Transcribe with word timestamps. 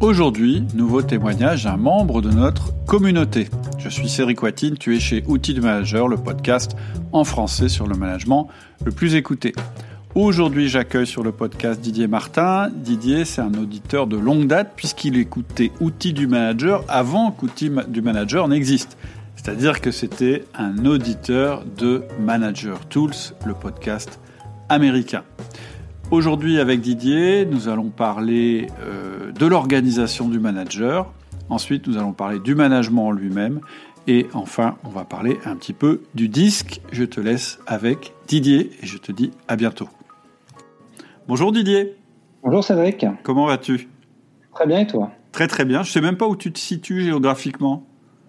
Aujourd'hui, 0.00 0.62
nouveau 0.74 1.00
témoignage 1.00 1.64
d'un 1.64 1.78
membre 1.78 2.20
de 2.20 2.30
notre 2.30 2.72
communauté. 2.84 3.48
Je 3.78 3.88
suis 3.88 4.10
Cédric 4.10 4.42
Watine, 4.42 4.76
tu 4.76 4.94
es 4.94 5.00
chez 5.00 5.24
Outils 5.26 5.54
du 5.54 5.62
Manager, 5.62 6.06
le 6.06 6.18
podcast 6.18 6.76
en 7.12 7.24
français 7.24 7.70
sur 7.70 7.86
le 7.86 7.96
management 7.96 8.48
le 8.84 8.92
plus 8.92 9.14
écouté. 9.14 9.54
Aujourd'hui, 10.14 10.68
j'accueille 10.68 11.06
sur 11.06 11.22
le 11.22 11.32
podcast 11.32 11.80
Didier 11.80 12.08
Martin. 12.08 12.68
Didier, 12.74 13.24
c'est 13.24 13.40
un 13.40 13.54
auditeur 13.54 14.06
de 14.06 14.18
longue 14.18 14.46
date 14.46 14.72
puisqu'il 14.76 15.16
écoutait 15.16 15.72
Outils 15.80 16.12
du 16.12 16.26
Manager 16.26 16.84
avant 16.88 17.30
qu'Outils 17.30 17.70
du 17.88 18.02
Manager 18.02 18.48
n'existe. 18.48 18.98
C'est-à-dire 19.34 19.80
que 19.80 19.90
c'était 19.90 20.44
un 20.54 20.84
auditeur 20.84 21.64
de 21.78 22.04
Manager 22.20 22.86
Tools, 22.86 23.14
le 23.46 23.54
podcast 23.54 24.20
américain. 24.68 25.22
Aujourd'hui, 26.12 26.60
avec 26.60 26.80
Didier, 26.80 27.44
nous 27.46 27.68
allons 27.68 27.90
parler 27.90 28.68
euh, 28.80 29.32
de 29.32 29.44
l'organisation 29.44 30.28
du 30.28 30.38
manager. 30.38 31.12
Ensuite, 31.50 31.88
nous 31.88 31.98
allons 31.98 32.12
parler 32.12 32.38
du 32.38 32.54
management 32.54 33.08
en 33.08 33.10
lui-même. 33.10 33.60
Et 34.06 34.28
enfin, 34.32 34.76
on 34.84 34.88
va 34.88 35.04
parler 35.04 35.38
un 35.44 35.56
petit 35.56 35.72
peu 35.72 36.02
du 36.14 36.28
disque. 36.28 36.80
Je 36.92 37.02
te 37.02 37.20
laisse 37.20 37.58
avec 37.66 38.12
Didier 38.28 38.70
et 38.80 38.86
je 38.86 38.98
te 38.98 39.10
dis 39.10 39.32
à 39.48 39.56
bientôt. 39.56 39.88
Bonjour 41.26 41.50
Didier. 41.50 41.96
Bonjour 42.44 42.62
Cédric. 42.62 43.04
Comment 43.24 43.46
vas-tu? 43.46 43.88
Très 44.54 44.66
bien 44.66 44.78
et 44.78 44.86
toi? 44.86 45.10
Très 45.32 45.48
très 45.48 45.64
bien. 45.64 45.82
Je 45.82 45.90
sais 45.90 46.00
même 46.00 46.16
pas 46.16 46.28
où 46.28 46.36
tu 46.36 46.52
te 46.52 46.58
situes 46.60 47.02
géographiquement. 47.02 47.84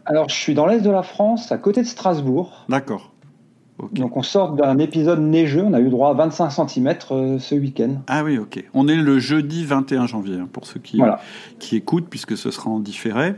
Alors, 0.05 0.30
je 0.30 0.35
suis 0.35 0.55
dans 0.55 0.66
l'est 0.66 0.82
de 0.82 0.90
la 0.90 1.04
France, 1.04 1.52
à 1.52 1.59
côté 1.59 1.82
de 1.84 1.88
Strasbourg. 1.88 2.66
D'accord. 2.70 3.13
Donc 3.94 4.17
on 4.17 4.23
sort 4.23 4.54
d'un 4.54 4.80
épisode 4.80 5.20
neigeux, 5.20 5.63
on 5.63 5.73
a 5.73 5.80
eu 5.80 5.90
droit 5.90 6.09
à 6.09 6.13
25 6.13 6.49
cm 6.49 6.95
euh, 7.12 7.40
ce 7.40 7.54
week-end. 7.54 7.98
Ah 8.08 8.23
oui, 8.23 8.40
ok. 8.40 8.63
On 8.73 8.88
est 8.88 8.95
le 8.95 9.20
jeudi 9.20 9.66
21 9.66 10.08
janvier, 10.08 10.35
hein, 10.35 10.49
pour 10.52 10.66
ceux 10.66 10.80
qui, 10.80 10.99
qui 11.59 11.76
écoutent, 11.76 12.08
puisque 12.09 12.35
ce 12.35 12.49
sera 12.49 12.71
en 12.71 12.80
différé. 12.80 13.35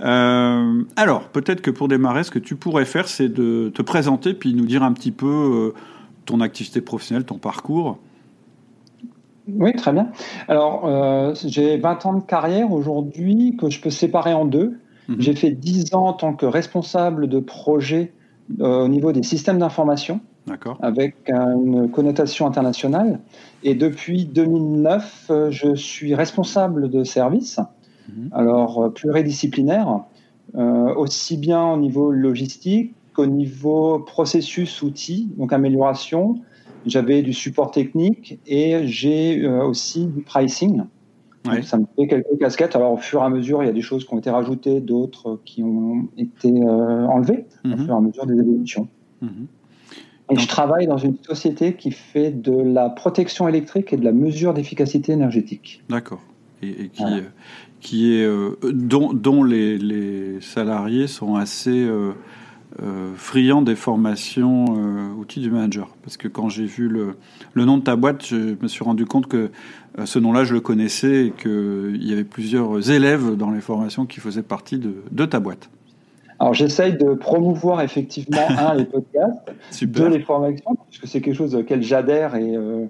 Euh, 0.00 0.84
alors, 0.94 1.28
peut-être 1.28 1.62
que 1.62 1.70
pour 1.70 1.88
démarrer, 1.88 2.22
ce 2.22 2.30
que 2.30 2.38
tu 2.38 2.54
pourrais 2.54 2.84
faire, 2.84 3.08
c'est 3.08 3.28
de 3.28 3.72
te 3.74 3.82
présenter, 3.82 4.34
puis 4.34 4.54
nous 4.54 4.66
dire 4.66 4.84
un 4.84 4.92
petit 4.92 5.10
peu 5.10 5.26
euh, 5.26 5.74
ton 6.26 6.40
activité 6.40 6.80
professionnelle, 6.80 7.24
ton 7.24 7.38
parcours. 7.38 7.98
Oui, 9.48 9.72
très 9.72 9.92
bien. 9.92 10.10
Alors, 10.46 11.34
j'ai 11.44 11.76
20 11.76 12.06
ans 12.06 12.12
de 12.14 12.22
carrière 12.22 12.70
aujourd'hui 12.70 13.56
que 13.60 13.68
je 13.68 13.80
peux 13.80 13.90
séparer 13.90 14.32
en 14.32 14.44
deux. 14.44 14.78
Mhm. 15.08 15.16
J'ai 15.18 15.34
fait 15.34 15.50
10 15.50 15.94
ans 15.94 16.06
en 16.06 16.12
tant 16.12 16.34
que 16.34 16.46
responsable 16.46 17.26
de 17.26 17.40
projet 17.40 18.12
au 18.60 18.88
niveau 18.88 19.12
des 19.12 19.22
systèmes 19.22 19.58
d'information, 19.58 20.20
avec 20.80 21.14
une 21.28 21.90
connotation 21.90 22.46
internationale. 22.46 23.20
Et 23.62 23.74
depuis 23.74 24.24
2009, 24.24 25.26
euh, 25.30 25.50
je 25.50 25.74
suis 25.74 26.14
responsable 26.14 26.90
de 26.90 27.04
service, 27.04 27.60
mhm. 28.08 28.30
alors 28.32 28.82
euh, 28.82 28.88
pluridisciplinaire, 28.90 30.00
aussi 30.96 31.38
bien 31.38 31.72
au 31.72 31.78
niveau 31.78 32.10
logistique 32.10 32.94
qu'au 33.14 33.24
niveau 33.24 34.00
processus 34.00 34.82
outils, 34.82 35.30
donc 35.38 35.52
amélioration. 35.52 36.34
J'avais 36.84 37.22
du 37.22 37.32
support 37.32 37.70
technique 37.70 38.38
et 38.46 38.86
j'ai 38.86 39.46
aussi 39.46 40.06
du 40.06 40.20
pricing. 40.20 40.82
Ça 41.62 41.78
me 41.78 41.86
fait 41.96 42.06
quelques 42.06 42.38
casquettes. 42.38 42.76
Alors, 42.76 42.92
au 42.92 42.96
fur 42.96 43.20
et 43.20 43.24
à 43.24 43.28
mesure, 43.28 43.62
il 43.62 43.66
y 43.66 43.70
a 43.70 43.72
des 43.72 43.82
choses 43.82 44.06
qui 44.06 44.14
ont 44.14 44.18
été 44.18 44.30
rajoutées, 44.30 44.80
d'autres 44.80 45.40
qui 45.44 45.62
ont 45.62 46.08
été 46.16 46.50
enlevées 46.50 47.46
au 47.64 47.68
mhm. 47.68 47.84
fur 47.84 47.94
et 47.94 47.96
à 47.96 48.00
mesure 48.00 48.26
des 48.26 48.34
évolutions. 48.34 48.88
Mhm. 49.20 49.46
Et 50.32 50.38
je 50.38 50.48
travaille 50.48 50.86
dans 50.86 50.98
une 50.98 51.16
société 51.22 51.74
qui 51.74 51.90
fait 51.90 52.30
de 52.30 52.52
la 52.52 52.88
protection 52.88 53.48
électrique 53.48 53.92
et 53.92 53.96
de 53.96 54.04
la 54.04 54.12
mesure 54.12 54.54
d'efficacité 54.54 55.12
énergétique. 55.12 55.82
D'accord. 55.88 56.20
Et, 56.62 56.88
qui, 56.88 57.02
euh, 57.02 57.20
qui 57.80 58.14
est, 58.14 58.24
euh, 58.24 58.56
dont, 58.62 59.12
dont 59.12 59.42
les, 59.42 59.78
les, 59.78 60.40
salariés 60.40 61.08
sont 61.08 61.34
assez 61.34 61.70
euh, 61.76 62.12
friands 63.16 63.62
des 63.62 63.76
formations 63.76 64.64
outils 65.18 65.40
du 65.40 65.50
manager. 65.50 65.88
Parce 66.02 66.16
que 66.16 66.28
quand 66.28 66.48
j'ai 66.48 66.64
vu 66.64 66.88
le, 66.88 67.16
le, 67.54 67.64
nom 67.64 67.78
de 67.78 67.82
ta 67.82 67.96
boîte, 67.96 68.26
je 68.26 68.56
me 68.60 68.68
suis 68.68 68.84
rendu 68.84 69.04
compte 69.04 69.26
que 69.26 69.50
ce 70.04 70.18
nom-là, 70.18 70.44
je 70.44 70.54
le 70.54 70.60
connaissais 70.60 71.26
et 71.26 71.30
qu'il 71.30 72.02
y 72.02 72.12
avait 72.12 72.24
plusieurs 72.24 72.90
élèves 72.90 73.36
dans 73.36 73.50
les 73.50 73.60
formations 73.60 74.06
qui 74.06 74.20
faisaient 74.20 74.42
partie 74.42 74.78
de, 74.78 74.94
de 75.10 75.24
ta 75.24 75.40
boîte. 75.40 75.68
Alors 76.42 76.54
j'essaye 76.54 76.94
de 76.94 77.14
promouvoir 77.14 77.82
effectivement 77.82 78.42
un 78.48 78.74
les 78.74 78.84
podcasts, 78.84 79.54
deux 79.82 80.08
les 80.08 80.18
formations, 80.18 80.76
puisque 80.90 81.06
c'est 81.06 81.20
quelque 81.20 81.36
chose 81.36 81.54
auquel 81.54 81.84
j'adhère 81.84 82.34
et 82.34 82.56
euh, 82.56 82.86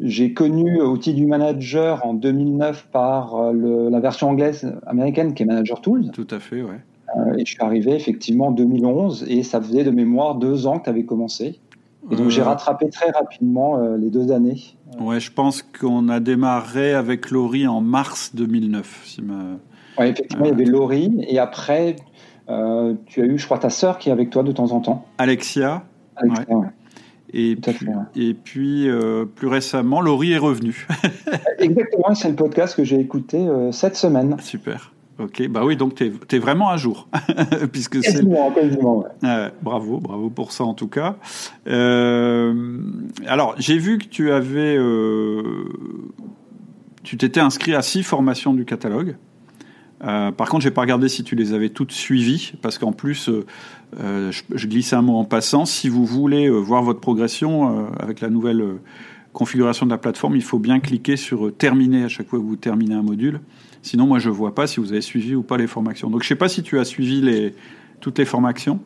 j'ai 0.00 0.32
connu 0.32 0.82
Outils 0.82 1.14
du 1.14 1.24
Manager 1.24 2.04
en 2.04 2.14
2009 2.14 2.88
par 2.90 3.36
euh, 3.36 3.90
la 3.90 4.00
version 4.00 4.30
anglaise 4.30 4.74
américaine 4.88 5.34
qui 5.34 5.44
est 5.44 5.46
Manager 5.46 5.80
Tools. 5.80 6.10
Tout 6.12 6.26
à 6.32 6.40
fait, 6.40 6.62
ouais. 6.62 6.80
Euh, 7.14 7.36
et 7.36 7.44
je 7.44 7.52
suis 7.52 7.62
arrivé 7.62 7.92
effectivement 7.92 8.48
en 8.48 8.50
2011 8.50 9.26
et 9.28 9.42
ça 9.42 9.60
faisait 9.60 9.84
de 9.84 9.90
mémoire 9.90 10.34
deux 10.34 10.66
ans 10.66 10.78
que 10.78 10.84
tu 10.84 10.90
avais 10.90 11.04
commencé. 11.04 11.60
Et 12.10 12.14
donc 12.14 12.30
j'ai 12.30 12.42
rattrapé 12.42 12.88
très 12.88 13.10
rapidement 13.10 13.78
les 13.96 14.10
deux 14.10 14.30
années. 14.30 14.62
Ouais, 15.00 15.18
je 15.18 15.32
pense 15.32 15.62
qu'on 15.62 16.08
a 16.08 16.20
démarré 16.20 16.94
avec 16.94 17.32
Laurie 17.32 17.66
en 17.66 17.80
mars 17.80 18.30
2009. 18.32 19.02
Si 19.04 19.20
Ouais, 19.98 20.10
effectivement, 20.10 20.44
il 20.44 20.50
y 20.50 20.52
avait 20.52 20.64
Laurie 20.64 21.24
et 21.26 21.40
après 21.40 21.96
euh, 22.48 22.94
tu 23.06 23.22
as 23.22 23.24
eu, 23.24 23.38
je 23.38 23.44
crois, 23.44 23.58
ta 23.58 23.70
sœur 23.70 23.98
qui 23.98 24.08
est 24.08 24.12
avec 24.12 24.30
toi 24.30 24.42
de 24.42 24.52
temps 24.52 24.72
en 24.72 24.80
temps. 24.80 25.06
Alexia. 25.18 25.84
Et, 27.32 27.56
puis, 27.56 27.88
et 28.14 28.34
puis 28.34 28.88
euh, 28.88 29.24
plus 29.24 29.48
récemment, 29.48 30.00
Laurie 30.00 30.32
est 30.32 30.38
revenue. 30.38 30.86
Exactement, 31.58 32.14
c'est 32.14 32.28
le 32.28 32.36
podcast 32.36 32.76
que 32.76 32.84
j'ai 32.84 33.00
écouté 33.00 33.38
euh, 33.38 33.72
cette 33.72 33.96
semaine. 33.96 34.36
Super. 34.40 34.92
Ok, 35.18 35.48
bah 35.48 35.62
oui, 35.64 35.76
donc 35.76 35.94
tu 35.94 36.12
es, 36.30 36.38
vraiment 36.38 36.68
à 36.68 36.76
jour. 36.76 37.08
puisque 37.72 38.00
quasiment, 38.00 38.50
quasiment, 38.50 38.98
ouais. 39.22 39.52
bravo, 39.62 39.98
bravo 39.98 40.28
pour 40.28 40.52
ça 40.52 40.64
en 40.64 40.74
tout 40.74 40.88
cas. 40.88 41.16
alors, 41.66 43.54
j'ai 43.58 43.78
vu 43.78 43.98
que 43.98 44.06
tu 44.06 44.30
avais. 44.30 44.78
tu 47.02 47.16
t'étais 47.16 47.40
inscrit 47.40 47.74
à 47.74 47.82
six 47.82 48.02
formations 48.02 48.52
du 48.52 48.64
catalogue. 48.64 49.16
Euh, 50.04 50.30
par 50.30 50.48
contre, 50.48 50.62
j'ai 50.62 50.70
pas 50.70 50.82
regardé 50.82 51.08
si 51.08 51.24
tu 51.24 51.34
les 51.34 51.52
avais 51.52 51.70
toutes 51.70 51.92
suivies, 51.92 52.52
parce 52.60 52.78
qu'en 52.78 52.92
plus, 52.92 53.28
euh, 53.28 53.46
euh, 54.00 54.30
je, 54.30 54.66
glisse 54.66 54.92
un 54.92 55.02
mot 55.02 55.16
en 55.16 55.24
passant. 55.24 55.64
Si 55.64 55.88
vous 55.88 56.04
voulez 56.04 56.48
voir 56.48 56.82
votre 56.82 57.00
progression 57.00 57.88
avec 57.98 58.20
la 58.20 58.28
nouvelle 58.28 58.64
configuration 59.36 59.84
de 59.84 59.90
la 59.90 59.98
plateforme, 59.98 60.34
il 60.34 60.42
faut 60.42 60.58
bien 60.58 60.80
cliquer 60.80 61.16
sur 61.16 61.54
terminer 61.54 62.04
à 62.04 62.08
chaque 62.08 62.26
fois 62.26 62.38
que 62.38 62.44
vous 62.44 62.56
terminez 62.56 62.94
un 62.94 63.02
module. 63.02 63.40
Sinon, 63.82 64.06
moi, 64.06 64.18
je 64.18 64.30
vois 64.30 64.54
pas 64.54 64.66
si 64.66 64.80
vous 64.80 64.92
avez 64.92 65.02
suivi 65.02 65.34
ou 65.34 65.42
pas 65.42 65.58
les 65.58 65.66
formations. 65.66 66.08
Donc, 66.08 66.22
je 66.22 66.28
sais 66.28 66.36
pas 66.36 66.48
si 66.48 66.62
tu 66.62 66.78
as 66.78 66.84
suivi 66.84 67.20
les, 67.20 67.54
toutes 68.00 68.18
les 68.18 68.24
formations. 68.24 68.80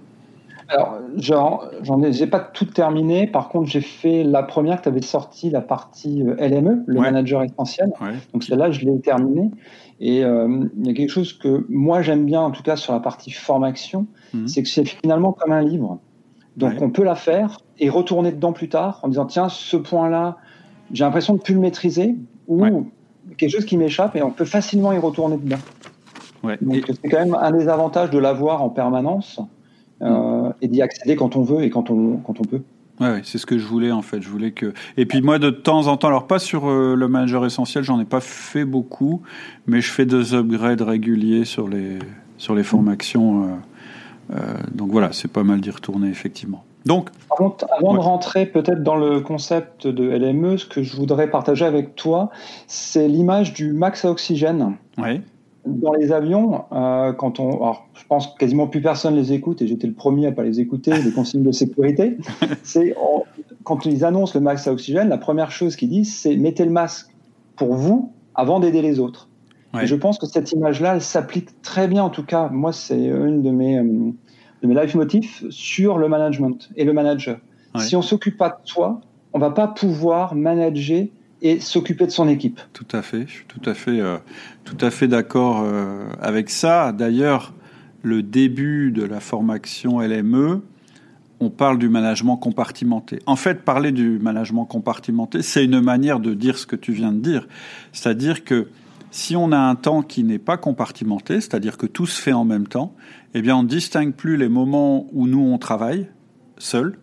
Alors, 0.69 0.99
j'en 1.17 2.03
ai, 2.03 2.13
j'ai 2.13 2.27
pas 2.27 2.41
tout 2.41 2.65
terminé. 2.65 3.29
Par 3.29 3.49
contre, 3.49 3.69
j'ai 3.71 3.81
fait 3.81 4.25
la 4.25 4.43
première 4.43 4.79
que 4.79 4.83
tu 4.83 4.89
avais 4.89 5.03
sorti, 5.03 5.51
la 5.51 5.61
partie 5.61 6.23
LME, 6.23 6.83
le 6.85 7.01
manager 7.01 7.45
essentiel. 7.45 7.91
Donc, 8.33 8.43
celle-là, 8.43 8.73
je 8.73 8.85
l'ai 8.85 9.01
terminée. 9.01 9.53
Et 10.01 10.25
euh, 10.25 10.65
il 10.79 10.87
y 10.87 10.91
a 10.91 10.95
quelque 10.95 11.11
chose 11.11 11.33
que 11.35 11.65
moi 11.69 12.01
j'aime 12.01 12.25
bien, 12.25 12.41
en 12.41 12.51
tout 12.51 12.63
cas 12.63 12.77
sur 12.77 12.95
la 12.95 13.01
partie 13.01 13.31
formation, 13.31 14.07
mhm. 14.33 14.49
c'est 14.49 14.63
que 14.63 14.69
c'est 14.69 14.87
finalement 14.87 15.33
comme 15.33 15.53
un 15.53 15.63
livre. 15.63 16.01
Donc 16.57 16.75
on 16.81 16.91
peut 16.91 17.05
la 17.05 17.15
faire 17.15 17.59
et 17.81 17.89
retourner 17.89 18.31
dedans 18.31 18.53
plus 18.53 18.69
tard 18.69 19.01
en 19.03 19.09
disant 19.09 19.27
tiens 19.27 19.49
ce 19.49 19.77
point-là 19.77 20.37
j'ai 20.93 21.05
l'impression 21.05 21.35
de 21.35 21.41
plus 21.41 21.55
le 21.55 21.61
maîtriser 21.61 22.15
ou 22.49 22.87
quelque 23.37 23.51
chose 23.51 23.65
qui 23.65 23.77
m'échappe 23.77 24.17
et 24.17 24.23
on 24.23 24.31
peut 24.31 24.45
facilement 24.45 24.93
y 24.93 24.99
retourner 24.99 25.37
dedans. 25.37 25.59
Donc 26.63 26.85
c'est 26.89 27.09
quand 27.09 27.19
même 27.19 27.37
un 27.41 27.51
des 27.53 27.69
avantages 27.69 28.11
de 28.11 28.19
l'avoir 28.19 28.63
en 28.63 28.71
permanence 28.71 29.41
euh, 30.03 30.09
mhm. 30.09 30.55
et 30.63 30.69
d'y 30.69 30.83
accéder 30.83 31.17
quand 31.17 31.37
on 31.37 31.43
veut 31.43 31.63
et 31.63 31.71
quand 31.71 31.91
on, 31.91 32.17
quand 32.19 32.41
on 32.41 32.45
peut. 32.45 32.63
Ouais, 33.01 33.23
c'est 33.25 33.39
ce 33.39 33.47
que 33.47 33.59
je 33.59 33.67
voulais 33.67 33.93
en 33.93 34.03
fait. 34.03 34.21
Je 34.21 34.29
voulais 34.29 34.51
que. 34.51 34.75
Et 34.99 35.07
puis 35.07 35.23
moi, 35.23 35.39
de 35.39 35.49
temps 35.49 35.87
en 35.87 35.97
temps, 35.97 36.09
alors 36.09 36.27
pas 36.27 36.39
sur 36.39 36.69
euh, 36.69 36.95
le 36.95 37.09
manager 37.09 37.47
essentiel, 37.47 37.83
j'en 37.83 37.99
ai 37.99 38.05
pas 38.05 38.21
fait 38.21 38.67
beaucoup, 38.67 39.23
mais 39.67 39.81
je 39.81 39.91
fais 39.91 40.05
des 40.05 40.35
upgrades 40.35 40.83
réguliers 40.83 41.47
sur 41.47 41.67
les 41.67 41.99
sur 42.37 42.55
les 42.55 42.63
formations. 42.63 43.45
Euh, 43.45 43.47
euh, 44.37 44.55
donc 44.73 44.91
voilà, 44.91 45.13
c'est 45.13 45.33
pas 45.33 45.45
mal 45.45 45.63
d'y 45.63 45.71
retourner 45.71 46.09
effectivement. 46.09 46.63
Donc, 46.87 47.11
avant 47.31 47.95
de 47.95 47.99
rentrer 47.99 48.47
peut-être 48.47 48.83
dans 48.83 48.97
le 48.97 49.21
concept 49.21 49.87
de 49.87 50.05
LME, 50.05 50.57
ce 50.57 50.67
que 50.67 50.83
je 50.83 50.97
voudrais 50.97 51.29
partager 51.29 51.65
avec 51.65 51.95
toi, 51.95 52.31
c'est 52.67 53.07
l'image 53.07 53.53
du 53.53 53.73
max 53.73 54.05
à 54.05 54.11
oxygène. 54.11 54.77
Ouais 54.99 55.21
dans 55.67 55.93
les 55.93 56.13
avions, 56.13 56.65
euh, 56.73 57.13
quand 57.13 57.41
on, 57.41 57.57
alors, 57.57 57.87
je 57.95 58.05
pense 58.07 58.29
que 58.29 58.39
quasiment 58.39 58.67
plus 58.67 58.81
personne 58.81 59.15
les 59.15 59.33
écoute 59.33 59.61
et 59.63 59.67
j'étais 59.67 59.87
le 59.87 59.93
premier 59.93 60.27
à 60.27 60.33
pas 60.33 60.43
les 60.43 60.61
écouter, 60.61 60.93
les 60.93 61.11
consignes 61.11 61.43
de 61.43 61.53
sécurité. 61.53 62.17
c'est 62.63 62.95
quand 63.65 63.85
ils 63.85 64.05
annoncent 64.05 64.39
le 64.39 64.43
masque 64.43 64.67
à 64.69 64.73
oxygène, 64.73 65.09
la 65.09 65.19
première 65.19 65.51
chose 65.51 65.77
qu'ils 65.77 65.91
disent, 65.91 66.15
c'est 66.17 66.37
mettez 66.37 66.65
le 66.65 66.71
masque 66.71 67.09
pour 67.57 67.75
vous 67.75 68.13
avant 68.35 68.61
d'aider 68.61 68.83
les 68.83 69.01
autres. 69.01 69.29
Et 69.81 69.87
je 69.87 69.95
pense 69.95 70.19
que 70.19 70.27
cette 70.27 70.51
image-là, 70.51 70.95
elle 70.95 71.01
s'applique 71.01 71.63
très 71.63 71.87
bien. 71.87 72.03
En 72.03 72.11
tout 72.11 72.25
cas, 72.25 72.49
moi, 72.49 72.73
c'est 72.73 72.99
une 72.99 73.43
de 73.43 73.51
mes, 73.51 73.79
euh, 73.79 74.11
de 74.63 74.67
mes 74.67 74.75
life 74.75 74.95
motifs 74.95 75.45
sur 75.51 75.99
le 75.99 76.09
management 76.09 76.71
et 76.77 76.85
le 76.85 76.93
manager. 76.93 77.39
Si 77.79 77.97
on 77.97 78.03
s'occupe 78.03 78.37
pas 78.37 78.49
de 78.49 78.69
soi, 78.69 79.01
on 79.33 79.39
va 79.39 79.51
pas 79.51 79.69
pouvoir 79.69 80.35
manager 80.35 81.07
et 81.43 81.61
s'occuper 81.61 82.05
de 82.07 82.11
son 82.11 82.29
équipe. 82.29 82.61
Tout 82.73 82.87
à 82.93 83.01
fait, 83.01 83.27
je 83.27 83.33
suis 83.33 83.45
tout 83.47 83.63
à 83.65 83.75
fait, 83.75 84.01
tout 84.65 84.77
à 84.81 84.91
fait 84.91 85.09
d'accord 85.09 85.65
avec 86.21 86.51
ça. 86.51 86.93
D'ailleurs, 86.93 87.55
le 88.03 88.23
début 88.23 88.91
de 88.91 89.05
la 89.05 89.21
formation 89.21 90.01
LME, 90.01 90.63
on 91.39 91.49
parle 91.49 91.79
du 91.79 91.89
management 91.89 92.37
compartimenté. 92.37 93.21
En 93.25 93.37
fait, 93.37 93.63
parler 93.63 93.93
du 93.93 94.19
management 94.19 94.67
compartimenté, 94.67 95.41
c'est 95.41 95.65
une 95.65 95.81
manière 95.81 96.21
de 96.21 96.35
dire 96.35 96.59
ce 96.59 96.67
que 96.67 96.77
tu 96.77 96.93
viens 96.93 97.13
de 97.13 97.21
dire. 97.21 97.49
C'est-à-dire 97.93 98.45
que 98.45 98.69
si 99.11 99.37
on 99.37 99.53
a 99.53 99.59
un 99.59 99.75
temps 99.75 100.03
qui 100.03 100.25
n'est 100.25 100.39
pas 100.39 100.57
compartimenté, 100.57 101.35
c'est-à-dire 101.41 101.77
que 101.77 101.87
tout 101.87 102.07
se 102.07 102.21
fait 102.21 102.33
en 102.33 102.45
même 102.45 102.67
temps, 102.67 102.95
eh 103.35 103.43
bien, 103.43 103.57
on 103.57 103.63
ne 103.63 103.69
distingue 103.69 104.13
plus 104.13 104.37
les 104.37 104.49
moments 104.49 105.07
où 105.13 105.27
nous, 105.27 105.41
on 105.41 105.59
travaille 105.59 106.09
seul, 106.59 106.99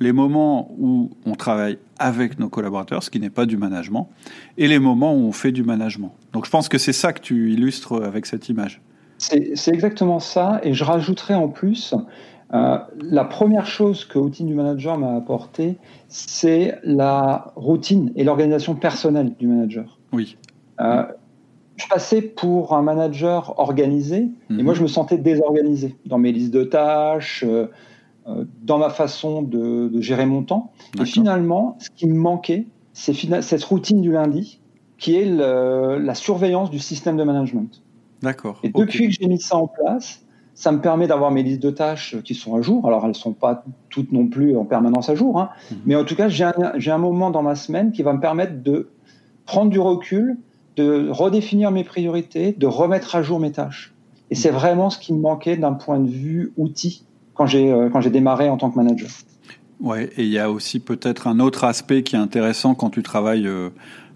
les 0.00 0.12
moments 0.12 0.70
où 0.78 1.10
on 1.26 1.34
travaille 1.34 1.78
avec 1.98 2.38
nos 2.38 2.48
collaborateurs, 2.48 3.02
ce 3.02 3.10
qui 3.10 3.20
n'est 3.20 3.30
pas 3.30 3.44
du 3.44 3.56
management, 3.56 4.08
et 4.56 4.66
les 4.66 4.78
moments 4.78 5.14
où 5.14 5.18
on 5.18 5.32
fait 5.32 5.52
du 5.52 5.62
management. 5.62 6.14
Donc, 6.32 6.46
je 6.46 6.50
pense 6.50 6.68
que 6.68 6.78
c'est 6.78 6.94
ça 6.94 7.12
que 7.12 7.20
tu 7.20 7.52
illustres 7.52 8.02
avec 8.02 8.26
cette 8.26 8.48
image. 8.48 8.80
C'est 9.18 9.68
exactement 9.68 10.18
ça, 10.18 10.60
et 10.62 10.72
je 10.72 10.82
rajouterai 10.82 11.34
en 11.34 11.48
plus 11.48 11.94
euh, 12.52 12.78
la 13.00 13.24
première 13.24 13.66
chose 13.66 14.06
que 14.06 14.18
Routine 14.18 14.46
du 14.46 14.54
Manager 14.54 14.98
m'a 14.98 15.14
apporté, 15.14 15.76
c'est 16.08 16.78
la 16.82 17.52
routine 17.54 18.12
et 18.16 18.24
l'organisation 18.24 18.74
personnelle 18.74 19.34
du 19.38 19.46
manager. 19.46 19.98
Oui. 20.12 20.36
Euh, 20.80 21.04
je 21.80 21.88
passais 21.88 22.22
pour 22.22 22.74
un 22.74 22.82
manager 22.82 23.58
organisé 23.58 24.16
et 24.18 24.52
mhm. 24.52 24.62
moi 24.62 24.74
je 24.74 24.82
me 24.82 24.88
sentais 24.88 25.18
désorganisé 25.18 25.96
dans 26.06 26.18
mes 26.18 26.32
listes 26.32 26.52
de 26.52 26.64
tâches, 26.64 27.44
euh, 27.46 27.66
dans 28.62 28.78
ma 28.78 28.90
façon 28.90 29.42
de, 29.42 30.00
gérer 30.00 30.26
mon 30.26 30.42
temps. 30.42 30.72
Et 31.00 31.04
finalement, 31.04 31.76
ce 31.80 31.90
qui 31.90 32.06
me 32.06 32.14
manquait, 32.14 32.66
c'est 32.92 33.14
cette 33.42 33.64
routine 33.64 34.00
du 34.00 34.12
lundi 34.12 34.60
qui 34.98 35.16
est 35.16 35.24
la 35.24 36.14
surveillance 36.14 36.70
du 36.70 36.78
système 36.78 37.16
de 37.16 37.24
management. 37.24 37.82
D'accord. 38.22 38.60
Et 38.62 38.68
depuis 38.68 39.08
que 39.08 39.14
j'ai 39.18 39.26
mis 39.26 39.40
ça 39.40 39.56
en 39.56 39.66
place, 39.66 40.22
ça 40.54 40.72
me 40.72 40.80
permet 40.80 41.06
d'avoir 41.06 41.30
mes 41.30 41.42
listes 41.42 41.62
de 41.62 41.70
tâches 41.70 42.20
qui 42.22 42.34
sont 42.34 42.54
à 42.54 42.60
jour. 42.60 42.86
Alors, 42.86 43.04
elles 43.04 43.10
ne 43.10 43.14
sont 43.14 43.32
pas 43.32 43.64
toutes 43.88 44.12
non 44.12 44.26
plus 44.26 44.56
en 44.56 44.66
permanence 44.66 45.08
à 45.08 45.14
jour, 45.14 45.40
hein. 45.40 45.48
mhm. 45.70 45.78
mais 45.86 45.96
en 45.96 46.04
tout 46.04 46.16
cas, 46.16 46.28
j'ai 46.28 46.44
un, 46.44 46.52
un, 46.74 46.98
moment 46.98 47.30
dans 47.30 47.42
ma 47.42 47.54
semaine 47.54 47.92
qui 47.92 48.02
va 48.02 48.12
me 48.12 48.20
permettre 48.20 48.62
de 48.62 48.90
prendre 49.46 49.70
du 49.70 49.80
recul, 49.80 50.36
de 50.80 51.10
redéfinir 51.10 51.70
mes 51.70 51.84
priorités, 51.84 52.52
de 52.52 52.66
remettre 52.66 53.16
à 53.16 53.22
jour 53.22 53.40
mes 53.40 53.52
tâches. 53.52 53.92
Et 54.30 54.34
c'est 54.34 54.50
vraiment 54.50 54.90
ce 54.90 54.98
qui 54.98 55.12
me 55.12 55.20
manquait 55.20 55.56
d'un 55.56 55.72
point 55.72 55.98
de 55.98 56.10
vue 56.10 56.52
outil 56.56 57.04
quand 57.34 57.46
j'ai 57.46 57.72
euh, 57.72 57.88
quand 57.90 58.00
j'ai 58.00 58.10
démarré 58.10 58.48
en 58.48 58.56
tant 58.56 58.70
que 58.70 58.76
manager. 58.76 59.10
Ouais, 59.80 60.10
et 60.16 60.24
il 60.24 60.30
y 60.30 60.38
a 60.38 60.50
aussi 60.50 60.78
peut-être 60.78 61.26
un 61.26 61.40
autre 61.40 61.64
aspect 61.64 62.02
qui 62.02 62.14
est 62.14 62.18
intéressant 62.18 62.74
quand 62.74 62.90
tu 62.90 63.02
travailles 63.02 63.46
euh, 63.46 63.70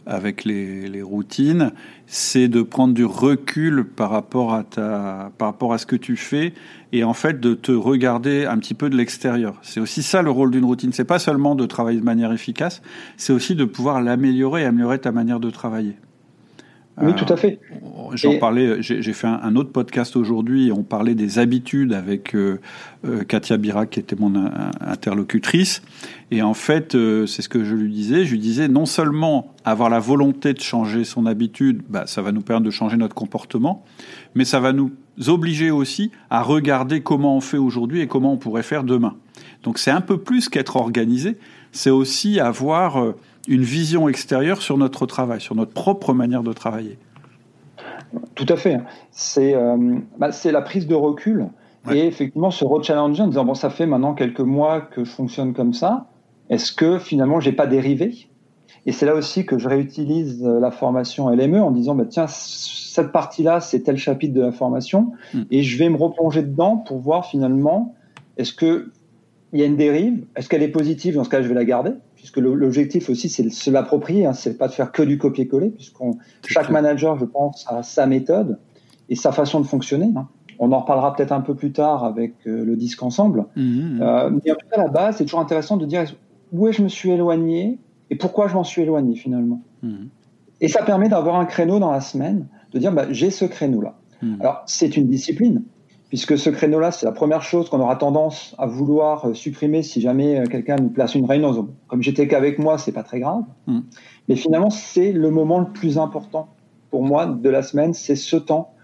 avec 0.06 0.44
les, 0.44 1.02
routines, 1.02 1.72
c'est 2.06 2.48
de 2.48 2.62
prendre 2.62 2.92
du 2.92 3.04
recul 3.04 3.84
par 3.84 4.10
rapport 4.10 4.52
à 4.52 4.62
ta, 4.62 5.32
par 5.38 5.48
rapport 5.48 5.72
à 5.72 5.78
ce 5.78 5.86
que 5.86 5.96
tu 5.96 6.16
fais 6.16 6.52
et 6.92 7.04
en 7.04 7.14
fait 7.14 7.40
de 7.40 7.54
te 7.54 7.72
regarder 7.72 8.44
un 8.44 8.58
petit 8.58 8.74
peu 8.74 8.90
de 8.90 8.96
l'extérieur. 8.96 9.58
C'est 9.62 9.80
aussi 9.80 10.02
ça 10.02 10.22
le 10.22 10.30
rôle 10.30 10.50
d'une 10.50 10.64
routine. 10.64 10.92
C'est 10.92 11.04
pas 11.04 11.18
seulement 11.18 11.54
de 11.54 11.66
travailler 11.66 12.00
de 12.00 12.04
manière 12.04 12.32
efficace, 12.32 12.82
c'est 13.16 13.32
aussi 13.32 13.54
de 13.54 13.64
pouvoir 13.64 14.02
l'améliorer 14.02 14.64
améliorer 14.64 14.98
ta 14.98 15.12
manière 15.12 15.40
de 15.40 15.50
travailler. 15.50 15.96
Oui, 17.02 17.12
tout 17.16 17.32
à 17.32 17.36
fait. 17.36 17.58
J'en 18.12 18.38
parlais, 18.38 18.80
j'ai 18.80 19.12
fait 19.12 19.26
un, 19.26 19.56
autre 19.56 19.72
podcast 19.72 20.14
aujourd'hui, 20.14 20.70
on 20.72 20.84
parlait 20.84 21.16
des 21.16 21.40
habitudes 21.40 21.92
avec 21.92 22.36
euh, 22.36 22.60
euh, 23.04 23.24
Katia 23.24 23.56
Birac, 23.56 23.90
qui 23.90 24.00
était 24.00 24.14
mon 24.14 24.32
interlocutrice. 24.80 25.82
Et 26.30 26.42
en 26.42 26.54
fait, 26.54 26.94
euh, 26.94 27.26
c'est 27.26 27.42
ce 27.42 27.48
que 27.48 27.64
je 27.64 27.74
lui 27.74 27.90
disais. 27.90 28.24
Je 28.24 28.32
lui 28.32 28.38
disais, 28.38 28.68
non 28.68 28.86
seulement 28.86 29.52
avoir 29.64 29.90
la 29.90 29.98
volonté 29.98 30.52
de 30.52 30.60
changer 30.60 31.02
son 31.02 31.26
habitude, 31.26 31.82
bah, 31.88 32.04
ça 32.06 32.22
va 32.22 32.30
nous 32.30 32.42
permettre 32.42 32.66
de 32.66 32.70
changer 32.70 32.96
notre 32.96 33.14
comportement, 33.14 33.84
mais 34.36 34.44
ça 34.44 34.60
va 34.60 34.72
nous 34.72 34.92
obliger 35.26 35.72
aussi 35.72 36.12
à 36.30 36.42
regarder 36.42 37.00
comment 37.00 37.36
on 37.36 37.40
fait 37.40 37.58
aujourd'hui 37.58 38.00
et 38.00 38.06
comment 38.06 38.34
on 38.34 38.36
pourrait 38.36 38.62
faire 38.62 38.84
demain. 38.84 39.16
Donc 39.64 39.78
c'est 39.78 39.90
un 39.90 40.00
peu 40.00 40.18
plus 40.18 40.48
qu'être 40.48 40.76
organisé, 40.76 41.38
c'est 41.72 41.90
aussi 41.90 42.38
avoir 42.38 43.14
une 43.48 43.62
vision 43.62 44.08
extérieure 44.08 44.62
sur 44.62 44.78
notre 44.78 45.06
travail, 45.06 45.40
sur 45.40 45.54
notre 45.54 45.72
propre 45.72 46.12
manière 46.12 46.42
de 46.42 46.52
travailler. 46.52 46.98
Tout 48.34 48.46
à 48.48 48.56
fait. 48.56 48.78
C'est 49.10 49.54
euh, 49.54 49.98
bah, 50.18 50.30
la 50.44 50.62
prise 50.62 50.86
de 50.86 50.94
recul 50.94 51.46
et 51.92 52.06
effectivement 52.06 52.50
se 52.50 52.64
rechallenger 52.64 53.22
en 53.22 53.28
disant 53.28 53.44
bon, 53.44 53.54
ça 53.54 53.68
fait 53.68 53.86
maintenant 53.86 54.14
quelques 54.14 54.40
mois 54.40 54.80
que 54.80 55.04
je 55.04 55.10
fonctionne 55.10 55.52
comme 55.52 55.74
ça. 55.74 56.06
Est-ce 56.48 56.72
que 56.72 56.98
finalement 56.98 57.40
j'ai 57.40 57.52
pas 57.52 57.66
dérivé? 57.66 58.28
Et 58.86 58.92
c'est 58.92 59.06
là 59.06 59.14
aussi 59.14 59.46
que 59.46 59.58
je 59.58 59.68
réutilise 59.68 60.42
la 60.42 60.70
formation 60.70 61.28
LME 61.28 61.62
en 61.62 61.70
disant 61.70 61.94
bah, 61.94 62.04
tiens, 62.08 62.26
cette 62.26 63.12
partie-là, 63.12 63.60
c'est 63.60 63.80
tel 63.80 63.96
chapitre 63.96 64.34
de 64.34 64.40
la 64.40 64.52
formation 64.52 65.12
hmm. 65.34 65.42
et 65.50 65.62
je 65.62 65.78
vais 65.78 65.88
me 65.88 65.96
replonger 65.96 66.42
dedans 66.42 66.76
pour 66.76 66.98
voir 66.98 67.26
finalement 67.26 67.94
est-ce 68.36 68.52
que 68.52 68.90
il 69.52 69.60
y 69.60 69.62
a 69.62 69.66
une 69.66 69.76
dérive? 69.76 70.24
Est-ce 70.34 70.48
qu'elle 70.48 70.64
est 70.64 70.68
positive? 70.68 71.14
Dans 71.14 71.22
ce 71.22 71.28
cas, 71.28 71.40
je 71.40 71.48
vais 71.48 71.54
la 71.54 71.64
garder 71.64 71.92
puisque 72.24 72.38
l'objectif 72.38 73.10
aussi, 73.10 73.28
c'est 73.28 73.42
de 73.42 73.50
se 73.50 73.70
l'approprier, 73.70 74.24
hein, 74.24 74.32
c'est 74.32 74.56
pas 74.56 74.66
de 74.66 74.72
faire 74.72 74.92
que 74.92 75.02
du 75.02 75.18
copier-coller, 75.18 75.68
puisqu'on 75.68 76.16
chaque 76.46 76.70
manager, 76.70 77.18
je 77.18 77.26
pense, 77.26 77.66
a 77.68 77.82
sa 77.82 78.06
méthode 78.06 78.58
et 79.10 79.14
sa 79.14 79.30
façon 79.30 79.60
de 79.60 79.66
fonctionner. 79.66 80.10
Hein. 80.16 80.26
On 80.58 80.72
en 80.72 80.80
reparlera 80.80 81.14
peut-être 81.14 81.32
un 81.32 81.42
peu 81.42 81.54
plus 81.54 81.72
tard 81.72 82.02
avec 82.02 82.32
euh, 82.46 82.64
le 82.64 82.76
disque 82.76 83.02
ensemble. 83.02 83.44
Mmh. 83.56 84.00
Euh, 84.00 84.30
mais 84.30 84.52
en 84.52 84.54
tout 84.54 84.66
cas, 84.70 84.80
à 84.80 84.84
la 84.84 84.88
base, 84.88 85.16
c'est 85.16 85.24
toujours 85.24 85.40
intéressant 85.40 85.76
de 85.76 85.84
dire 85.84 86.06
où 86.50 86.66
est 86.66 86.72
je 86.72 86.82
me 86.82 86.88
suis 86.88 87.10
éloigné 87.10 87.78
et 88.08 88.16
pourquoi 88.16 88.48
je 88.48 88.54
m'en 88.54 88.64
suis 88.64 88.80
éloigné 88.80 89.16
finalement. 89.16 89.60
Mmh. 89.82 90.06
Et 90.62 90.68
ça 90.68 90.82
permet 90.82 91.10
d'avoir 91.10 91.36
un 91.36 91.44
créneau 91.44 91.78
dans 91.78 91.92
la 91.92 92.00
semaine, 92.00 92.46
de 92.72 92.78
dire 92.78 92.92
bah, 92.92 93.04
j'ai 93.10 93.28
ce 93.28 93.44
créneau-là. 93.44 93.98
Mmh. 94.22 94.40
Alors, 94.40 94.62
c'est 94.64 94.96
une 94.96 95.08
discipline 95.08 95.62
puisque 96.14 96.38
ce 96.38 96.48
créneau-là, 96.48 96.92
c'est 96.92 97.06
la 97.06 97.12
première 97.12 97.42
chose 97.42 97.68
qu'on 97.68 97.80
aura 97.80 97.96
tendance 97.96 98.54
à 98.56 98.66
vouloir 98.66 99.26
euh, 99.26 99.34
supprimer 99.34 99.82
si 99.82 100.00
jamais 100.00 100.38
euh, 100.38 100.44
quelqu'un 100.44 100.76
nous 100.76 100.90
place 100.90 101.16
une 101.16 101.24
réunion. 101.24 101.70
Comme 101.88 102.04
j'étais 102.04 102.28
qu'avec 102.28 102.60
moi, 102.60 102.78
c'est 102.78 102.92
pas 102.92 103.02
très 103.02 103.18
grave. 103.18 103.42
Mm. 103.66 103.80
Mais 104.28 104.36
finalement, 104.36 104.70
c'est 104.70 105.10
le 105.10 105.32
moment 105.32 105.58
le 105.58 105.72
plus 105.72 105.98
important 105.98 106.50
pour 106.92 107.02
moi 107.02 107.26
de 107.26 107.48
la 107.50 107.62
semaine, 107.62 107.94
c'est 107.94 108.14
ce 108.14 108.36
temps 108.36 108.74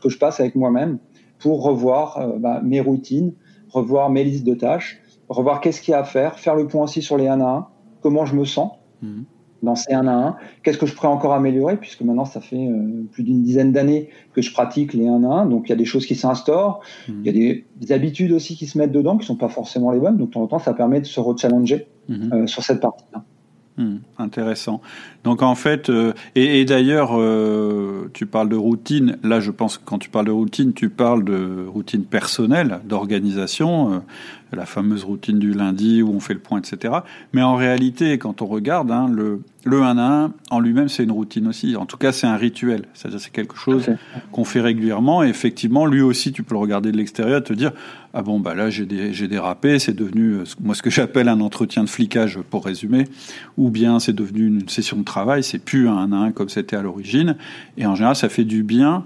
que 0.00 0.08
je 0.08 0.16
passe 0.16 0.38
avec 0.38 0.54
moi-même 0.54 0.98
pour 1.40 1.64
revoir 1.64 2.18
euh, 2.18 2.38
bah, 2.38 2.60
mes 2.62 2.80
routines, 2.80 3.32
revoir 3.68 4.08
mes 4.08 4.22
listes 4.22 4.46
de 4.46 4.54
tâches, 4.54 5.00
revoir 5.28 5.60
qu'est-ce 5.60 5.80
qu'il 5.80 5.90
y 5.90 5.94
a 5.96 5.98
à 5.98 6.04
faire, 6.04 6.38
faire 6.38 6.54
le 6.54 6.68
point 6.68 6.84
aussi 6.84 7.02
sur 7.02 7.16
les 7.16 7.26
1 7.26 7.40
à 7.40 7.48
1, 7.48 7.66
comment 8.00 8.26
je 8.26 8.36
me 8.36 8.44
sens. 8.44 8.70
Mm 9.02 9.22
dans 9.62 9.74
ces 9.74 9.92
1 9.92 10.06
à 10.06 10.12
1 10.12 10.36
Qu'est-ce 10.62 10.78
que 10.78 10.86
je 10.86 10.94
pourrais 10.94 11.08
encore 11.08 11.34
améliorer 11.34 11.76
puisque 11.76 12.02
maintenant 12.02 12.24
ça 12.24 12.40
fait 12.40 12.56
euh, 12.56 13.04
plus 13.12 13.22
d'une 13.22 13.42
dizaine 13.42 13.72
d'années 13.72 14.10
que 14.32 14.42
je 14.42 14.52
pratique 14.52 14.92
les 14.94 15.06
1 15.06 15.24
à 15.24 15.34
1 15.42 15.46
donc 15.46 15.64
il 15.66 15.70
y 15.70 15.72
a 15.72 15.76
des 15.76 15.84
choses 15.84 16.06
qui 16.06 16.14
s'instaurent, 16.14 16.80
mmh. 17.08 17.12
il 17.24 17.26
y 17.26 17.28
a 17.28 17.32
des, 17.32 17.92
habitudes 17.92 18.32
aussi 18.32 18.56
qui 18.56 18.66
se 18.66 18.78
mettent 18.78 18.92
dedans 18.92 19.16
qui 19.16 19.26
sont 19.26 19.36
pas 19.36 19.48
forcément 19.48 19.90
les 19.90 20.00
bonnes 20.00 20.16
donc 20.16 20.28
de 20.28 20.34
temps 20.34 20.42
en 20.42 20.46
temps 20.46 20.58
ça 20.58 20.74
permet 20.74 21.00
de 21.00 21.06
se 21.06 21.20
rechallenger 21.20 21.86
mmh. 22.08 22.32
euh, 22.32 22.46
sur 22.46 22.62
cette 22.62 22.80
partie-là. 22.80 23.22
Mmh, 23.78 23.96
intéressant. 24.16 24.80
Donc 25.22 25.42
en 25.42 25.54
fait, 25.54 25.90
euh, 25.90 26.14
et, 26.34 26.64
d'ailleurs, 26.64 27.10
tu 28.14 28.24
parles 28.24 28.48
de 28.48 28.56
routine. 28.56 29.18
Là, 29.22 29.38
je 29.38 29.50
pense 29.50 29.76
que 29.76 29.82
quand 29.84 29.98
tu 29.98 30.08
parles 30.08 30.24
de 30.24 30.30
routine, 30.30 30.72
tu 30.72 30.88
parles 30.88 31.24
de 31.24 31.66
routine 31.66 32.04
personnelle, 32.04 32.80
d'organisation 32.86 34.02
la 34.52 34.66
fameuse 34.66 35.04
routine 35.04 35.38
du 35.38 35.52
lundi 35.52 36.02
où 36.02 36.10
on 36.10 36.20
fait 36.20 36.34
le 36.34 36.40
point, 36.40 36.58
etc. 36.58 36.94
Mais 37.32 37.42
en 37.42 37.56
réalité, 37.56 38.16
quand 38.18 38.42
on 38.42 38.46
regarde, 38.46 38.90
hein, 38.90 39.08
le, 39.12 39.42
le 39.64 39.82
1 39.82 39.98
à 39.98 40.24
1 40.24 40.32
en 40.50 40.60
lui-même, 40.60 40.88
c'est 40.88 41.04
une 41.04 41.12
routine 41.12 41.48
aussi. 41.48 41.76
En 41.76 41.86
tout 41.86 41.96
cas, 41.96 42.12
c'est 42.12 42.26
un 42.26 42.36
rituel. 42.36 42.84
C'est-à-dire, 42.94 43.20
c'est 43.20 43.32
quelque 43.32 43.56
chose 43.56 43.90
qu'on 44.32 44.44
fait 44.44 44.60
régulièrement. 44.60 45.24
Et 45.24 45.28
effectivement, 45.28 45.86
lui 45.86 46.00
aussi, 46.00 46.32
tu 46.32 46.42
peux 46.42 46.54
le 46.54 46.60
regarder 46.60 46.92
de 46.92 46.96
l'extérieur 46.96 47.40
et 47.40 47.42
te 47.42 47.52
dire, 47.52 47.72
ah 48.14 48.22
bon, 48.22 48.38
bah 48.38 48.54
là, 48.54 48.70
j'ai, 48.70 48.86
j'ai 49.12 49.28
dérapé, 49.28 49.78
c'est 49.78 49.94
devenu, 49.94 50.34
euh, 50.34 50.44
moi, 50.60 50.74
ce 50.74 50.82
que 50.82 50.90
j'appelle 50.90 51.28
un 51.28 51.40
entretien 51.40 51.84
de 51.84 51.88
flicage, 51.88 52.38
pour 52.50 52.64
résumer. 52.64 53.04
Ou 53.58 53.70
bien, 53.70 53.98
c'est 53.98 54.14
devenu 54.14 54.46
une 54.46 54.68
session 54.68 54.96
de 54.96 55.04
travail, 55.04 55.42
c'est 55.42 55.58
plus 55.58 55.88
un 55.88 55.96
1 55.96 56.12
à 56.12 56.16
1 56.16 56.32
comme 56.32 56.48
c'était 56.48 56.76
à 56.76 56.82
l'origine. 56.82 57.36
Et 57.76 57.86
en 57.86 57.94
général, 57.94 58.16
ça 58.16 58.28
fait 58.28 58.44
du 58.44 58.62
bien 58.62 59.04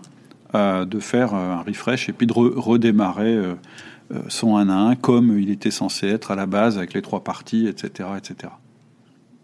euh, 0.57 0.85
de 0.85 0.99
faire 0.99 1.33
euh, 1.33 1.53
un 1.53 1.63
refresh 1.63 2.09
et 2.09 2.13
puis 2.13 2.27
de 2.27 2.33
redémarrer 2.33 3.37
euh, 3.37 3.55
son 4.29 4.57
1 4.57 4.69
à 4.69 4.75
1 4.75 4.97
comme 4.97 5.39
il 5.39 5.51
était 5.51 5.71
censé 5.71 6.09
être 6.09 6.31
à 6.31 6.37
la 6.37 6.47
base 6.47 6.79
avec 6.79 6.95
les 6.95 7.03
trois 7.03 7.23
parties, 7.23 7.67
etc. 7.67 8.09
etc. 8.17 8.53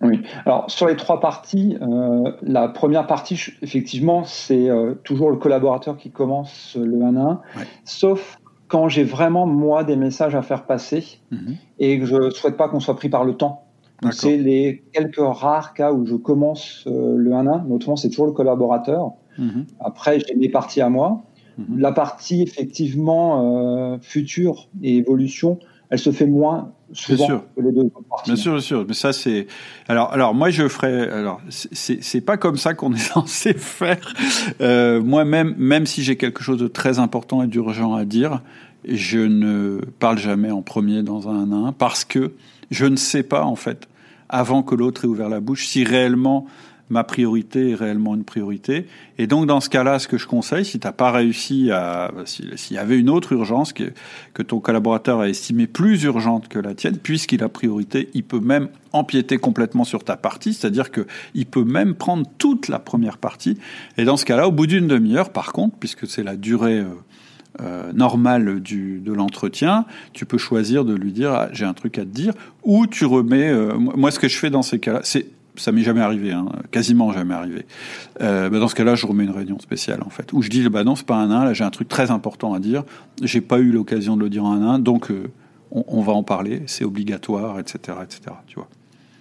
Oui, 0.02 0.22
alors 0.44 0.70
sur 0.70 0.86
les 0.86 0.96
trois 0.96 1.20
parties, 1.20 1.78
euh, 1.80 2.32
la 2.42 2.68
première 2.68 3.06
partie, 3.06 3.40
effectivement, 3.62 4.24
c'est 4.24 4.68
euh, 4.68 4.94
toujours 5.04 5.30
le 5.30 5.36
collaborateur 5.36 5.96
qui 5.96 6.10
commence 6.10 6.76
le 6.78 7.02
1 7.02 7.16
à 7.16 7.20
1, 7.20 7.40
sauf 7.84 8.38
quand 8.68 8.88
j'ai 8.88 9.04
vraiment, 9.04 9.46
moi, 9.46 9.84
des 9.84 9.96
messages 9.96 10.34
à 10.34 10.42
faire 10.42 10.64
passer 10.64 11.20
mhm. 11.30 11.56
et 11.78 11.98
que 12.00 12.04
je 12.06 12.16
ne 12.16 12.30
souhaite 12.30 12.56
pas 12.56 12.68
qu'on 12.68 12.80
soit 12.80 12.96
pris 12.96 13.08
par 13.08 13.24
le 13.24 13.34
temps. 13.34 13.62
C'est 14.10 14.36
les 14.36 14.84
quelques 14.92 15.16
rares 15.18 15.72
cas 15.72 15.90
où 15.92 16.04
je 16.04 16.16
commence 16.16 16.82
le 16.86 17.32
1 17.32 17.46
à 17.46 17.54
1, 17.54 17.64
notamment 17.64 17.96
c'est 17.96 18.10
toujours 18.10 18.26
le 18.26 18.32
collaborateur. 18.32 19.12
Mhm. 19.38 19.64
Après, 19.80 20.20
j'ai 20.20 20.34
mes 20.34 20.50
parties 20.50 20.82
à 20.82 20.90
moi. 20.90 21.22
Mhm. 21.58 21.78
La 21.78 21.92
partie 21.92 22.42
effectivement 22.42 23.94
euh, 23.94 23.98
future 24.00 24.68
et 24.82 24.96
évolution, 24.96 25.58
elle 25.90 25.98
se 25.98 26.10
fait 26.10 26.26
moins 26.26 26.72
souvent 26.92 27.26
sûr. 27.26 27.44
les 27.56 27.72
deux 27.72 27.88
parties. 28.08 28.30
Bien 28.30 28.36
sûr, 28.36 28.52
bien 28.52 28.60
sûr. 28.60 28.84
Mais 28.86 28.94
ça, 28.94 29.12
c'est. 29.12 29.46
Alors, 29.88 30.12
alors, 30.12 30.34
moi, 30.34 30.50
je 30.50 30.68
ferais. 30.68 31.08
Alors, 31.10 31.40
c'est, 31.48 32.02
c'est 32.02 32.20
pas 32.20 32.36
comme 32.36 32.56
ça 32.56 32.74
qu'on 32.74 32.92
est 32.94 32.98
censé 32.98 33.54
faire. 33.54 34.14
Euh, 34.60 35.02
moi, 35.02 35.24
même, 35.24 35.54
même 35.58 35.86
si 35.86 36.02
j'ai 36.02 36.16
quelque 36.16 36.42
chose 36.42 36.58
de 36.58 36.68
très 36.68 36.98
important 36.98 37.42
et 37.42 37.46
d'urgent 37.46 37.94
à 37.94 38.04
dire, 38.04 38.42
je 38.86 39.18
ne 39.18 39.80
parle 39.98 40.18
jamais 40.18 40.50
en 40.50 40.62
premier 40.62 41.02
dans 41.02 41.28
un 41.28 41.50
1 41.50 41.72
parce 41.72 42.04
que 42.04 42.32
je 42.70 42.86
ne 42.86 42.96
sais 42.96 43.22
pas, 43.22 43.44
en 43.44 43.56
fait, 43.56 43.88
avant 44.28 44.62
que 44.62 44.74
l'autre 44.74 45.04
ait 45.04 45.08
ouvert 45.08 45.28
la 45.28 45.40
bouche, 45.40 45.66
si 45.66 45.84
réellement 45.84 46.46
ma 46.88 47.04
priorité 47.04 47.70
est 47.70 47.74
réellement 47.74 48.14
une 48.14 48.24
priorité. 48.24 48.86
Et 49.18 49.26
donc, 49.26 49.46
dans 49.46 49.60
ce 49.60 49.68
cas-là, 49.68 49.98
ce 49.98 50.08
que 50.08 50.18
je 50.18 50.26
conseille, 50.26 50.64
si 50.64 50.78
tu 50.78 50.86
n'as 50.86 50.92
pas 50.92 51.10
réussi 51.10 51.70
à, 51.70 52.12
s'il 52.24 52.76
y 52.76 52.78
avait 52.78 52.98
une 52.98 53.10
autre 53.10 53.32
urgence 53.32 53.72
que, 53.72 53.92
que 54.34 54.42
ton 54.42 54.60
collaborateur 54.60 55.20
a 55.20 55.28
estimée 55.28 55.66
plus 55.66 56.04
urgente 56.04 56.48
que 56.48 56.58
la 56.58 56.74
tienne, 56.74 56.98
puisqu'il 56.98 57.42
a 57.42 57.48
priorité, 57.48 58.08
il 58.14 58.22
peut 58.22 58.40
même 58.40 58.68
empiéter 58.92 59.38
complètement 59.38 59.84
sur 59.84 60.04
ta 60.04 60.16
partie, 60.16 60.54
c'est-à-dire 60.54 60.90
que 60.90 61.06
il 61.34 61.46
peut 61.46 61.64
même 61.64 61.94
prendre 61.94 62.26
toute 62.38 62.68
la 62.68 62.78
première 62.78 63.18
partie. 63.18 63.58
Et 63.98 64.04
dans 64.04 64.16
ce 64.16 64.24
cas-là, 64.24 64.48
au 64.48 64.52
bout 64.52 64.66
d'une 64.66 64.86
demi-heure, 64.86 65.30
par 65.30 65.52
contre, 65.52 65.76
puisque 65.78 66.06
c'est 66.06 66.22
la 66.22 66.36
durée 66.36 66.78
euh, 66.78 66.86
euh, 67.62 67.92
normale 67.94 68.60
du, 68.60 69.00
de 69.00 69.12
l'entretien, 69.12 69.86
tu 70.12 70.26
peux 70.26 70.36
choisir 70.36 70.84
de 70.84 70.94
lui 70.94 71.12
dire 71.12 71.32
ah, 71.32 71.48
j'ai 71.52 71.64
un 71.64 71.72
truc 71.72 71.98
à 71.98 72.02
te 72.02 72.08
dire, 72.08 72.34
ou 72.64 72.86
tu 72.86 73.06
remets. 73.06 73.48
Euh, 73.48 73.74
moi, 73.78 74.10
ce 74.10 74.18
que 74.18 74.28
je 74.28 74.36
fais 74.36 74.50
dans 74.50 74.62
ces 74.62 74.78
cas-là, 74.78 75.00
c'est 75.04 75.26
ça 75.56 75.72
m'est 75.72 75.82
jamais 75.82 76.00
arrivé, 76.00 76.32
hein, 76.32 76.46
quasiment 76.70 77.12
jamais 77.12 77.34
arrivé. 77.34 77.66
Euh, 78.20 78.48
bah 78.50 78.58
dans 78.58 78.68
ce 78.68 78.74
cas-là, 78.74 78.94
je 78.94 79.06
remets 79.06 79.24
une 79.24 79.30
réunion 79.30 79.58
spéciale 79.58 80.02
en 80.04 80.10
fait, 80.10 80.32
où 80.32 80.42
je 80.42 80.50
dis 80.50 80.68
bah 80.68 80.84
non, 80.84 80.96
c'est 80.96 81.06
pas 81.06 81.16
un 81.16 81.28
nain, 81.28 81.44
là 81.44 81.52
j'ai 81.52 81.64
un 81.64 81.70
truc 81.70 81.88
très 81.88 82.10
important 82.10 82.54
à 82.54 82.58
dire, 82.58 82.84
j'ai 83.22 83.40
pas 83.40 83.58
eu 83.58 83.70
l'occasion 83.70 84.16
de 84.16 84.22
le 84.22 84.30
dire 84.30 84.44
à 84.44 84.48
un 84.48 84.58
nain, 84.60 84.78
donc 84.78 85.10
euh, 85.10 85.30
on, 85.70 85.84
on, 85.88 86.02
va 86.02 86.12
en 86.12 86.22
parler, 86.22 86.62
c'est 86.66 86.84
obligatoire, 86.84 87.58
etc., 87.58 87.98
etc. 88.02 88.36
Tu 88.46 88.56
vois. 88.56 88.68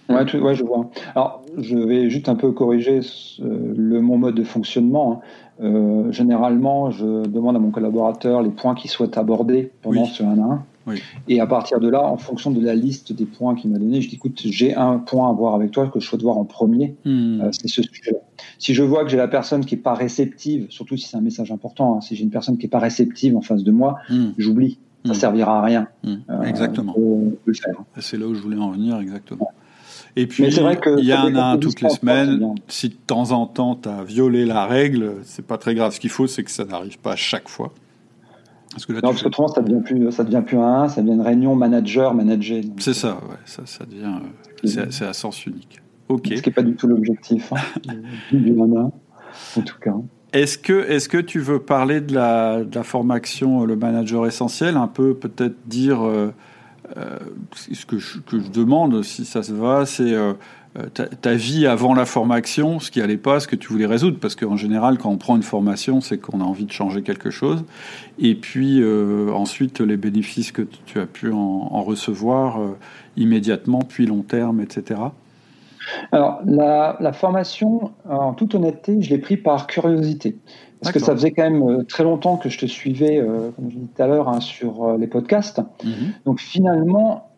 Ouais, 0.08 0.24
tu, 0.24 0.38
ouais, 0.38 0.54
je 0.54 0.62
vois. 0.62 0.88
Alors, 1.14 1.42
je 1.58 1.76
vais 1.76 2.10
juste 2.10 2.28
un 2.28 2.36
peu 2.36 2.52
corriger 2.52 3.00
le 3.40 4.00
mon 4.00 4.18
mode 4.18 4.36
de 4.36 4.44
fonctionnement. 4.44 5.12
Hein. 5.12 5.64
Euh, 5.64 6.12
généralement, 6.12 6.90
je 6.90 7.26
demande 7.26 7.56
à 7.56 7.58
mon 7.58 7.70
collaborateur 7.70 8.42
les 8.42 8.50
points 8.50 8.74
qu'il 8.74 8.90
souhaite 8.90 9.18
aborder 9.18 9.72
pendant 9.82 10.04
ce 10.04 10.22
1 10.22 10.38
à 10.38 10.44
1. 10.44 10.64
Et 11.28 11.40
à 11.40 11.46
partir 11.46 11.80
de 11.80 11.88
là, 11.88 12.02
en 12.02 12.16
fonction 12.16 12.50
de 12.50 12.64
la 12.64 12.74
liste 12.74 13.12
des 13.12 13.24
points 13.24 13.54
qu'il 13.54 13.70
m'a 13.70 13.78
donné, 13.78 14.00
je 14.00 14.08
dis 14.08 14.16
écoute, 14.16 14.40
j'ai 14.44 14.74
un 14.74 14.98
point 14.98 15.28
à 15.28 15.32
voir 15.32 15.54
avec 15.54 15.70
toi 15.70 15.88
que 15.88 16.00
je 16.00 16.06
souhaite 16.06 16.22
voir 16.22 16.38
en 16.38 16.44
premier. 16.44 16.96
Hmm. 17.04 17.40
Euh, 17.40 17.48
c'est 17.52 17.68
ce 17.68 17.82
sujet-là. 17.82 18.18
Si 18.58 18.74
je 18.74 18.82
vois 18.82 19.04
que 19.04 19.10
j'ai 19.10 19.16
la 19.16 19.28
personne 19.28 19.64
qui 19.64 19.74
est 19.74 19.78
pas 19.78 19.94
réceptive, 19.94 20.66
surtout 20.70 20.96
si 20.96 21.08
c'est 21.08 21.16
un 21.16 21.22
message 21.22 21.50
important, 21.50 21.96
hein, 21.96 22.00
si 22.00 22.16
j'ai 22.16 22.24
une 22.24 22.30
personne 22.30 22.58
qui 22.58 22.66
est 22.66 22.70
pas 22.70 22.78
réceptive 22.78 23.36
en 23.36 23.40
face 23.40 23.64
de 23.64 23.72
moi, 23.72 23.96
hmm. 24.10 24.30
j'oublie. 24.38 24.78
Ça 25.04 25.12
hmm. 25.12 25.14
servira 25.14 25.58
à 25.58 25.62
rien. 25.62 25.88
Euh, 26.04 26.42
exactement. 26.42 26.94
C'est 27.98 28.18
là 28.18 28.26
où 28.26 28.34
je 28.34 28.40
voulais 28.40 28.58
en 28.58 28.70
venir, 28.70 28.98
exactement. 28.98 29.52
Et 30.18 30.26
puis, 30.26 30.44
il 30.44 31.04
y 31.04 31.12
a 31.12 31.22
un 31.22 31.34
un 31.34 31.58
toutes 31.58 31.82
les 31.82 31.90
semaines. 31.90 32.54
Si 32.68 32.88
de 32.88 32.94
temps 32.94 33.32
en 33.32 33.46
temps, 33.46 33.76
tu 33.76 33.88
as 33.88 34.02
violé 34.02 34.46
la 34.46 34.64
règle, 34.66 35.16
c'est 35.24 35.46
pas 35.46 35.58
très 35.58 35.74
grave. 35.74 35.92
Ce 35.92 36.00
qu'il 36.00 36.10
faut, 36.10 36.26
c'est 36.26 36.42
que 36.42 36.50
ça 36.50 36.64
n'arrive 36.64 36.98
pas 36.98 37.12
à 37.12 37.16
chaque 37.16 37.48
fois. 37.48 37.72
Parce 38.76 38.84
que 38.84 38.92
là, 38.92 39.00
non, 39.02 39.08
parce 39.08 39.24
autrement, 39.24 39.48
ça 39.48 39.62
devient 39.62 39.80
plus, 39.82 40.12
ça 40.12 40.22
devient 40.22 40.42
plus 40.44 40.58
un 40.58 40.82
1, 40.82 40.88
ça 40.90 41.00
devient 41.00 41.14
une 41.14 41.22
réunion 41.22 41.56
manager-manager. 41.56 42.60
C'est 42.78 42.92
ça, 42.92 43.14
ouais, 43.14 43.36
ça, 43.46 43.62
ça 43.64 43.86
devient, 43.86 44.16
euh, 44.66 44.86
c'est 44.90 45.06
à 45.06 45.14
sens 45.14 45.46
unique. 45.46 45.80
Ok. 46.10 46.26
Ce 46.26 46.42
qui 46.42 46.50
n'est 46.50 46.54
pas 46.54 46.62
du 46.62 46.76
tout 46.76 46.86
l'objectif 46.86 47.54
hein, 47.54 47.94
du 48.32 48.52
1 48.52 48.64
1, 48.64 48.80
en 48.82 49.62
tout 49.62 49.78
cas. 49.80 49.94
Est-ce 50.34 50.58
que, 50.58 50.90
est 50.90 51.08
que 51.08 51.16
tu 51.16 51.40
veux 51.40 51.58
parler 51.58 52.02
de 52.02 52.12
la, 52.12 52.64
de 52.64 52.74
la 52.74 52.82
formation 52.82 53.62
euh, 53.62 53.64
Le 53.64 53.76
Manager 53.76 54.26
Essentiel? 54.26 54.76
Un 54.76 54.88
peu 54.88 55.14
peut-être 55.14 55.56
dire 55.66 56.06
euh, 56.06 56.34
euh, 56.98 57.18
ce 57.54 57.86
que 57.86 57.96
je, 57.96 58.18
que 58.18 58.38
je, 58.38 58.50
demande, 58.50 59.02
si 59.02 59.24
ça 59.24 59.42
se 59.42 59.54
va, 59.54 59.86
c'est 59.86 60.12
euh, 60.12 60.34
ta, 60.94 61.06
ta, 61.06 61.34
vie 61.34 61.66
avant 61.66 61.94
la 61.94 62.04
formation, 62.04 62.80
ce 62.80 62.90
qui 62.90 63.00
allait 63.00 63.16
pas, 63.16 63.40
ce 63.40 63.48
que 63.48 63.56
tu 63.56 63.68
voulais 63.68 63.86
résoudre, 63.86 64.18
parce 64.20 64.34
qu'en 64.36 64.56
général, 64.56 64.98
quand 64.98 65.10
on 65.10 65.16
prend 65.16 65.36
une 65.36 65.42
formation, 65.42 66.00
c'est 66.00 66.18
qu'on 66.18 66.40
a 66.40 66.44
envie 66.44 66.66
de 66.66 66.72
changer 66.72 67.02
quelque 67.02 67.30
chose. 67.30 67.64
Et 68.18 68.34
puis 68.34 68.80
euh, 68.80 69.30
ensuite, 69.32 69.80
les 69.80 69.96
bénéfices 69.96 70.52
que 70.52 70.62
tu 70.86 70.98
as 71.00 71.06
pu 71.06 71.32
en, 71.32 71.36
en 71.36 71.82
recevoir 71.82 72.60
euh, 72.60 72.76
immédiatement, 73.16 73.80
puis 73.80 74.06
long 74.06 74.22
terme, 74.22 74.60
etc. 74.60 75.00
Alors, 76.10 76.40
la, 76.44 76.96
la, 77.00 77.12
formation, 77.12 77.92
en 78.08 78.34
toute 78.34 78.54
honnêteté, 78.54 79.00
je 79.02 79.10
l'ai 79.10 79.18
pris 79.18 79.36
par 79.36 79.66
curiosité. 79.66 80.36
Parce 80.80 80.92
que 80.92 80.98
ça 80.98 81.12
faisait 81.12 81.32
quand 81.32 81.42
même 81.42 81.62
euh, 81.62 81.84
très 81.84 82.04
longtemps 82.04 82.36
que 82.36 82.48
je 82.48 82.58
te 82.58 82.66
suivais, 82.66 83.18
euh, 83.18 83.50
comme 83.56 83.70
je 83.70 83.76
disais 83.76 83.88
tout 83.94 84.02
à 84.02 84.06
l'heure, 84.06 84.28
hein, 84.28 84.40
sur 84.40 84.84
euh, 84.84 84.98
les 84.98 85.06
podcasts. 85.06 85.60
Mhm. 85.82 86.12
Donc 86.24 86.40
finalement, 86.40 87.30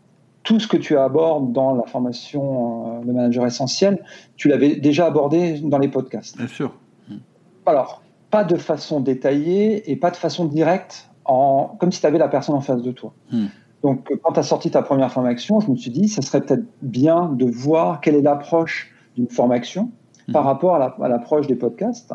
tout 0.48 0.58
ce 0.58 0.66
que 0.66 0.78
tu 0.78 0.96
abordes 0.96 1.52
dans 1.52 1.74
la 1.74 1.82
formation 1.82 3.02
de 3.02 3.12
manager 3.12 3.44
essentiel, 3.44 4.02
tu 4.36 4.48
l'avais 4.48 4.76
déjà 4.76 5.04
abordé 5.04 5.60
dans 5.60 5.76
les 5.76 5.88
podcasts. 5.88 6.38
Bien 6.38 6.46
sûr. 6.46 6.72
Mhm. 7.10 7.18
Alors, 7.66 8.00
pas 8.30 8.44
de 8.44 8.56
façon 8.56 9.00
détaillée 9.00 9.90
et 9.90 9.96
pas 9.96 10.10
de 10.10 10.16
façon 10.16 10.46
directe, 10.46 11.10
en, 11.26 11.76
comme 11.78 11.92
si 11.92 12.00
tu 12.00 12.06
avais 12.06 12.16
la 12.16 12.28
personne 12.28 12.54
en 12.54 12.62
face 12.62 12.80
de 12.80 12.92
toi. 12.92 13.12
Mhm. 13.30 13.48
Donc, 13.82 14.10
quand 14.22 14.32
tu 14.32 14.40
as 14.40 14.42
sorti 14.42 14.70
ta 14.70 14.80
première 14.80 15.12
formation, 15.12 15.60
je 15.60 15.70
me 15.70 15.76
suis 15.76 15.90
dit, 15.90 16.08
ça 16.08 16.22
serait 16.22 16.40
peut-être 16.40 16.64
bien 16.80 17.26
de 17.26 17.44
voir 17.44 18.00
quelle 18.00 18.14
est 18.14 18.22
l'approche 18.22 18.90
d'une 19.16 19.28
formation 19.28 19.90
par 20.32 20.44
rapport 20.44 20.76
à 20.76 21.08
l'approche 21.08 21.46
des 21.46 21.56
podcasts 21.56 22.14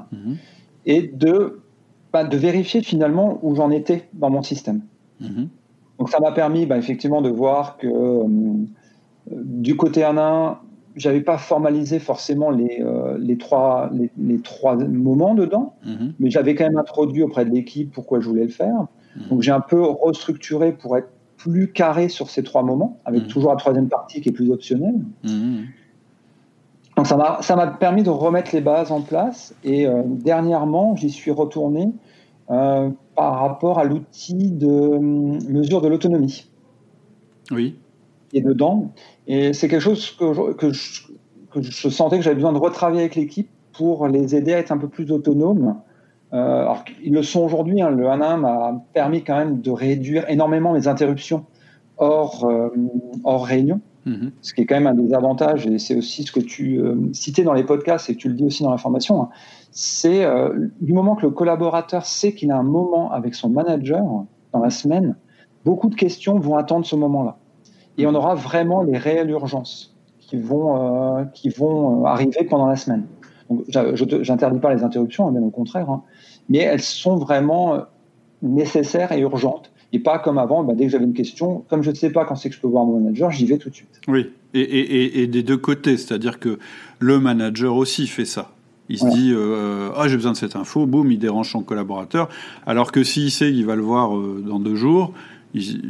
et 0.86 1.04
de, 1.04 1.62
bah, 2.12 2.24
de 2.24 2.38
vérifier 2.38 2.82
finalement 2.82 3.40
où 3.44 3.56
j'en 3.56 3.70
étais 3.70 4.10
dans 4.14 4.32
mon 4.32 4.42
système. 4.42 4.82
Mhm. 6.04 6.10
Donc 6.10 6.10
ça 6.10 6.20
m'a 6.20 6.32
permis 6.32 6.66
bah, 6.66 6.78
effectivement 6.78 7.22
de 7.22 7.30
voir 7.30 7.78
que 7.78 7.88
euh, 7.88 8.24
du 9.32 9.76
côté 9.76 10.04
1 10.04 10.60
j'avais 10.96 11.22
pas 11.22 11.40
formalisé 11.40 11.98
forcément 11.98 12.52
les, 12.52 12.80
euh, 12.82 13.18
les, 13.20 13.38
trois, 13.38 13.90
les, 13.94 14.12
les, 14.16 14.40
trois 14.40 14.76
moments 14.76 15.34
dedans, 15.34 15.74
mhm. 15.86 16.14
mais 16.20 16.30
j'avais 16.30 16.54
quand 16.54 16.66
même 16.66 16.78
introduit 16.78 17.24
auprès 17.24 17.46
de 17.46 17.50
l'équipe 17.50 17.92
pourquoi 17.92 18.20
je 18.20 18.28
voulais 18.28 18.44
le 18.44 18.50
faire. 18.50 18.86
Mhm. 19.16 19.30
Donc 19.30 19.42
j'ai 19.42 19.52
un 19.52 19.60
peu 19.60 19.82
restructuré 19.82 20.72
pour 20.72 20.98
être 20.98 21.10
plus 21.38 21.72
carré 21.72 22.10
sur 22.10 22.30
ces 22.30 22.44
trois 22.44 22.64
moments, 22.64 23.00
avec 23.06 23.28
toujours 23.28 23.52
la 23.52 23.58
troisième 23.58 23.90
partie 23.90 24.22
qui 24.22 24.30
est 24.30 24.34
plus 24.34 24.52
optionnelle. 24.52 25.02
Donc 26.96 27.08
ça 27.08 27.18
m'a 27.18 27.42
ça 27.42 27.56
m'a 27.56 27.68
permis 27.68 28.04
de 28.04 28.10
remettre 28.10 28.52
les 28.54 28.62
bases 28.62 28.92
en 28.92 29.02
place 29.02 29.56
et 29.64 29.88
euh, 29.88 30.04
dernièrement 30.06 30.96
j'y 30.96 31.10
suis 31.10 31.32
retourné 31.32 31.92
euh, 32.52 32.90
par 33.16 33.40
rapport 33.40 33.80
à 33.80 33.84
l'outil 33.84 34.52
de 34.52 34.68
hum, 34.68 35.40
mesure 35.50 35.82
de 35.82 35.88
l'autonomie. 35.88 36.50
Oui. 37.52 37.76
Et 38.34 38.42
dedans 38.42 38.92
et 39.28 39.54
c'est 39.54 39.68
quelque 39.68 39.82
chose 39.82 40.12
que 40.12 40.34
je, 40.34 40.54
que 40.54 40.74
je, 40.74 41.02
que 41.52 41.62
je 41.62 41.90
sentais 41.90 42.18
que 42.18 42.24
j'avais 42.24 42.36
besoin 42.36 42.54
de 42.54 42.58
retravailler 42.58 43.02
avec 43.02 43.16
l'équipe 43.16 43.50
pour 43.74 44.08
les 44.08 44.36
aider 44.36 44.54
à 44.54 44.60
être 44.60 44.72
un 44.72 44.78
peu 44.78 44.88
plus 44.88 45.12
autonomes. 45.12 45.76
Euh, 46.34 46.62
alors 46.62 46.84
ils 47.04 47.14
le 47.14 47.24
sont 47.24 47.42
aujourd'hui. 47.42 47.82
Hein, 47.82 47.92
le 47.92 48.08
1 48.08 48.22
1 48.22 48.38
m'a 48.38 48.84
permis 48.94 49.24
quand 49.24 49.38
même 49.38 49.62
de 49.62 49.72
réduire 49.72 50.30
énormément 50.30 50.74
mes 50.74 50.88
interruptions 50.88 51.46
hors 51.98 52.46
euh, 52.46 52.70
hors 53.24 53.46
réunion. 53.46 53.82
Mhm. 54.06 54.32
Ce 54.42 54.54
qui 54.54 54.62
est 54.62 54.66
quand 54.66 54.76
même 54.76 54.88
un 54.88 54.96
des 54.96 55.14
avantages, 55.14 55.66
et 55.66 55.80
c'est 55.80 55.96
aussi 55.96 56.24
ce 56.24 56.32
que 56.32 56.42
tu 56.42 56.80
euh, 56.80 56.96
citais 57.14 57.44
dans 57.44 57.54
les 57.54 57.64
podcasts 57.64 58.10
et 58.10 58.16
que 58.16 58.20
tu 58.20 58.28
le 58.28 58.34
dis 58.34 58.44
aussi 58.44 58.64
dans 58.64 58.72
la 58.72 58.78
formation, 58.78 59.24
hein, 59.24 59.30
c'est 59.74 60.24
euh, 60.24 60.70
du 60.82 60.94
moment 60.94 61.16
que 61.16 61.24
le 61.24 61.32
collaborateur 61.32 62.06
sait 62.06 62.34
qu'il 62.34 62.52
a 62.52 62.58
un 62.58 62.64
moment 62.64 63.12
avec 63.12 63.34
son 63.34 63.50
manager 63.50 64.04
dans 64.52 64.60
la 64.60 64.70
semaine, 64.70 65.16
beaucoup 65.66 65.90
de 65.90 65.96
questions 65.96 66.40
vont 66.40 66.56
attendre 66.56 66.86
ce 66.86 66.96
moment-là. 66.96 67.38
Et 67.98 68.06
on 68.06 68.14
aura 68.14 68.36
vraiment 68.36 68.84
les 68.84 68.98
réelles 68.98 69.32
urgences 69.32 69.96
qui 70.20 70.38
vont, 70.38 71.18
euh, 71.18 71.26
qui 71.26 71.50
vont 71.50 72.06
arriver 72.06 72.44
pendant 72.44 72.68
la 72.68 72.76
semaine. 72.76 73.06
je 73.68 74.32
n'interdis 74.32 74.60
pas 74.60 74.74
les 74.74 74.84
interruptions, 74.84 75.28
hein, 75.28 75.32
bien 75.32 75.42
au 75.42 75.50
contraire, 75.50 75.90
hein, 75.90 76.04
mais 76.50 76.60
elles 76.60 76.82
sont 76.82 77.16
vraiment 77.16 77.80
nécessaires 78.44 79.12
et 79.12 79.20
urgentes 79.22 79.72
et 79.92 80.00
pas 80.00 80.20
comme 80.20 80.38
avant, 80.38 80.64
bah, 80.64 80.74
dès 80.76 80.86
que 80.86 80.92
j'avais 80.92 81.06
une 81.06 81.14
question, 81.14 81.66
comme 81.70 81.82
je 81.82 81.90
ne 81.90 81.96
sais 81.96 82.12
pas 82.12 82.26
quand 82.26 82.36
c'est 82.36 82.50
que 82.50 82.56
je 82.56 82.62
peux 82.62 82.68
voir 82.68 82.86
mon 82.86 83.00
manager, 83.00 83.32
j'y 83.32 83.46
vais 83.46 83.58
tout 83.58 83.70
de 83.70 83.76
suite. 83.76 84.02
Oui, 84.08 84.32
et, 84.54 85.22
et 85.22 85.28
des 85.28 85.44
deux 85.44 85.58
côtés, 85.58 85.98
c'est-à-dire 85.98 86.40
que 86.40 86.60
le 87.00 87.20
manager 87.20 87.76
aussi 87.76 88.08
fait 88.08 88.26
ça. 88.26 88.53
Il 88.90 89.00
se 89.00 89.08
dit 89.08 89.32
euh, 89.34 89.92
ah 89.96 90.08
j'ai 90.08 90.18
besoin 90.18 90.34
de 90.34 90.38
cette 90.38 90.56
info, 90.56 90.86
boum, 90.86 91.12
il 91.12 91.20
dérange 91.20 91.52
son 91.52 91.62
collaborateur. 91.62 92.30
Alors 92.66 92.92
que 92.92 93.04
s'il 93.04 93.32
sait 93.32 93.52
qu'il 93.52 93.66
va 93.66 93.76
le 93.76 93.82
voir 93.82 94.16
euh, 94.18 94.44
dans 94.46 94.60
deux 94.60 94.76
jours, 94.76 95.14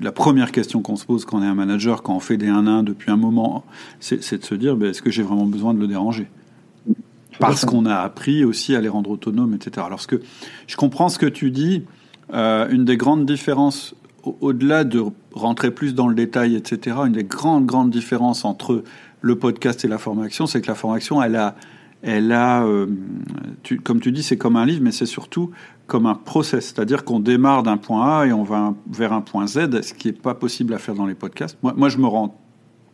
la 0.01 0.11
première 0.11 0.51
question 0.51 0.81
qu'on 0.81 0.95
se 0.95 1.05
pose 1.05 1.25
quand 1.25 1.39
on 1.39 1.43
est 1.43 1.47
un 1.47 1.55
manager, 1.55 2.03
quand 2.03 2.15
on 2.15 2.19
fait 2.19 2.37
des 2.37 2.49
1-1 2.49 2.83
depuis 2.83 3.11
un 3.11 3.17
moment, 3.17 3.63
c'est 3.99 4.37
de 4.37 4.45
se 4.45 4.55
dire 4.55 4.75
ben, 4.75 4.89
est-ce 4.89 5.01
que 5.01 5.09
j'ai 5.09 5.23
vraiment 5.23 5.45
besoin 5.45 5.73
de 5.73 5.79
le 5.79 5.87
déranger? 5.87 6.27
Parce 7.39 7.65
qu'on 7.65 7.85
a 7.85 7.95
appris 7.95 8.43
aussi 8.43 8.75
à 8.75 8.81
les 8.81 8.89
rendre 8.89 9.09
autonomes, 9.09 9.55
etc. 9.55 9.85
Alors 9.85 10.05
que 10.05 10.21
je 10.67 10.75
comprends 10.75 11.09
ce 11.09 11.17
que 11.17 11.25
tu 11.25 11.51
dis. 11.51 11.83
Euh, 12.33 12.67
une 12.69 12.85
des 12.85 12.97
grandes 12.97 13.25
différences, 13.25 13.95
au-delà 14.23 14.83
de 14.83 15.03
rentrer 15.33 15.71
plus 15.71 15.93
dans 15.93 16.07
le 16.07 16.15
détail, 16.15 16.55
etc., 16.55 16.97
une 17.05 17.13
des 17.13 17.23
grandes, 17.23 17.65
grandes 17.65 17.89
différences 17.89 18.45
entre 18.45 18.83
le 19.21 19.35
podcast 19.37 19.83
et 19.85 19.87
la 19.87 19.97
formation, 19.97 20.47
c'est 20.47 20.61
que 20.61 20.67
la 20.67 20.75
formation, 20.75 21.21
elle 21.21 21.35
a, 21.35 21.55
elle 22.03 22.31
a, 22.33 22.67
comme 23.83 24.01
tu 24.01 24.11
dis, 24.11 24.23
c'est 24.23 24.37
comme 24.37 24.57
un 24.57 24.65
livre, 24.65 24.81
mais 24.83 24.91
c'est 24.91 25.05
surtout 25.05 25.51
comme 25.87 26.05
un 26.05 26.15
process, 26.15 26.65
c'est-à-dire 26.65 27.03
qu'on 27.03 27.19
démarre 27.19 27.63
d'un 27.63 27.77
point 27.77 28.19
A 28.19 28.25
et 28.25 28.33
on 28.33 28.43
va 28.43 28.73
vers 28.91 29.13
un 29.13 29.21
point 29.21 29.47
Z, 29.47 29.81
ce 29.81 29.93
qui 29.93 30.07
n'est 30.07 30.13
pas 30.13 30.33
possible 30.33 30.73
à 30.73 30.77
faire 30.77 30.95
dans 30.95 31.05
les 31.05 31.15
podcasts. 31.15 31.57
Moi, 31.63 31.73
moi, 31.75 31.89
je 31.89 31.97
me 31.97 32.07
rends 32.07 32.39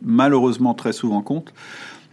malheureusement 0.02 0.74
très 0.74 0.92
souvent 0.92 1.22
compte 1.22 1.52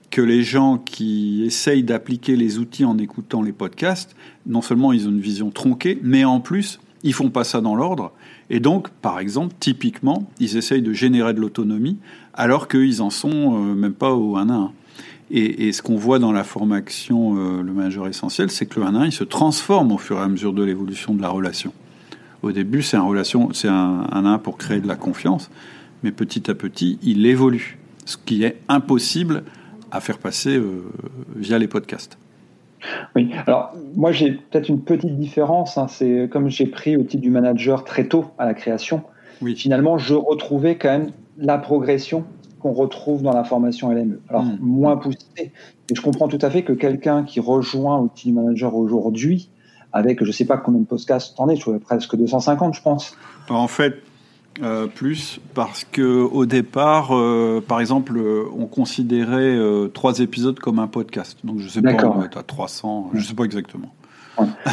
que 0.10 0.22
les 0.22 0.44
gens 0.44 0.78
qui 0.78 1.44
essayent 1.46 1.84
d'appliquer 1.84 2.36
les 2.36 2.60
outils 2.60 2.86
en 2.86 2.98
écoutant 2.98 3.42
les 3.42 3.52
podcasts, 3.52 4.16
non 4.46 4.62
seulement 4.62 4.94
ils 4.94 5.08
ont 5.08 5.12
une 5.12 5.20
vision 5.20 5.50
tronquée, 5.50 6.00
mais 6.02 6.24
en 6.24 6.40
plus, 6.40 6.80
ils 7.04 7.14
font 7.14 7.30
pas 7.30 7.44
ça 7.44 7.62
dans 7.62 7.76
l'ordre. 7.76 8.12
Et 8.50 8.60
donc, 8.60 8.90
par 8.90 9.20
exemple, 9.20 9.54
typiquement, 9.60 10.30
ils 10.40 10.58
essayent 10.58 10.82
de 10.82 10.94
générer 10.94 11.34
de 11.34 11.42
l'autonomie 11.42 11.98
alors 12.34 12.68
qu'ils 12.68 13.02
en 13.02 13.10
sont 13.10 13.56
euh, 13.56 13.76
même 13.76 13.94
pas 13.94 14.14
au 14.14 14.38
1 14.38 14.50
à 14.50 14.54
1. 14.54 14.72
Et, 15.30 15.74
ce 15.74 15.82
qu'on 15.82 15.98
voit 15.98 16.20
dans 16.20 16.32
la 16.32 16.46
formation, 16.46 17.36
euh, 17.36 17.62
le 17.62 17.74
manager 17.74 18.08
essentiel, 18.08 18.50
c'est 18.50 18.66
que 18.66 18.80
le 18.80 18.86
1 18.86 18.96
à 18.96 19.00
1, 19.00 19.06
il 19.08 19.12
se 19.12 19.26
transforme 19.26 19.92
au 19.92 19.98
fur 19.98 20.18
et 20.18 20.22
à 20.22 20.28
mesure 20.28 20.54
de 20.54 20.64
l'évolution 20.64 21.14
de 21.14 21.22
la 21.22 21.28
relation. 21.28 21.74
Au 22.44 22.54
début, 22.54 22.82
c'est 22.82 22.96
un, 22.96 23.04
relation, 23.04 23.50
c'est 23.52 23.68
un 23.68 24.08
1 24.12 24.26
à 24.26 24.30
1 24.30 24.38
pour 24.38 24.58
créer 24.58 24.80
de 24.80 24.88
la 24.88 24.96
confiance, 24.96 25.50
mais 26.04 26.12
petit 26.12 26.50
à 26.50 26.56
petit, 26.56 26.98
il 27.04 27.26
évolue. 27.26 27.78
Ce 28.06 28.16
qui 28.16 28.44
est 28.44 28.58
impossible 28.70 29.44
à 29.92 30.00
faire 30.00 30.18
passer 30.18 30.56
euh, 30.56 30.84
via 31.36 31.60
les 31.60 31.68
podcasts. 31.68 32.18
Oui, 33.16 33.32
alors 33.48 33.74
moi 33.96 34.12
j'ai 34.12 34.32
peut-être 34.32 34.70
une 34.70 34.82
petite 34.82 35.18
différence. 35.18 35.78
Hein. 35.78 35.88
c'est 35.90 36.30
comme 36.32 36.48
j'ai 36.48 36.68
pris 36.68 36.96
au 36.96 37.04
titre 37.04 37.24
du 37.24 37.32
manager 37.32 37.84
très 37.84 38.08
tôt 38.08 38.28
à 38.38 38.46
la 38.46 38.54
création. 38.54 39.02
Oui. 39.42 39.56
Finalement, 39.56 39.98
je 39.98 40.14
retrouvais 40.14 40.78
quand 40.78 40.90
même 40.90 41.12
la 41.38 41.58
progression 41.58 42.26
qu'on 42.60 42.74
retrouve 42.74 43.22
dans 43.22 43.34
la 43.34 43.44
formation 43.44 43.92
LME. 43.92 44.20
Alors 44.30 44.44
hmm. 44.44 44.58
moins 44.62 44.98
poussée. 44.98 45.18
Et 45.38 45.96
je 45.96 46.02
comprends 46.02 46.28
tout 46.28 46.40
à 46.42 46.50
fait 46.50 46.64
que 46.64 46.74
quelqu'un 46.74 47.24
qui 47.24 47.40
rejoint 47.40 48.00
Outil 48.00 48.32
Manager 48.32 48.76
aujourd'hui, 48.76 49.50
avec 49.94 50.24
je 50.24 50.28
ne 50.28 50.34
sais 50.34 50.46
pas 50.46 50.58
combien 50.58 50.82
de 50.82 50.86
podcasts 50.86 51.36
t'en 51.38 51.50
es, 51.50 51.56
je 51.56 51.72
presque 51.78 52.16
250, 52.16 52.76
je 52.76 52.82
pense. 52.82 53.16
En 53.50 53.68
fait, 53.68 53.96
euh, 54.64 54.88
plus 54.88 55.40
parce 55.54 55.84
que 55.84 56.24
au 56.24 56.46
départ, 56.46 57.16
euh, 57.16 57.64
par 57.66 57.80
exemple, 57.80 58.20
on 58.58 58.66
considérait 58.66 59.56
euh, 59.56 59.88
trois 59.88 60.20
épisodes 60.20 60.58
comme 60.60 60.80
un 60.80 60.88
podcast. 60.88 61.38
Donc 61.44 61.60
je 61.60 61.68
sais 61.68 61.82
pas, 61.82 61.92
on 61.92 62.24
est 62.24 62.38
à 62.38 62.44
300, 62.44 63.12
je 63.14 63.22
sais 63.22 63.36
pas 63.36 63.44
exactement. 63.44 63.94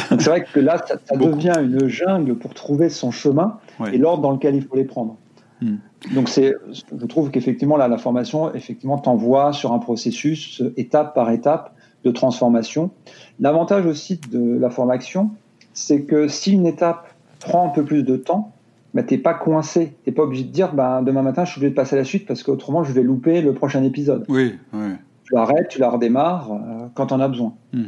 C'est 0.09 0.25
vrai 0.25 0.45
que 0.45 0.59
là, 0.59 0.83
ça, 0.85 1.15
devient 1.15 1.53
une 1.59 1.87
jungle 1.87 2.35
pour 2.35 2.53
trouver 2.53 2.89
son 2.89 3.11
chemin 3.11 3.57
et 3.91 3.97
l'ordre 3.97 4.21
dans 4.21 4.31
lequel 4.31 4.55
il 4.55 4.63
faut 4.63 4.75
les 4.75 4.85
prendre. 4.85 5.17
Hmm. 5.65 5.77
Donc 6.13 6.29
c'est, 6.29 6.53
je 6.71 7.05
trouve 7.07 7.31
qu'effectivement 7.31 7.77
là, 7.77 7.87
la 7.87 7.97
formation, 7.97 8.53
effectivement, 8.53 8.97
t'envoie 8.97 9.51
sur 9.51 9.73
un 9.73 9.79
processus 9.79 10.61
étape 10.77 11.15
par 11.15 11.31
étape 11.31 11.75
de 12.03 12.11
transformation. 12.11 12.91
L'avantage 13.39 13.85
aussi 13.87 14.19
de 14.31 14.57
la 14.57 14.69
formation, 14.69 15.31
c'est 15.73 16.03
que 16.03 16.27
si 16.27 16.53
une 16.53 16.67
étape 16.67 17.09
prend 17.39 17.67
un 17.67 17.69
peu 17.69 17.83
plus 17.83 18.03
de 18.03 18.15
temps, 18.15 18.53
bah, 18.93 19.03
t'es 19.03 19.17
pas 19.17 19.33
coincé. 19.33 19.93
T'es 20.05 20.11
pas 20.11 20.23
obligé 20.23 20.43
de 20.43 20.51
dire, 20.51 20.73
bah, 20.73 21.01
demain 21.03 21.23
matin, 21.23 21.43
je 21.45 21.51
suis 21.51 21.59
obligé 21.59 21.71
de 21.71 21.75
passer 21.75 21.95
à 21.95 21.99
la 21.99 22.05
suite 22.05 22.25
parce 22.27 22.43
qu'autrement, 22.43 22.83
je 22.83 22.93
vais 22.93 23.03
louper 23.03 23.41
le 23.41 23.53
prochain 23.53 23.83
épisode. 23.83 24.23
Oui, 24.29 24.55
oui. 24.73 24.91
Tu 25.23 25.33
l'arrêtes, 25.33 25.69
tu 25.69 25.79
la 25.79 25.89
redémarres 25.89 26.51
euh, 26.51 26.87
quand 26.93 27.11
on 27.11 27.19
a 27.19 27.27
besoin. 27.27 27.53
Hmm. 27.73 27.87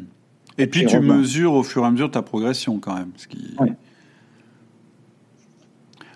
Et, 0.57 0.65
puis, 0.65 0.85
tu 0.85 0.99
mesures 0.99 1.53
au 1.53 1.63
fur 1.63 1.83
et 1.83 1.85
à 1.85 1.91
mesure 1.91 2.09
ta 2.09 2.23
progression 2.23 2.79
quand 2.79 2.95
même. 2.95 3.11
Ce 3.15 3.27
qui... 3.27 3.55
Oui. 3.59 3.69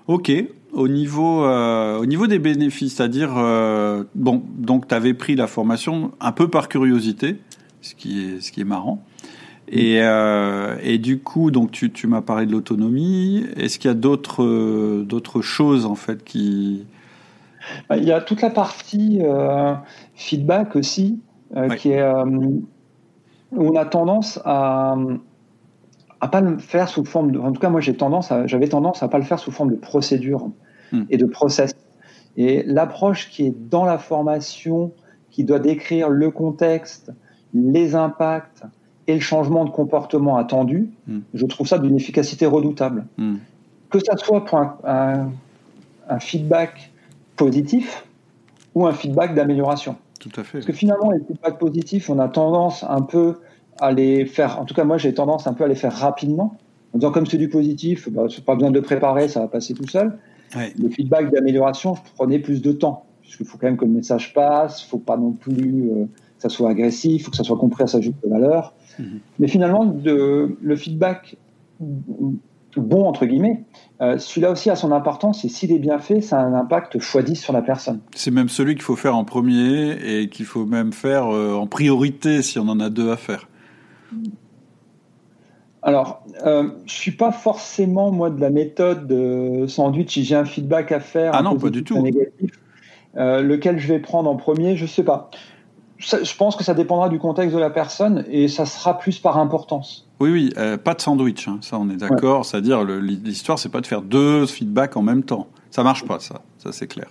Ok. 0.07 0.31
Au 0.73 0.87
niveau, 0.87 1.43
euh, 1.43 1.99
au 1.99 2.05
niveau 2.05 2.27
des 2.27 2.39
bénéfices, 2.39 2.95
c'est-à-dire, 2.95 3.33
euh, 3.37 4.03
bon, 4.15 4.41
donc 4.57 4.87
tu 4.87 4.95
avais 4.95 5.13
pris 5.13 5.35
la 5.35 5.47
formation 5.47 6.11
un 6.21 6.31
peu 6.31 6.47
par 6.49 6.69
curiosité, 6.69 7.39
ce 7.81 7.93
qui 7.93 8.25
est, 8.25 8.41
ce 8.41 8.51
qui 8.53 8.61
est 8.61 8.65
marrant. 8.65 9.03
Et, 9.67 9.99
euh, 10.01 10.77
et 10.81 10.97
du 10.97 11.19
coup, 11.19 11.51
donc 11.51 11.71
tu, 11.71 11.91
tu 11.91 12.07
m'as 12.07 12.21
parlé 12.21 12.45
de 12.45 12.51
l'autonomie. 12.51 13.45
Est-ce 13.57 13.79
qu'il 13.79 13.89
y 13.89 13.91
a 13.91 13.95
d'autres 13.95 15.03
d'autres 15.03 15.41
choses 15.41 15.85
en 15.85 15.95
fait 15.95 16.23
qui 16.23 16.85
bah, 17.89 17.97
Il 17.97 18.05
y 18.05 18.11
a 18.11 18.21
toute 18.21 18.41
la 18.41 18.49
partie 18.49 19.19
feedback 20.15 20.75
aussi, 20.75 21.19
euh, 21.55 21.69
qui 21.69 21.91
est 21.91 22.03
où 22.03 22.63
on 23.51 23.75
a 23.75 23.85
tendance 23.85 24.39
à 24.45 24.95
à 26.21 26.27
pas 26.27 26.39
le 26.39 26.59
faire 26.59 26.87
sous 26.87 27.03
forme 27.03 27.31
de. 27.31 27.39
En 27.39 27.51
tout 27.51 27.59
cas, 27.59 27.69
moi, 27.69 27.81
j'ai 27.81 27.95
tendance, 27.95 28.31
j'avais 28.45 28.69
tendance 28.69 29.01
à 29.03 29.07
pas 29.07 29.17
le 29.17 29.23
faire 29.25 29.39
sous 29.39 29.51
forme 29.51 29.71
de 29.71 29.75
procédure 29.75 30.51
hmm. 30.91 31.03
et 31.09 31.17
de 31.17 31.25
process. 31.25 31.75
Et 32.37 32.63
l'approche 32.63 33.29
qui 33.29 33.48
est 33.48 33.55
dans 33.69 33.83
la 33.83 33.98
formation, 33.98 34.93
qui 35.31 35.43
doit 35.43 35.59
décrire 35.59 36.09
le 36.09 36.29
contexte, 36.29 37.11
les 37.53 37.96
impacts, 37.96 38.63
et 39.07 39.15
le 39.15 39.19
changement 39.19 39.65
de 39.65 39.72
comportement 39.72 40.37
attendu, 40.37 40.91
hmm. 41.07 41.19
je 41.33 41.46
trouve 41.48 41.67
ça 41.67 41.79
d'une 41.79 41.96
efficacité 41.96 42.46
redoutable. 42.46 43.07
Hmm. 43.17 43.37
Que 43.89 44.00
ça 44.00 44.15
soit 44.15 44.46
pour 44.46 44.59
un, 44.85 45.31
feedback 46.19 46.91
positif 47.35 48.05
ou 48.75 48.85
un 48.85 48.93
feedback 48.93 49.33
d'amélioration. 49.33 49.96
Tout 50.19 50.29
à 50.35 50.43
fait. 50.43 50.59
Parce 50.59 50.65
que 50.65 50.74
finalement, 50.74 51.09
les 51.11 51.19
feedbacks 51.19 51.57
positifs, 51.57 52.09
on 52.09 52.19
a 52.19 52.27
tendance 52.27 52.85
un 52.87 53.01
peu 53.01 53.39
à 53.79 53.92
les 53.92 54.25
faire, 54.25 54.60
en 54.60 54.66
tout 54.66 54.74
cas 54.74 54.84
moi 54.84 54.98
j'ai 54.98 55.14
tendance 55.14 55.48
un 55.48 55.53
peu 55.53 55.64
à 55.64 55.68
les 55.68 55.75
faire 55.75 55.94
rapidement, 55.94 56.57
en 56.94 56.98
disant 56.98 57.12
comme 57.12 57.25
c'est 57.25 57.38
du 57.38 57.50
positif, 57.50 58.10
bah, 58.10 58.24
c'est 58.29 58.44
pas 58.44 58.55
besoin 58.55 58.72
de 58.72 58.79
préparer, 58.79 59.27
ça 59.27 59.42
va 59.42 59.48
passer 59.48 59.74
tout 59.74 59.88
seul. 59.88 60.18
Le 60.55 60.90
feedback 60.90 61.31
d'amélioration, 61.31 61.96
je 61.96 62.01
prenais 62.16 62.40
plus 62.40 62.62
de 62.62 62.74
temps, 62.74 63.05
puisqu'il 63.22 63.46
faut 63.46 63.57
quand 63.57 63.68
même 63.68 63.77
que 63.77 63.86
le 63.86 63.92
message 63.92 64.34
passe, 64.34 64.84
il 64.84 64.88
faut 64.88 64.98
pas 64.98 65.16
non 65.16 65.31
plus 65.31 65.90
euh, 65.90 66.05
que 66.05 66.42
ça 66.42 66.50
soit 66.50 66.70
agressif, 66.70 67.22
il 67.22 67.24
faut 67.24 67.31
que 67.31 67.38
ça 67.38 67.46
soit 67.46 67.57
compris 67.57 67.84
à 67.84 67.88
sa 67.88 68.01
juste 68.01 68.18
valeur. 68.27 68.74
Mhm. 69.00 69.20
Mais 69.40 69.48
finalement, 69.48 69.86
de, 69.86 70.57
le 70.62 70.75
feedback 70.75 71.38
bon, 72.77 73.05
entre 73.05 73.25
guillemets, 73.25 73.64
euh, 74.01 74.18
celui-là 74.18 74.51
aussi 74.51 74.70
a 74.70 74.75
son 74.75 74.92
importance 74.92 75.44
et 75.44 75.50
s'il 75.50 75.72
est 75.72 75.79
bien 75.79 76.00
fait, 76.00 76.22
ça 76.22 76.40
a 76.40 76.44
un 76.44 76.53
impact 76.53 76.98
x10 76.98 77.36
sur 77.36 77.53
la 77.53 77.62
personne. 77.62 78.00
C'est 78.16 78.31
même 78.31 78.50
celui 78.50 78.75
qu'il 78.75 78.84
faut 78.84 78.96
faire 78.96 79.16
en 79.16 79.25
premier 79.25 79.98
et 80.05 80.29
qu'il 80.29 80.46
faut 80.46 80.66
même 80.66 80.94
faire 80.94 81.27
euh, 81.27 81.53
en 81.53 81.68
priorité 81.68 82.42
si 82.42 82.60
on 82.60 82.68
en 82.68 82.79
a 82.79 82.90
deux 82.90 83.12
à 83.12 83.18
faire. 83.18 83.48
Alors, 85.83 86.24
euh, 86.45 86.69
je 86.85 86.93
suis 86.93 87.11
pas 87.11 87.31
forcément 87.31 88.11
moi 88.11 88.29
de 88.29 88.39
la 88.39 88.51
méthode 88.51 89.07
de 89.07 89.65
sandwich. 89.67 90.13
Si 90.13 90.24
j'ai 90.24 90.35
un 90.35 90.45
feedback 90.45 90.91
à 90.91 91.00
faire, 91.00 91.31
ah 91.33 91.41
non, 91.41 91.57
pas 91.57 91.69
du 91.69 91.83
tout. 91.83 92.00
Négatif, 92.00 92.51
euh, 93.17 93.41
lequel 93.41 93.79
je 93.79 93.87
vais 93.87 94.00
prendre 94.00 94.29
en 94.29 94.35
premier, 94.35 94.77
je 94.77 94.85
sais 94.85 95.03
pas 95.03 95.31
je 96.01 96.35
pense 96.35 96.55
que 96.55 96.63
ça 96.63 96.74
dépendra 96.74 97.09
du 97.09 97.19
contexte 97.19 97.55
de 97.55 97.59
la 97.59 97.69
personne 97.69 98.25
et 98.29 98.47
ça 98.47 98.65
sera 98.65 98.97
plus 98.97 99.19
par 99.19 99.37
importance. 99.37 100.07
Oui, 100.19 100.31
oui, 100.31 100.53
euh, 100.57 100.77
pas 100.77 100.93
de 100.93 101.01
sandwich, 101.01 101.47
hein, 101.47 101.59
ça 101.61 101.77
on 101.79 101.89
est 101.89 101.97
d'accord. 101.97 102.45
C'est-à-dire 102.45 102.83
l'histoire, 102.83 103.59
c'est 103.59 103.69
pas 103.69 103.81
de 103.81 103.87
faire 103.87 104.01
deux 104.01 104.45
feedbacks 104.45 104.97
en 104.97 105.01
même 105.01 105.24
temps. 105.24 105.47
Ça 105.69 105.83
marche 105.83 106.05
pas, 106.05 106.19
ça, 106.19 106.41
ça 106.57 106.71
c'est 106.71 106.87
clair. 106.87 107.07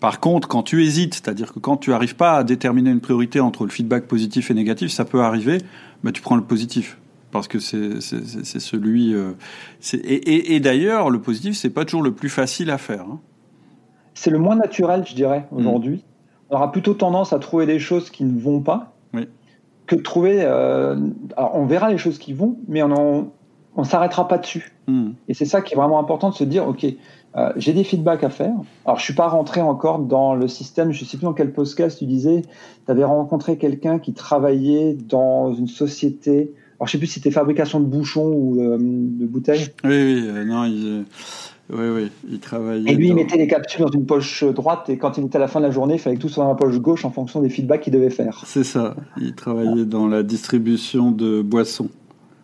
Par 0.00 0.20
contre, 0.20 0.48
quand 0.48 0.62
tu 0.62 0.84
hésites, 0.84 1.14
c'est-à-dire 1.14 1.52
que 1.52 1.58
quand 1.58 1.76
tu 1.76 1.92
arrives 1.92 2.16
pas 2.16 2.38
à 2.38 2.44
déterminer 2.44 2.90
une 2.90 3.00
priorité 3.00 3.40
entre 3.40 3.64
le 3.64 3.70
feedback 3.70 4.06
positif 4.06 4.50
et 4.50 4.54
négatif, 4.54 4.90
ça 4.90 5.04
peut 5.04 5.22
arriver. 5.22 5.58
Bah, 6.04 6.12
tu 6.12 6.20
prends 6.20 6.36
le 6.36 6.42
positif 6.42 6.98
parce 7.30 7.48
que 7.48 7.58
c'est 7.58 8.00
celui. 8.00 9.14
Euh, 9.14 9.32
et, 9.92 9.96
et, 9.96 10.54
et 10.54 10.60
d'ailleurs, 10.60 11.10
le 11.10 11.20
positif, 11.20 11.56
c'est 11.56 11.70
pas 11.70 11.84
toujours 11.84 12.02
le 12.02 12.12
plus 12.12 12.28
facile 12.28 12.70
à 12.70 12.78
faire. 12.78 13.02
Hein. 13.02 13.20
C'est 14.14 14.30
le 14.30 14.38
moins 14.38 14.56
naturel, 14.56 15.04
je 15.06 15.14
dirais, 15.14 15.46
mmh. 15.50 15.56
aujourd'hui 15.56 16.04
on 16.50 16.56
aura 16.56 16.72
plutôt 16.72 16.94
tendance 16.94 17.32
à 17.32 17.38
trouver 17.38 17.66
des 17.66 17.78
choses 17.78 18.10
qui 18.10 18.24
ne 18.24 18.38
vont 18.38 18.60
pas 18.60 18.92
que 19.86 19.94
de 19.94 20.02
trouver. 20.02 20.38
Euh, 20.40 20.96
alors, 21.36 21.54
on 21.54 21.64
verra 21.64 21.90
les 21.90 21.98
choses 21.98 22.18
qui 22.18 22.32
vont, 22.32 22.56
mais 22.66 22.82
on 22.82 23.30
ne 23.76 23.84
s'arrêtera 23.84 24.26
pas 24.26 24.38
dessus. 24.38 24.74
Hmm. 24.88 25.10
Et 25.28 25.34
c'est 25.34 25.44
ça 25.44 25.62
qui 25.62 25.74
est 25.74 25.76
vraiment 25.76 26.00
important 26.00 26.30
de 26.30 26.34
se 26.34 26.42
dire 26.42 26.66
ok, 26.66 26.84
euh, 27.36 27.52
j'ai 27.56 27.72
des 27.72 27.84
feedbacks 27.84 28.24
à 28.24 28.30
faire. 28.30 28.54
Alors, 28.84 28.98
je 28.98 29.04
suis 29.04 29.14
pas 29.14 29.28
rentré 29.28 29.60
encore 29.60 29.98
dans 29.98 30.34
le 30.34 30.48
système. 30.48 30.92
Je 30.92 31.04
sais 31.04 31.16
plus 31.16 31.24
dans 31.24 31.34
quel 31.34 31.52
podcast 31.52 31.98
tu 31.98 32.06
disais. 32.06 32.42
Tu 32.86 32.90
avais 32.90 33.04
rencontré 33.04 33.58
quelqu'un 33.58 33.98
qui 33.98 34.14
travaillait 34.14 34.94
dans 34.94 35.52
une 35.54 35.68
société. 35.68 36.52
Alors, 36.78 36.86
je 36.86 36.92
sais 36.92 36.98
plus 36.98 37.06
si 37.06 37.14
c'était 37.14 37.30
fabrication 37.30 37.80
de 37.80 37.86
bouchons 37.86 38.32
ou 38.32 38.60
euh, 38.60 38.78
de 38.78 39.26
bouteilles. 39.26 39.68
Oui, 39.84 40.22
oui, 40.24 40.44
non, 40.46 40.64
il 40.64 41.04
oui, 41.68 41.88
oui, 41.88 42.12
il 42.30 42.38
travaillait. 42.38 42.92
Et 42.92 42.94
lui, 42.94 43.08
il 43.08 43.14
mettait 43.14 43.36
les 43.36 43.48
capsules 43.48 43.80
dans 43.80 43.90
une 43.90 44.06
poche 44.06 44.44
droite 44.44 44.88
et 44.88 44.98
quand 44.98 45.18
il 45.18 45.24
était 45.24 45.36
à 45.36 45.40
la 45.40 45.48
fin 45.48 45.58
de 45.58 45.66
la 45.66 45.72
journée, 45.72 45.94
il 45.94 46.00
fallait 46.00 46.16
que 46.16 46.20
tout 46.20 46.28
soit 46.28 46.44
dans 46.44 46.50
la 46.50 46.56
poche 46.56 46.78
gauche 46.78 47.04
en 47.04 47.10
fonction 47.10 47.40
des 47.40 47.48
feedbacks 47.48 47.80
qu'il 47.80 47.92
devait 47.92 48.10
faire. 48.10 48.40
C'est 48.46 48.62
ça. 48.62 48.94
Il 49.20 49.34
travaillait 49.34 49.84
dans 49.84 50.06
la 50.06 50.22
distribution 50.22 51.10
de 51.10 51.42
boissons. 51.42 51.88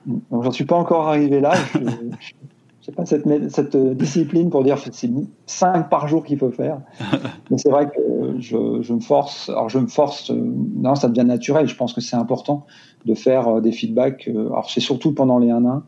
Donc, 0.06 0.42
j'en 0.42 0.50
suis 0.50 0.64
pas 0.64 0.74
encore 0.74 1.08
arrivé 1.08 1.40
là. 1.40 1.52
je 1.74 2.32
n'ai 2.88 2.94
pas 2.94 3.06
cette, 3.06 3.24
cette, 3.50 3.76
discipline 3.76 4.50
pour 4.50 4.64
dire 4.64 4.78
c'est 4.78 5.10
5 5.46 5.88
par 5.88 6.08
jour 6.08 6.24
qu'il 6.24 6.38
faut 6.38 6.50
faire. 6.50 6.80
Mais 7.50 7.58
c'est 7.58 7.70
vrai 7.70 7.86
que 7.86 8.40
je, 8.40 8.82
je, 8.82 8.92
me 8.92 9.00
force. 9.00 9.48
Alors, 9.48 9.68
je 9.68 9.78
me 9.78 9.86
force. 9.86 10.30
Euh, 10.30 10.34
non, 10.34 10.94
ça 10.94 11.08
devient 11.08 11.26
naturel. 11.26 11.68
Je 11.68 11.76
pense 11.76 11.92
que 11.92 12.00
c'est 12.00 12.16
important 12.16 12.66
de 13.04 13.14
faire 13.14 13.48
euh, 13.48 13.60
des 13.60 13.72
feedbacks. 13.72 14.28
Euh, 14.28 14.46
alors, 14.46 14.70
c'est 14.70 14.80
surtout 14.80 15.12
pendant 15.12 15.38
les 15.38 15.48
1-1 15.48 15.82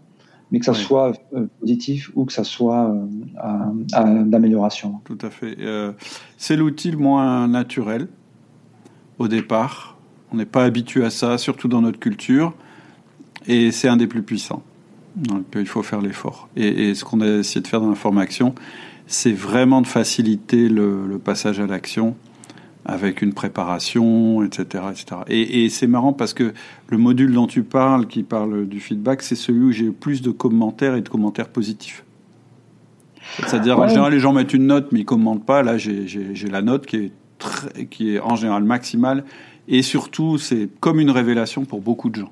mais 0.55 0.61
que 0.61 0.67
ça 0.67 0.75
soit 0.75 1.13
euh, 1.35 1.47
positif 1.59 2.13
ou 2.15 2.25
que 2.25 2.33
ça 2.33 2.45
soit 2.45 2.89
euh, 2.89 4.25
d'amélioration. 4.25 5.01
Tout 5.05 5.19
à 5.21 5.31
fait. 5.31 5.57
Euh, 5.59 5.93
c'est 6.37 6.57
l'outil 6.57 6.93
le 6.93 6.99
moins 6.99 7.49
naturel 7.49 8.07
au 9.19 9.27
départ. 9.27 9.97
On 10.33 10.37
n'est 10.37 10.47
pas 10.47 10.63
habitué 10.63 11.05
à 11.05 11.11
ça, 11.11 11.39
surtout 11.39 11.67
dans 11.67 11.81
notre 11.81 11.99
culture, 11.99 12.55
et 13.49 13.73
c'est 13.73 13.89
un 13.89 13.97
des 13.97 14.07
plus 14.07 14.23
puissants. 14.23 14.63
Donc 15.17 15.45
il 15.55 15.67
faut 15.67 15.83
faire 15.83 16.01
l'effort. 16.01 16.49
Et, 16.57 16.95
ce 16.95 17.05
qu'on 17.05 17.21
a 17.21 17.27
essayé 17.27 17.61
de 17.61 17.67
faire 17.67 17.81
dans 17.81 17.91
la 17.91 17.95
formation, 17.95 18.55
c'est 19.07 19.33
vraiment 19.33 19.81
de 19.81 19.87
faciliter 19.87 20.69
le, 20.69 21.21
passage 21.23 21.61
à 21.61 21.67
l'action 21.67 22.17
avec 22.87 23.23
une 23.23 23.33
préparation, 23.33 24.43
etc. 24.43 24.85
etc. 24.91 25.23
Et, 25.29 25.65
et 25.65 25.69
c'est 25.71 25.87
marrant 25.87 26.13
parce 26.13 26.35
que 26.35 26.53
le 26.89 26.99
module 26.99 27.33
dont 27.33 27.47
tu 27.47 27.63
parles, 27.63 28.07
qui 28.07 28.23
parle 28.23 28.67
du 28.67 28.79
feedback, 28.79 29.23
c'est 29.23 29.37
celui 29.37 29.65
où 29.65 29.73
j'ai 29.73 29.87
eu 29.87 29.93
plus 29.93 30.21
de 30.21 30.31
commentaires 30.31 30.95
et 30.95 31.01
de 31.01 31.09
commentaires 31.09 31.49
positifs. 31.49 32.05
C'est-à-dire, 33.39 33.79
en 33.79 33.89
général, 33.89 34.13
les 34.13 34.21
gens 34.21 34.33
mettent 34.33 34.55
une 34.55 34.67
note, 34.67 34.93
mais 34.93 35.01
ils 35.01 35.05
commentent 35.05 35.45
pas. 35.45 35.63
Là, 35.63 35.77
j'ai 35.79 36.49
la 36.51 36.63
note 36.63 36.87
qui 36.87 36.97
est, 36.97 37.13
très, 37.39 37.87
qui 37.87 38.15
est 38.15 38.21
en 38.21 38.37
général 38.37 38.65
maximale. 38.65 39.25
Et 39.67 39.83
surtout, 39.83 40.39
c'est 40.39 40.69
comme 40.81 41.01
une 41.01 41.11
révélation 41.11 41.65
pour 41.65 41.81
beaucoup 41.81 42.11
de 42.11 42.17
gens. 42.17 42.31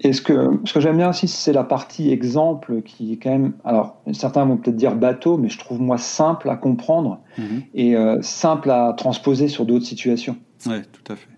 Et 0.00 0.12
ce 0.12 0.20
que, 0.20 0.60
ce 0.64 0.74
que 0.74 0.80
j'aime 0.80 0.98
bien 0.98 1.10
aussi, 1.10 1.26
c'est 1.26 1.52
la 1.52 1.64
partie 1.64 2.10
exemple 2.10 2.82
qui 2.82 3.14
est 3.14 3.16
quand 3.16 3.30
même. 3.30 3.52
Alors, 3.64 3.96
certains 4.12 4.44
vont 4.44 4.56
peut-être 4.56 4.76
dire 4.76 4.94
bateau, 4.94 5.38
mais 5.38 5.48
je 5.48 5.58
trouve 5.58 5.80
moi 5.80 5.96
simple 5.96 6.50
à 6.50 6.56
comprendre 6.56 7.20
mhm. 7.38 7.62
et 7.74 7.96
euh, 7.96 8.18
simple 8.20 8.70
à 8.70 8.92
transposer 8.96 9.48
sur 9.48 9.64
d'autres 9.64 9.86
situations. 9.86 10.36
Oui, 10.66 10.82
tout 10.92 11.12
à 11.12 11.16
fait. 11.16 11.28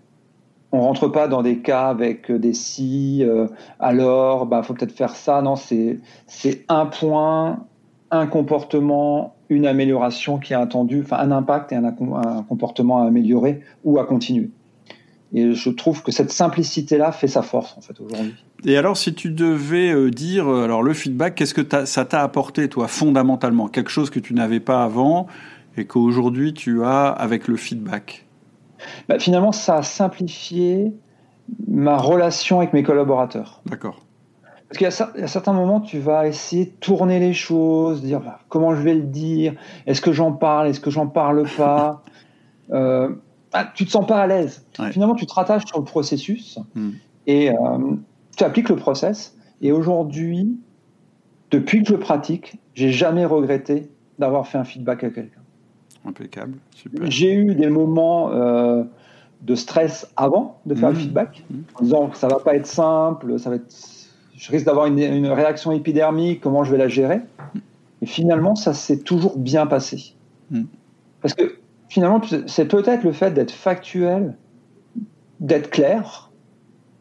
On 0.71 0.81
rentre 0.81 1.07
pas 1.07 1.27
dans 1.27 1.41
des 1.41 1.59
cas 1.59 1.87
avec 1.87 2.31
des 2.31 2.53
si, 2.53 3.23
euh, 3.23 3.47
alors, 3.79 4.45
bah, 4.45 4.61
faut 4.61 4.73
peut-être 4.73 4.91
faire 4.91 5.15
ça. 5.15 5.41
Non, 5.41 5.55
c'est 5.55 5.99
un 6.67 6.85
point, 6.85 7.65
un 8.11 8.27
comportement, 8.27 9.35
une 9.47 9.65
amélioration 9.65 10.37
qui 10.37 10.53
est 10.53 10.57
attendue, 10.57 11.01
enfin 11.03 11.17
un 11.17 11.31
impact 11.31 11.71
et 11.71 11.75
un, 11.75 11.85
un 11.85 12.43
comportement 12.43 13.01
à 13.01 13.07
améliorer 13.07 13.61
ou 13.83 13.99
à 13.99 14.05
continuer. 14.05 14.51
Et 15.33 15.53
je 15.53 15.69
trouve 15.69 16.03
que 16.03 16.11
cette 16.11 16.31
simplicité-là 16.31 17.11
fait 17.11 17.27
sa 17.27 17.41
force 17.41 17.75
en 17.77 17.81
fait 17.81 17.99
aujourd'hui. 17.99 18.35
Et 18.65 18.77
alors, 18.77 18.97
si 18.97 19.13
tu 19.13 19.29
devais 19.29 19.91
euh, 19.91 20.11
dire, 20.11 20.47
euh, 20.47 20.65
alors 20.65 20.83
le 20.83 20.93
feedback, 20.93 21.35
qu'est-ce 21.35 21.53
que 21.53 21.85
ça 21.85 22.05
t'a 22.05 22.21
apporté 22.21 22.67
toi 22.67 22.87
fondamentalement, 22.87 23.67
quelque 23.67 23.89
chose 23.89 24.09
que 24.09 24.19
tu 24.19 24.33
n'avais 24.33 24.59
pas 24.59 24.83
avant 24.83 25.27
et 25.77 25.85
qu'aujourd'hui 25.85 26.53
tu 26.53 26.83
as 26.83 27.07
avec 27.07 27.47
le 27.47 27.55
feedback? 27.55 28.25
Bah, 29.07 29.19
Finalement, 29.19 29.51
ça 29.51 29.77
a 29.77 29.83
simplifié 29.83 30.93
ma 31.67 31.97
relation 31.97 32.59
avec 32.59 32.73
mes 32.73 32.83
collaborateurs. 32.83 33.61
D'accord. 33.65 34.05
Parce 34.69 34.77
qu'à 34.77 35.27
certains 35.27 35.53
moments, 35.53 35.81
tu 35.81 35.97
vas 35.97 36.27
essayer 36.27 36.65
de 36.65 36.71
tourner 36.79 37.19
les 37.19 37.33
choses, 37.33 38.03
dire 38.03 38.19
bah, 38.19 38.39
comment 38.49 38.75
je 38.75 38.81
vais 38.81 38.93
le 38.93 39.03
dire, 39.03 39.55
est-ce 39.87 39.99
que 39.99 40.11
j'en 40.11 40.31
parle, 40.31 40.67
est-ce 40.67 40.79
que 40.79 40.91
j'en 40.91 41.07
parle 41.07 41.47
pas? 41.57 42.03
euh, 42.71 43.09
ah, 43.51 43.65
tu 43.73 43.85
te 43.85 43.89
sens 43.89 44.05
pas 44.05 44.21
à 44.21 44.27
l'aise. 44.27 44.63
Finalement, 44.91 45.15
tu 45.15 45.25
te 45.25 45.33
rattaches 45.33 45.65
sur 45.65 45.79
le 45.79 45.85
processus 45.85 46.59
hmm. 46.75 46.91
et 47.25 47.49
euh, 47.49 47.55
appliques 48.43 48.69
le 48.69 48.75
process. 48.75 49.35
Et 49.61 49.71
aujourd'hui, 49.71 50.57
depuis 51.51 51.81
que 51.81 51.89
je 51.89 51.93
le 51.93 51.99
pratique, 51.99 52.59
j'ai 52.73 52.91
jamais 52.91 53.25
regretté 53.25 53.89
d'avoir 54.19 54.47
fait 54.47 54.57
un 54.57 54.63
feedback 54.63 55.03
à 55.03 55.09
quelqu'un. 55.09 55.41
Impeccable, 56.05 56.57
J'ai 57.03 57.33
eu 57.33 57.55
des 57.55 57.67
moments 57.67 58.31
euh, 58.31 58.83
de 59.41 59.55
stress 59.55 60.09
avant 60.15 60.59
de 60.65 60.73
faire 60.75 60.89
le 60.89 60.95
hmm. 60.95 60.99
feedback, 60.99 61.43
hmm. 61.49 61.59
en 61.75 61.83
disant 61.83 62.07
que 62.07 62.17
ça 62.17 62.27
va 62.27 62.39
pas 62.39 62.55
être 62.55 62.67
simple, 62.67 63.37
ça 63.37 63.49
va 63.49 63.57
être, 63.57 63.75
je 64.35 64.51
risque 64.51 64.65
d'avoir 64.65 64.85
une, 64.85 64.99
une, 64.99 65.27
réaction 65.27 65.71
épidermique, 65.71 66.39
comment 66.39 66.63
je 66.63 66.71
vais 66.71 66.77
la 66.77 66.87
gérer? 66.87 67.21
Et 68.01 68.05
finalement, 68.05 68.55
ça 68.55 68.73
s'est 68.73 68.99
toujours 68.99 69.37
bien 69.37 69.67
passé. 69.67 70.13
Parce 71.21 71.33
que 71.33 71.57
finalement, 71.89 72.21
c'est 72.47 72.65
peut-être 72.65 73.03
le 73.03 73.11
fait 73.11 73.31
d'être 73.31 73.51
factuel, 73.51 74.35
d'être 75.39 75.69
clair, 75.69 76.28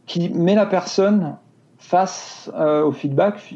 qui 0.09 0.31
met 0.31 0.57
la 0.57 0.67
personne 0.67 1.37
face 1.79 2.51
euh, 2.57 2.83
au 2.83 2.93
feedback, 2.93 3.55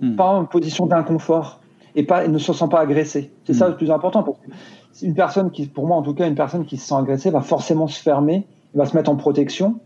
hmm. 0.00 0.16
pas 0.16 0.26
en 0.26 0.44
position 0.44 0.86
d'inconfort 0.86 1.60
et 1.94 2.02
pas 2.02 2.26
ne 2.26 2.38
se 2.38 2.52
sent 2.52 2.68
pas 2.68 2.80
agressé. 2.80 3.30
C'est 3.44 3.52
ça 3.52 3.68
hmm. 3.68 3.70
le 3.72 3.76
plus 3.76 3.90
important. 3.92 4.22
Que 4.24 4.30
une 5.02 5.14
personne 5.14 5.50
qui, 5.50 5.66
pour 5.66 5.86
moi 5.86 5.96
en 5.96 6.02
tout 6.02 6.14
cas, 6.14 6.26
une 6.26 6.34
personne 6.34 6.64
qui 6.64 6.76
se 6.76 6.88
sent 6.88 6.94
agressée 6.94 7.30
va 7.30 7.40
forcément 7.40 7.86
se 7.86 8.00
fermer, 8.00 8.46
va 8.74 8.86
se 8.86 8.96
mettre 8.96 9.10
en 9.10 9.16
protection. 9.16 9.78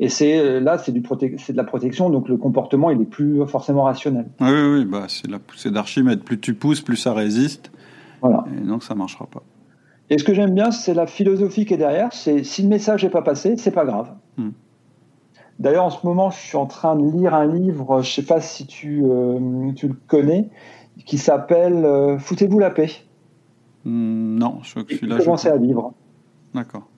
Et 0.00 0.08
c'est 0.08 0.38
euh, 0.38 0.58
là, 0.58 0.78
c'est 0.78 0.90
de 0.90 1.56
la 1.56 1.64
protection, 1.64 2.10
donc 2.10 2.28
le 2.28 2.36
comportement 2.36 2.90
il 2.90 3.00
est 3.00 3.04
plus 3.04 3.46
forcément 3.46 3.84
rationnel. 3.84 4.26
Oui, 4.40 4.48
oui, 4.50 4.78
oui 4.78 4.84
bah 4.84 5.04
c'est 5.08 5.30
la 5.30 5.38
poussée 5.38 5.70
d'Archimède. 5.70 6.22
Plus 6.22 6.40
tu 6.40 6.54
pousses, 6.54 6.80
plus 6.80 6.96
ça 6.96 7.12
résiste. 7.12 7.70
Voilà. 8.20 8.44
Et 8.56 8.66
donc 8.66 8.82
ça 8.82 8.94
marchera 8.94 9.26
pas. 9.26 9.42
Et 10.10 10.18
ce 10.18 10.24
que 10.24 10.34
j'aime 10.34 10.54
bien, 10.54 10.70
c'est 10.70 10.94
la 10.94 11.06
philosophie 11.06 11.64
qui 11.64 11.74
est 11.74 11.78
derrière. 11.78 12.08
C'est 12.12 12.42
si 12.42 12.62
le 12.62 12.68
message 12.68 13.04
n'est 13.04 13.10
pas 13.10 13.22
passé, 13.22 13.56
c'est 13.56 13.70
pas 13.70 13.84
grave. 13.84 14.10
Hmm. 14.36 14.50
D'ailleurs, 15.62 15.84
en 15.84 15.90
ce 15.90 16.04
moment, 16.04 16.30
je 16.30 16.38
suis 16.38 16.56
en 16.56 16.66
train 16.66 16.96
de 16.96 17.08
lire 17.08 17.34
un 17.34 17.46
livre, 17.46 18.02
je 18.02 18.08
ne 18.08 18.12
sais 18.12 18.26
pas 18.26 18.40
si 18.40 18.66
tu, 18.66 19.04
euh, 19.04 19.70
tu, 19.76 19.86
le 19.86 19.94
connais, 20.08 20.48
qui 21.06 21.18
s'appelle 21.18 21.84
euh, 21.84 22.18
Foutez-vous 22.18 22.58
la 22.58 22.70
paix. 22.70 22.90
Hmm, 23.84 24.38
non, 24.38 24.58
je 24.64 24.72
crois 24.72 24.82
que 24.82 24.96
celui-là. 24.96 25.18
Commencé 25.18 25.46
à 25.46 25.56
vivre. 25.56 25.94
D'accord. 26.52 26.88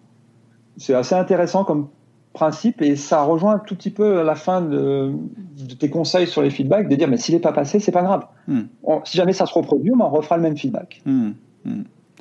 C'est 0.79 0.95
assez 0.95 1.15
intéressant 1.15 1.65
comme 1.65 1.89
principe 2.33 2.81
et 2.81 2.97
ça 2.97 3.23
rejoint 3.23 3.57
un 3.57 3.59
tout 3.59 3.77
petit 3.77 3.91
peu 3.91 4.21
à 4.21 4.25
la 4.25 4.35
fin 4.35 4.63
de, 4.63 5.13
tes 5.79 5.91
conseils 5.91 6.27
sur 6.27 6.41
les 6.41 6.49
feedbacks 6.49 6.89
de 6.89 6.97
dire 6.97 7.07
mais 7.07 7.19
s'il 7.19 7.35
n'est 7.35 7.43
pas 7.43 7.53
passé, 7.53 7.81
c'est 7.81 7.93
pas 7.93 8.03
grave. 8.03 8.27
Hmm. 8.49 8.63
si 9.05 9.19
jamais 9.19 9.35
ça 9.35 9.45
se 9.45 9.53
reproduit, 9.53 9.93
on 9.93 10.09
refera 10.09 10.39
le 10.39 10.43
même 10.43 10.57
feedback. 10.57 11.03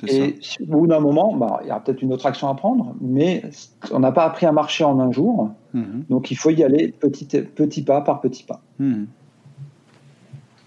Et 0.06 0.38
au 0.60 0.66
bout 0.66 0.86
d'un 0.86 1.00
moment, 1.00 1.34
bah, 1.34 1.60
il 1.62 1.68
y 1.68 1.70
a 1.70 1.78
peut-être 1.78 2.02
une 2.02 2.12
autre 2.12 2.26
action 2.26 2.48
à 2.48 2.54
prendre, 2.54 2.94
mais 3.00 3.42
on 3.92 4.00
n'a 4.00 4.12
pas 4.12 4.24
appris 4.24 4.44
à 4.44 4.52
marcher 4.52 4.84
en 4.84 4.98
un 4.98 5.12
jour. 5.12 5.50
Mhm. 5.72 6.04
Donc 6.10 6.30
il 6.30 6.36
faut 6.36 6.50
y 6.50 6.64
aller 6.64 6.88
petit, 6.88 7.26
petit 7.26 7.82
pas 7.82 8.00
par 8.00 8.20
petit 8.20 8.42
pas. 8.42 8.60
Mhm. 8.78 9.06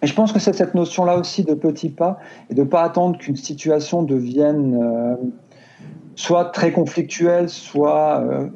Et 0.02 0.08
je 0.08 0.14
pense 0.14 0.32
que 0.32 0.40
c'est 0.40 0.54
cette 0.54 0.76
notion-là 0.76 1.18
aussi 1.18 1.44
de 1.44 1.56
petit 1.56 1.90
pas 1.90 2.20
et 2.50 2.54
de 2.54 2.62
ne 2.62 2.68
pas 2.68 2.84
attendre 2.84 3.18
qu'une 3.18 3.36
situation 3.36 4.04
devienne 4.04 4.80
euh, 4.82 5.16
soit 6.16 6.46
très 6.46 6.72
conflictuelle, 6.72 7.50
soit 7.50 8.22
euh, 8.22 8.48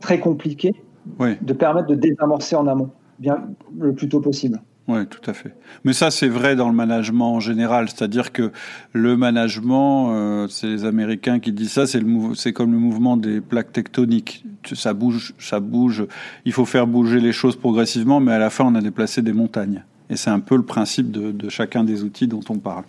très 0.00 0.18
compliquée, 0.18 0.74
de 1.18 1.52
permettre 1.52 1.86
de 1.86 1.94
désamorcer 1.94 2.56
en 2.56 2.66
amont, 2.66 2.90
bien 3.18 3.48
le 3.78 3.94
plus 3.94 4.08
tôt 4.08 4.20
possible. 4.20 4.60
Oui, 4.88 5.06
tout 5.06 5.30
à 5.30 5.34
fait. 5.34 5.54
Mais 5.84 5.92
ça, 5.92 6.10
c'est 6.10 6.28
vrai 6.28 6.56
dans 6.56 6.68
le 6.70 6.74
management 6.74 7.34
en 7.34 7.40
général. 7.40 7.90
C'est-à-dire 7.90 8.32
que 8.32 8.50
le 8.94 9.18
management, 9.18 10.12
euh, 10.12 10.48
c'est 10.48 10.66
les 10.66 10.86
Américains 10.86 11.40
qui 11.40 11.52
disent 11.52 11.72
ça, 11.72 11.86
c'est, 11.86 12.00
le 12.00 12.34
c'est 12.34 12.54
comme 12.54 12.72
le 12.72 12.78
mouvement 12.78 13.18
des 13.18 13.42
plaques 13.42 13.70
tectoniques. 13.70 14.46
Ça 14.72 14.94
bouge, 14.94 15.34
ça 15.38 15.60
bouge. 15.60 16.06
Il 16.46 16.52
faut 16.54 16.64
faire 16.64 16.86
bouger 16.86 17.20
les 17.20 17.32
choses 17.32 17.54
progressivement, 17.54 18.18
mais 18.18 18.32
à 18.32 18.38
la 18.38 18.48
fin, 18.48 18.64
on 18.64 18.74
a 18.74 18.80
déplacé 18.80 19.20
des 19.20 19.34
montagnes. 19.34 19.84
Et 20.08 20.16
c'est 20.16 20.30
un 20.30 20.40
peu 20.40 20.56
le 20.56 20.62
principe 20.62 21.10
de, 21.10 21.50
chacun 21.50 21.84
des 21.84 22.02
outils 22.02 22.26
dont 22.26 22.40
on 22.48 22.56
parle. 22.56 22.84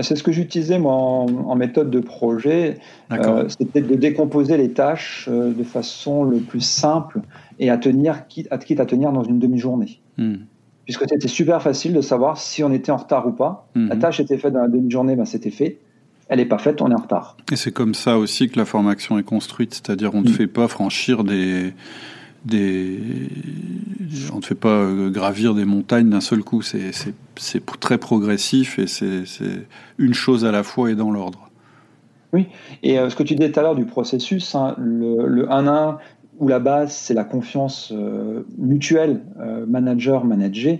C'est 0.00 0.14
ce 0.14 0.22
que 0.22 0.30
j'utilisais 0.30 0.78
moi 0.78 0.94
en, 0.94 1.56
méthode 1.56 1.90
de 1.90 1.98
projet. 1.98 2.78
Euh, 3.10 3.48
c'était 3.48 3.80
de 3.80 3.96
décomposer 3.96 4.56
les 4.56 4.70
tâches 4.70 5.28
euh, 5.28 5.52
de 5.52 5.64
façon 5.64 6.22
le 6.22 6.38
plus 6.38 6.60
simple 6.60 7.20
et 7.58 7.68
à 7.68 7.78
tenir, 7.78 8.28
quitte 8.28 8.46
à, 8.52 8.58
quitte 8.58 8.78
à 8.78 8.86
tenir 8.86 9.10
dans 9.10 9.24
une 9.24 9.40
demi-journée. 9.40 10.00
Hmm 10.16 10.36
puisque 10.88 11.06
c'était 11.06 11.28
super 11.28 11.60
facile 11.60 11.92
de 11.92 12.00
savoir 12.00 12.38
si 12.38 12.64
on 12.64 12.72
était 12.72 12.90
en 12.90 12.96
retard 12.96 13.26
ou 13.26 13.32
pas. 13.32 13.68
La 13.74 13.94
mhm. 13.94 13.98
tâche 13.98 14.20
était 14.20 14.38
faite 14.38 14.54
dans 14.54 14.62
la 14.62 14.68
demi-journée, 14.68 15.16
ben 15.16 15.26
c'était 15.26 15.50
fait. 15.50 15.76
Elle 16.28 16.38
n'est 16.38 16.46
pas 16.46 16.56
faite, 16.56 16.80
on 16.80 16.90
est 16.90 16.94
en 16.94 17.02
retard. 17.02 17.36
Et 17.52 17.56
c'est 17.56 17.72
comme 17.72 17.92
ça 17.92 18.16
aussi 18.16 18.48
que 18.48 18.58
la 18.58 18.64
formation 18.64 19.18
est 19.18 19.22
construite, 19.22 19.74
c'est-à-dire 19.74 20.14
on 20.14 20.22
ne 20.22 20.30
mm. 20.30 20.32
fait 20.32 20.46
pas 20.46 20.66
franchir 20.66 21.24
des, 21.24 21.74
des, 22.46 23.00
on 24.32 24.38
ne 24.38 24.42
fait 24.42 24.54
pas 24.54 24.70
euh, 24.70 25.10
gravir 25.10 25.52
des 25.52 25.66
montagnes 25.66 26.08
d'un 26.08 26.22
seul 26.22 26.42
coup. 26.42 26.62
C'est, 26.62 26.92
c'est, 27.36 27.66
très 27.80 27.98
progressif 27.98 28.78
et 28.78 28.86
c'est, 28.86 29.24
une 29.98 30.14
chose 30.14 30.46
à 30.46 30.52
la 30.52 30.62
fois 30.62 30.90
et 30.90 30.94
dans 30.94 31.10
l'ordre. 31.10 31.50
Oui, 32.32 32.46
et 32.82 32.98
euh, 32.98 33.10
ce 33.10 33.16
que 33.16 33.22
tu 33.22 33.34
disais 33.34 33.52
tout 33.52 33.60
à 33.60 33.62
l'heure 33.62 33.76
du 33.76 33.84
processus, 33.84 34.54
hein, 34.54 34.74
le, 34.78 35.26
le 35.26 35.48
1-1, 35.48 35.98
où 36.38 36.48
la 36.48 36.58
base, 36.58 36.92
c'est 36.92 37.14
la 37.14 37.24
confiance 37.24 37.92
euh, 37.94 38.44
mutuelle 38.56 39.22
euh, 39.40 39.66
manager-manager. 39.66 40.78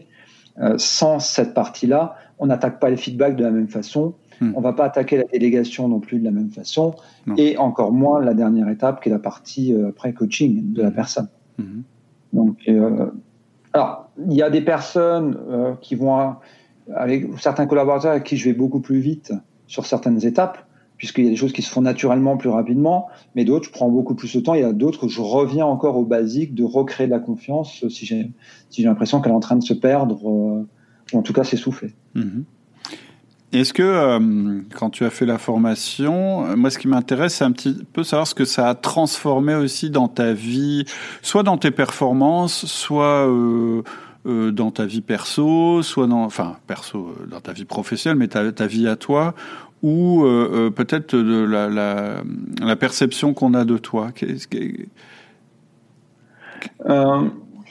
Euh, 0.60 0.74
sans 0.78 1.20
cette 1.20 1.54
partie-là, 1.54 2.16
on 2.38 2.46
n'attaque 2.46 2.80
pas 2.80 2.90
les 2.90 2.96
feedbacks 2.96 3.36
de 3.36 3.44
la 3.44 3.50
même 3.50 3.68
façon. 3.68 4.14
Hmm. 4.40 4.52
On 4.54 4.60
va 4.60 4.72
pas 4.72 4.84
attaquer 4.84 5.16
la 5.16 5.24
délégation 5.24 5.88
non 5.88 6.00
plus 6.00 6.18
de 6.18 6.24
la 6.24 6.30
même 6.30 6.50
façon. 6.50 6.94
Et 7.36 7.58
encore 7.58 7.92
moins 7.92 8.20
la 8.20 8.34
dernière 8.34 8.68
étape, 8.68 9.02
qui 9.02 9.08
est 9.08 9.12
la 9.12 9.18
partie 9.18 9.74
après 9.88 10.12
coaching 10.12 10.72
de 10.72 10.82
la 10.82 10.90
hmm. 10.90 10.94
personne. 10.94 11.28
Hmm. 11.58 11.82
Donc, 12.32 12.70
alors, 13.72 14.10
il 14.28 14.34
y 14.34 14.42
a 14.42 14.50
des 14.50 14.60
personnes 14.60 15.38
qui 15.80 15.94
vont, 15.94 16.34
avec 16.94 17.26
certains 17.38 17.66
collaborateurs 17.66 18.12
avec 18.12 18.24
qui 18.24 18.36
je 18.36 18.48
vais 18.48 18.54
beaucoup 18.54 18.80
plus 18.80 19.00
vite 19.00 19.32
sur 19.66 19.86
certaines 19.86 20.24
étapes 20.24 20.67
puisqu'il 20.98 21.24
y 21.24 21.28
a 21.28 21.30
des 21.30 21.36
choses 21.36 21.52
qui 21.52 21.62
se 21.62 21.70
font 21.70 21.80
naturellement 21.80 22.36
plus 22.36 22.50
rapidement, 22.50 23.08
mais 23.34 23.44
d'autres, 23.44 23.66
je 23.66 23.70
prends 23.70 23.88
beaucoup 23.88 24.14
plus 24.14 24.34
de 24.34 24.40
temps. 24.40 24.54
Il 24.54 24.60
y 24.60 24.64
a 24.64 24.72
d'autres, 24.72 25.08
je 25.08 25.20
reviens 25.20 25.64
encore 25.64 25.96
au 25.96 26.04
basique 26.04 26.54
de 26.54 26.64
recréer 26.64 27.06
de 27.06 27.12
la 27.12 27.20
confiance 27.20 27.88
si 27.88 28.04
j'ai 28.04 28.30
si 28.68 28.82
l'impression 28.82 29.20
qu'elle 29.20 29.32
est 29.32 29.36
en 29.36 29.40
train 29.40 29.56
de 29.56 29.64
se 29.64 29.74
perdre, 29.74 30.18
euh, 30.28 30.66
ou 31.12 31.18
en 31.18 31.22
tout 31.22 31.32
cas 31.32 31.44
s'essouffler. 31.44 31.94
Mhm. 32.14 32.44
Est-ce 33.50 33.72
que 33.72 33.82
euh, 33.82 34.60
quand 34.74 34.90
tu 34.90 35.04
as 35.04 35.10
fait 35.10 35.24
la 35.24 35.38
formation, 35.38 36.44
euh, 36.44 36.56
moi 36.56 36.68
ce 36.68 36.78
qui 36.78 36.86
m'intéresse, 36.86 37.36
c'est 37.36 37.44
un 37.44 37.52
petit 37.52 37.78
peu 37.94 38.02
savoir 38.02 38.26
ce 38.26 38.34
que 38.34 38.44
ça 38.44 38.68
a 38.68 38.74
transformé 38.74 39.54
aussi 39.54 39.88
dans 39.88 40.08
ta 40.08 40.34
vie, 40.34 40.84
soit 41.22 41.44
dans 41.44 41.56
tes 41.56 41.70
performances, 41.70 42.66
soit 42.66 43.26
euh, 43.26 43.82
dans 44.26 44.70
ta 44.70 44.84
vie 44.84 45.00
perso, 45.00 45.82
soit 45.82 46.06
dans, 46.06 46.24
enfin 46.24 46.56
perso, 46.66 47.14
dans 47.30 47.40
ta 47.40 47.52
vie 47.54 47.64
professionnelle, 47.64 48.18
mais 48.18 48.28
ta 48.28 48.66
vie 48.66 48.86
à 48.86 48.96
toi, 48.96 49.34
ou 49.82 50.24
peut-être 50.74 51.16
de 51.16 51.44
la, 51.44 51.68
la, 51.68 52.22
la 52.60 52.76
perception 52.76 53.34
qu'on 53.34 53.54
a 53.54 53.64
de 53.64 53.78
toi. 53.78 54.10
Qu'est-ce 54.12 54.48
que 54.48 54.58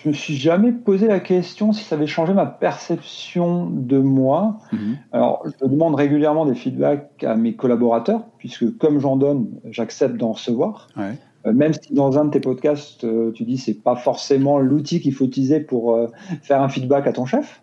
je 0.03 0.09
me 0.09 0.13
suis 0.13 0.35
jamais 0.35 0.71
posé 0.71 1.07
la 1.07 1.19
question 1.19 1.73
si 1.73 1.83
ça 1.83 1.95
avait 1.95 2.07
changé 2.07 2.33
ma 2.33 2.45
perception 2.45 3.69
de 3.69 3.97
moi. 3.97 4.59
Mhm. 4.71 4.97
Alors, 5.11 5.43
je 5.45 5.67
demande 5.67 5.95
régulièrement 5.95 6.45
des 6.45 6.55
feedbacks 6.55 7.23
à 7.23 7.35
mes 7.35 7.55
collaborateurs, 7.55 8.21
puisque 8.37 8.77
comme 8.77 8.99
j'en 8.99 9.17
donne, 9.17 9.47
j'accepte 9.69 10.15
d'en 10.15 10.33
recevoir. 10.33 10.87
Euh, 10.97 11.53
même 11.53 11.73
si 11.73 11.93
dans 11.93 12.17
un 12.17 12.25
de 12.25 12.31
tes 12.31 12.39
podcasts, 12.39 13.03
euh, 13.03 13.31
tu 13.31 13.43
dis 13.43 13.57
c'est 13.57 13.81
pas 13.81 13.95
forcément 13.95 14.59
l'outil 14.59 15.01
qu'il 15.01 15.13
faut 15.13 15.25
utiliser 15.25 15.59
pour 15.59 15.95
euh, 15.95 16.07
faire 16.41 16.61
un 16.61 16.69
feedback 16.69 17.07
à 17.07 17.13
ton 17.13 17.25
chef. 17.25 17.61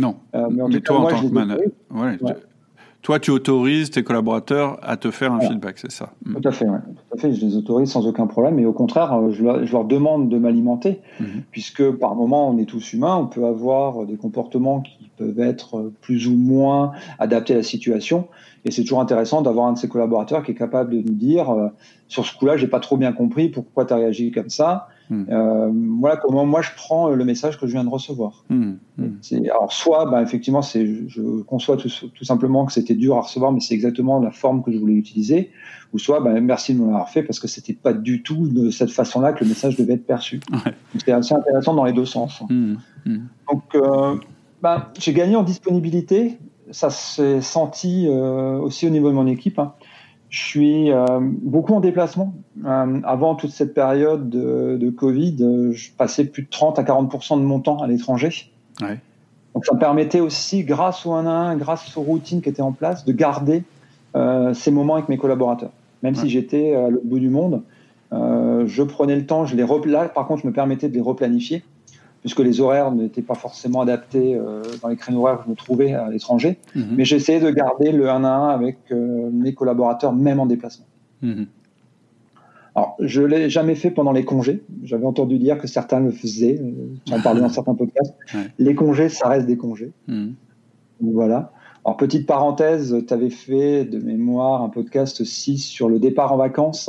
Non. 0.00 0.16
mais 0.32 0.62
en 0.62 0.68
tout 0.68 0.80
cas, 0.80 0.98
moi, 0.98 1.12
je 1.14 1.26
ouais, 1.26 2.18
toi, 3.04 3.20
tu 3.20 3.30
autorises 3.30 3.90
tes 3.90 4.02
collaborateurs 4.02 4.78
à 4.82 4.96
te 4.96 5.10
faire 5.10 5.30
un 5.30 5.38
feedback, 5.38 5.78
c'est 5.78 5.92
ça 5.92 6.14
mm. 6.24 6.40
Tout 6.40 6.48
à 6.48 6.52
fait, 6.52 6.64
tout 6.64 7.14
à 7.14 7.18
fait. 7.18 7.34
Je 7.34 7.44
les 7.44 7.54
autorise 7.54 7.90
sans 7.90 8.06
aucun 8.06 8.26
problème. 8.26 8.58
Et 8.58 8.64
au 8.64 8.72
contraire, 8.72 9.12
euh, 9.12 9.30
je 9.30 9.44
leur, 9.44 9.84
demande 9.84 10.30
de 10.30 10.38
m'alimenter, 10.38 11.02
mm-hmm. 11.20 11.42
puisque 11.50 11.90
par 11.90 12.14
moment, 12.14 12.48
on 12.48 12.56
est 12.56 12.64
tous 12.64 12.94
humains, 12.94 13.16
on 13.16 13.26
peut 13.26 13.44
avoir 13.44 14.06
des 14.06 14.16
comportements 14.16 14.80
qui 14.80 15.10
peuvent 15.18 15.38
être 15.38 15.92
plus 16.00 16.28
ou 16.28 16.34
moins 16.34 16.92
adaptés 17.18 17.52
à 17.52 17.58
la 17.58 17.62
situation. 17.62 18.26
Et 18.64 18.70
c'est 18.70 18.82
toujours 18.82 19.02
intéressant 19.02 19.42
d'avoir 19.42 19.66
un 19.66 19.74
de 19.74 19.78
ses 19.78 19.88
collaborateurs 19.88 20.42
qui 20.42 20.52
est 20.52 20.56
capable 20.56 20.90
de 20.92 21.06
nous 21.06 21.14
dire 21.14 21.50
euh, 21.50 21.68
sur 22.08 22.24
ce 22.24 22.34
coup-là, 22.38 22.56
j'ai 22.56 22.68
pas 22.68 22.80
trop 22.80 22.96
bien 22.96 23.12
compris 23.12 23.50
pourquoi 23.50 23.84
tu 23.84 23.92
as 23.92 23.96
réagi 23.96 24.30
comme 24.30 24.48
ça? 24.48 24.88
Hmm. 25.10 25.24
Euh, 25.28 25.70
voilà 26.00 26.16
comment 26.16 26.46
moi 26.46 26.62
je 26.62 26.70
prends 26.76 27.10
le 27.10 27.24
message 27.24 27.58
que 27.58 27.66
je 27.66 27.72
viens 27.72 27.84
de 27.84 27.90
recevoir. 27.90 28.44
Hmm. 28.48 28.74
Hmm. 28.96 29.16
Alors 29.50 29.72
soit, 29.72 30.06
bah, 30.10 30.22
effectivement, 30.22 30.62
c'est, 30.62 30.86
je 31.08 31.42
conçois 31.42 31.76
tout, 31.76 32.24
simplement 32.24 32.64
que 32.64 32.72
c'était 32.72 32.94
dur 32.94 33.16
à 33.16 33.22
recevoir, 33.22 33.52
mais 33.52 33.60
c'est 33.60 33.74
exactement 33.74 34.20
la 34.20 34.30
forme 34.30 34.62
que 34.62 34.72
je 34.72 34.78
voulais 34.78 34.94
utiliser. 34.94 35.50
Ou 35.92 35.98
soit, 35.98 36.20
bah, 36.20 36.40
merci 36.40 36.74
de 36.74 36.80
m'avoir 36.80 37.08
fait 37.08 37.22
parce 37.22 37.38
que 37.38 37.48
c'était 37.48 37.74
pas 37.74 37.92
du 37.92 38.22
tout 38.22 38.48
de 38.48 38.70
cette 38.70 38.90
façon-là 38.90 39.32
que 39.32 39.44
le 39.44 39.50
message 39.50 39.76
devait 39.76 39.94
être 39.94 40.06
perçu. 40.06 40.40
C'est 41.04 41.12
assez 41.12 41.34
intéressant 41.34 41.74
dans 41.74 41.84
les 41.84 41.92
deux 41.92 42.06
sens. 42.06 42.42
Donc, 43.06 43.62
euh, 43.74 44.16
bah, 44.62 44.92
j'ai 44.98 45.12
gagné 45.12 45.36
en 45.36 45.42
disponibilité. 45.42 46.38
Ça 46.70 46.88
s'est 46.88 47.42
senti 47.42 48.06
euh, 48.08 48.58
aussi 48.58 48.86
au 48.86 48.90
niveau 48.90 49.10
de 49.10 49.14
mon 49.14 49.26
équipe. 49.26 49.58
Hein. 49.58 49.74
Je 50.34 50.40
suis 50.40 50.90
euh, 50.90 51.20
beaucoup 51.20 51.74
en 51.74 51.80
déplacement. 51.80 52.34
Euh, 52.66 53.00
avant 53.04 53.36
toute 53.36 53.52
cette 53.52 53.72
période 53.72 54.28
de, 54.28 54.90
Covid, 54.90 55.36
euh, 55.40 55.70
je 55.70 55.92
passais 55.92 56.24
plus 56.24 56.42
de 56.42 56.48
30 56.48 56.76
à 56.80 56.82
40% 56.82 57.38
de 57.38 57.44
mon 57.44 57.60
temps 57.60 57.80
à 57.80 57.86
l'étranger. 57.86 58.50
Donc 58.80 59.64
ça 59.64 59.74
me 59.74 59.78
permettait 59.78 60.18
aussi, 60.18 60.64
grâce 60.64 61.06
au 61.06 61.12
1 61.12 61.24
à 61.24 61.30
1, 61.30 61.56
grâce 61.56 61.96
aux 61.96 62.02
routines 62.02 62.42
qui 62.42 62.48
étaient 62.48 62.62
en 62.62 62.72
place, 62.72 63.04
de 63.04 63.12
garder 63.12 63.62
ces 64.54 64.72
moments 64.72 64.94
avec 64.94 65.08
mes 65.08 65.18
collaborateurs. 65.18 65.70
Même 66.02 66.16
si 66.16 66.28
j'étais 66.28 66.74
à 66.74 66.90
l'autre 66.90 67.06
bout 67.06 67.20
du 67.20 67.28
monde, 67.28 67.62
je 68.10 68.82
prenais 68.82 69.14
le 69.14 69.26
temps, 69.26 69.44
je 69.44 69.54
les 69.54 69.64
là, 69.86 70.08
par 70.08 70.26
contre, 70.26 70.42
je 70.42 70.48
me 70.48 70.52
permettais 70.52 70.88
de 70.88 70.94
les 70.94 71.00
replanifier 71.00 71.62
puisque 72.24 72.40
les 72.40 72.58
horaires 72.62 72.90
n'étaient 72.90 73.20
pas 73.20 73.34
forcément 73.34 73.82
adaptés 73.82 74.34
euh, 74.34 74.62
dans 74.80 74.88
les 74.88 74.96
créneaux 74.96 75.20
horaires 75.20 75.40
que 75.40 75.44
je 75.44 75.50
me 75.50 75.54
trouvais 75.54 75.92
à 75.92 76.08
l'étranger. 76.08 76.58
Mhm. 76.74 76.94
Mais 76.96 77.04
j'essayais 77.04 77.38
de 77.38 77.50
garder 77.50 77.92
le 77.92 78.08
1 78.08 78.24
à 78.24 78.28
1 78.28 78.48
avec 78.48 78.78
euh, 78.92 79.28
mes 79.30 79.52
collaborateurs, 79.52 80.14
même 80.14 80.40
en 80.40 80.46
déplacement. 80.46 80.86
Mhm. 81.20 81.46
Alors, 82.74 82.96
je 82.98 83.20
ne 83.20 83.26
l'ai 83.26 83.50
jamais 83.50 83.74
fait 83.74 83.90
pendant 83.90 84.10
les 84.10 84.24
congés. 84.24 84.62
J'avais 84.84 85.04
entendu 85.04 85.38
dire 85.38 85.58
que 85.58 85.66
certains 85.66 86.00
le 86.00 86.10
faisaient. 86.10 86.58
Euh, 86.62 86.94
j'en 87.06 87.20
parlais 87.20 87.42
dans 87.42 87.50
certains 87.50 87.74
podcasts. 87.74 88.14
Les 88.58 88.74
congés, 88.74 89.10
ça 89.10 89.28
reste 89.28 89.46
des 89.46 89.58
congés. 89.58 89.92
Mhm. 90.08 90.34
voilà. 91.02 91.52
Alors, 91.84 91.98
petite 91.98 92.26
parenthèse, 92.26 93.04
tu 93.06 93.12
avais 93.12 93.28
fait 93.28 93.84
de 93.84 93.98
mémoire 93.98 94.62
un 94.62 94.70
podcast 94.70 95.20
aussi 95.20 95.58
sur 95.58 95.90
le 95.90 95.98
départ 95.98 96.32
en 96.32 96.38
vacances. 96.38 96.88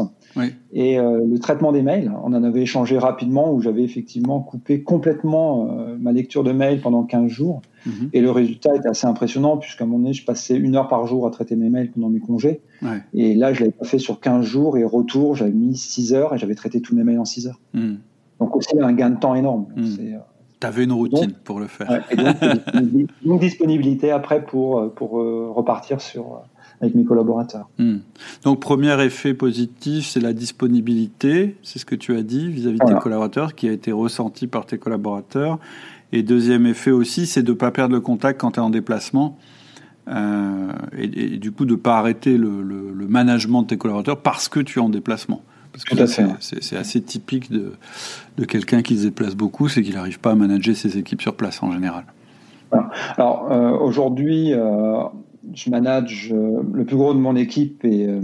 Et 0.73 0.99
euh, 0.99 1.25
le 1.25 1.39
traitement 1.39 1.71
des 1.71 1.81
mails, 1.81 2.11
on 2.23 2.33
en 2.33 2.43
avait 2.43 2.61
échangé 2.61 2.97
rapidement 2.97 3.53
où 3.53 3.61
j'avais 3.61 3.83
effectivement 3.83 4.41
coupé 4.41 4.83
complètement 4.83 5.69
euh, 5.69 5.95
ma 5.97 6.11
lecture 6.11 6.43
de 6.43 6.51
mails 6.51 6.81
pendant 6.81 7.03
15 7.03 7.29
jours. 7.29 7.61
Mhm. 7.85 8.09
Et 8.13 8.21
le 8.21 8.31
résultat 8.31 8.75
était 8.75 8.89
assez 8.89 9.07
impressionnant 9.07 9.57
puisqu'à 9.57 9.83
un 9.83 9.87
moment 9.87 9.99
donné, 9.99 10.13
je 10.13 10.25
passais 10.25 10.55
une 10.55 10.75
heure 10.75 10.87
par 10.87 11.05
jour 11.07 11.25
à 11.25 11.31
traiter 11.31 11.55
mes 11.55 11.69
mails 11.69 11.91
pendant 11.91 12.09
mes 12.09 12.19
congés. 12.19 12.61
Et 13.13 13.33
là, 13.35 13.53
je 13.53 13.61
l'avais 13.61 13.71
pas 13.71 13.85
fait 13.85 13.99
sur 13.99 14.19
15 14.19 14.45
jours 14.45 14.77
et 14.77 14.83
retour, 14.83 15.35
j'avais 15.35 15.51
mis 15.51 15.75
6 15.75 16.13
heures 16.13 16.33
et 16.33 16.37
j'avais 16.37 16.55
traité 16.55 16.81
tous 16.81 16.95
mes 16.95 17.03
mails 17.03 17.19
en 17.19 17.25
6 17.25 17.47
heures. 17.47 17.59
Mhm. 17.73 17.99
Donc 18.39 18.55
aussi 18.55 18.77
un 18.79 18.93
gain 18.93 19.11
de 19.11 19.19
temps 19.19 19.35
énorme. 19.35 19.67
Euh, 19.77 20.17
tu 20.59 20.67
avais 20.67 20.83
une 20.83 20.91
routine 20.91 21.33
pour 21.43 21.59
le 21.59 21.67
faire. 21.67 22.05
et 22.11 22.15
donc, 22.15 22.35
une 23.23 23.39
disponibilité 23.39 24.11
après 24.11 24.43
pour, 24.43 24.93
pour 24.93 25.11
repartir 25.11 26.01
sur 26.01 26.41
avec 26.81 26.95
mes 26.95 27.05
collaborateurs. 27.05 27.69
Hmm. 27.77 27.97
Donc, 28.43 28.59
premier 28.59 29.01
effet 29.03 29.33
positif, 29.33 30.07
c'est 30.07 30.19
la 30.19 30.33
disponibilité, 30.33 31.55
c'est 31.63 31.79
ce 31.79 31.85
que 31.85 31.95
tu 31.95 32.15
as 32.15 32.23
dit 32.23 32.49
vis-à-vis 32.49 32.79
de 32.79 32.85
tes 32.85 32.99
collaborateurs, 32.99 33.55
qui 33.55 33.69
a 33.69 33.71
été 33.71 33.91
ressenti 33.91 34.47
par 34.47 34.65
tes 34.65 34.77
collaborateurs. 34.77 35.59
Et 36.11 36.23
deuxième 36.23 36.65
effet 36.65 36.91
aussi, 36.91 37.25
c'est 37.25 37.43
de 37.43 37.51
ne 37.51 37.57
pas 37.57 37.71
perdre 37.71 37.93
le 37.93 38.01
contact 38.01 38.39
quand 38.39 38.51
tu 38.51 38.59
es 38.59 38.63
en 38.63 38.69
déplacement. 38.69 39.37
Euh, 40.07 40.71
et, 40.97 41.37
du 41.37 41.51
coup, 41.51 41.65
de 41.65 41.71
ne 41.71 41.77
pas 41.77 41.97
arrêter 41.97 42.37
le, 42.37 43.07
management 43.07 43.63
de 43.63 43.67
tes 43.67 43.77
collaborateurs 43.77 44.21
parce 44.21 44.49
que 44.49 44.59
tu 44.59 44.79
es 44.79 44.81
en 44.81 44.89
déplacement. 44.89 45.41
Parce 45.71 45.83
que 45.83 46.37
c'est 46.39 46.77
assez 46.77 47.01
typique 47.01 47.51
de, 47.51 47.73
de 48.37 48.45
quelqu'un 48.45 48.81
qui 48.81 48.97
se 48.97 49.03
déplace 49.03 49.35
beaucoup, 49.35 49.67
c'est 49.67 49.83
qu'il 49.83 49.95
n'arrive 49.95 50.19
pas 50.19 50.31
à 50.31 50.35
manager 50.35 50.75
ses 50.75 50.97
équipes 50.97 51.21
sur 51.21 51.35
place 51.35 51.61
en 51.61 51.71
général. 51.71 52.05
Alors 53.17 53.51
euh, 53.51 53.71
aujourd'hui, 53.71 54.53
euh, 54.53 55.03
je 55.53 55.69
manage 55.69 56.31
euh, 56.33 56.61
le 56.73 56.85
plus 56.85 56.95
gros 56.95 57.13
de 57.13 57.19
mon 57.19 57.35
équipe 57.35 57.83
et, 57.85 58.07
euh, 58.07 58.19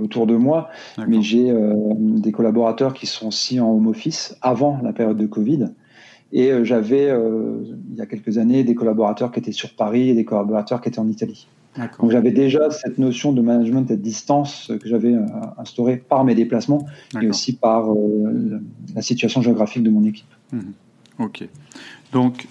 autour 0.00 0.26
de 0.26 0.36
moi, 0.36 0.70
mais 1.06 1.22
j'ai 1.22 1.50
euh, 1.50 1.74
des 1.96 2.32
collaborateurs 2.32 2.94
qui 2.94 3.06
sont 3.06 3.28
aussi 3.28 3.60
en 3.60 3.70
home 3.70 3.88
office 3.88 4.36
avant 4.42 4.80
la 4.82 4.92
période 4.92 5.16
de 5.16 5.26
Covid. 5.26 5.66
Et 6.32 6.52
j'avais, 6.62 7.08
il 7.08 7.96
y 7.96 8.00
a 8.00 8.06
quelques 8.06 8.38
années, 8.38 8.62
des 8.62 8.76
collaborateurs 8.76 9.32
qui 9.32 9.40
étaient 9.40 9.50
sur 9.50 9.74
Paris 9.74 10.10
et 10.10 10.14
des 10.14 10.24
collaborateurs 10.24 10.80
qui 10.80 10.88
étaient 10.88 11.00
en 11.00 11.08
Italie. 11.08 11.48
Donc 11.98 12.12
j'avais 12.12 12.30
déjà 12.30 12.70
cette 12.70 12.98
notion 12.98 13.32
de 13.32 13.42
management 13.42 13.90
à 13.90 13.96
distance 13.96 14.70
que 14.80 14.88
j'avais 14.88 15.12
instaurée 15.58 15.96
par 15.96 16.24
mes 16.24 16.36
déplacements 16.36 16.86
et 17.20 17.26
aussi 17.26 17.56
par 17.56 17.88
la 18.94 19.02
situation 19.02 19.42
géographique 19.42 19.82
de 19.82 19.90
mon 19.90 20.04
équipe. 20.04 20.32
Mmh. 20.52 20.60
Ok. 21.18 21.48
Donc, 22.12 22.46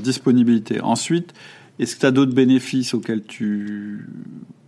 disponibilité. 0.00 0.80
Ensuite, 0.80 1.34
est-ce 1.82 1.96
que 1.96 2.00
tu 2.00 2.06
as 2.06 2.12
d'autres 2.12 2.34
bénéfices 2.34 2.94
auxquels 2.94 3.24
tu 3.24 4.08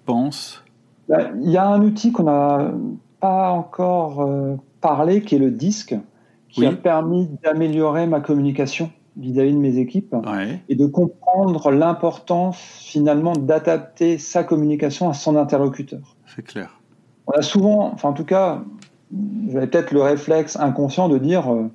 penses? 0.04 0.64
Bah, 1.08 1.30
Il 1.40 1.50
y 1.50 1.56
a 1.56 1.68
un 1.68 1.80
outil 1.82 2.10
qu'on 2.10 2.24
n'a 2.24 2.72
pas 3.20 3.52
encore 3.52 4.22
euh, 4.22 4.56
parlé, 4.80 5.22
qui 5.22 5.36
est 5.36 5.38
le 5.38 5.52
disque, 5.52 5.94
qui 6.48 6.66
a 6.66 6.72
permis 6.72 7.28
d'améliorer 7.42 8.06
ma 8.06 8.20
communication 8.20 8.90
vis-à-vis 9.16 9.52
de 9.52 9.58
mes 9.58 9.78
équipes 9.78 10.14
et 10.68 10.74
de 10.74 10.86
comprendre 10.86 11.70
l'importance 11.70 12.56
finalement 12.58 13.34
d'adapter 13.34 14.18
sa 14.18 14.42
communication 14.42 15.08
à 15.08 15.14
son 15.14 15.36
interlocuteur. 15.36 16.16
C'est 16.26 16.42
clair. 16.42 16.80
On 17.28 17.32
a 17.32 17.42
souvent, 17.42 17.92
enfin 17.92 18.08
en 18.08 18.12
tout 18.12 18.24
cas, 18.24 18.62
j'avais 19.48 19.68
peut-être 19.68 19.92
le 19.92 20.02
réflexe 20.02 20.56
inconscient 20.56 21.08
de 21.08 21.18
dire 21.18 21.52
euh, 21.52 21.70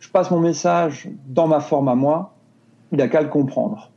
je 0.00 0.10
passe 0.10 0.32
mon 0.32 0.40
message 0.40 1.08
dans 1.28 1.46
ma 1.46 1.60
forme 1.60 1.88
à 1.88 1.94
moi, 1.94 2.34
il 2.90 2.98
n'a 2.98 3.06
qu'à 3.06 3.22
le 3.22 3.28
comprendre. 3.28 3.89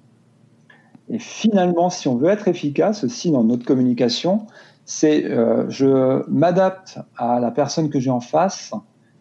Et 1.09 1.19
finalement, 1.19 1.89
si 1.89 2.07
on 2.07 2.15
veut 2.15 2.29
être 2.29 2.47
efficace 2.47 3.03
aussi 3.03 3.31
dans 3.31 3.43
notre 3.43 3.65
communication, 3.65 4.47
c'est 4.85 5.25
euh, 5.25 5.69
je 5.69 6.29
m'adapte 6.29 6.99
à 7.17 7.39
la 7.39 7.51
personne 7.51 7.89
que 7.89 7.99
j'ai 7.99 8.09
en 8.09 8.19
face 8.19 8.73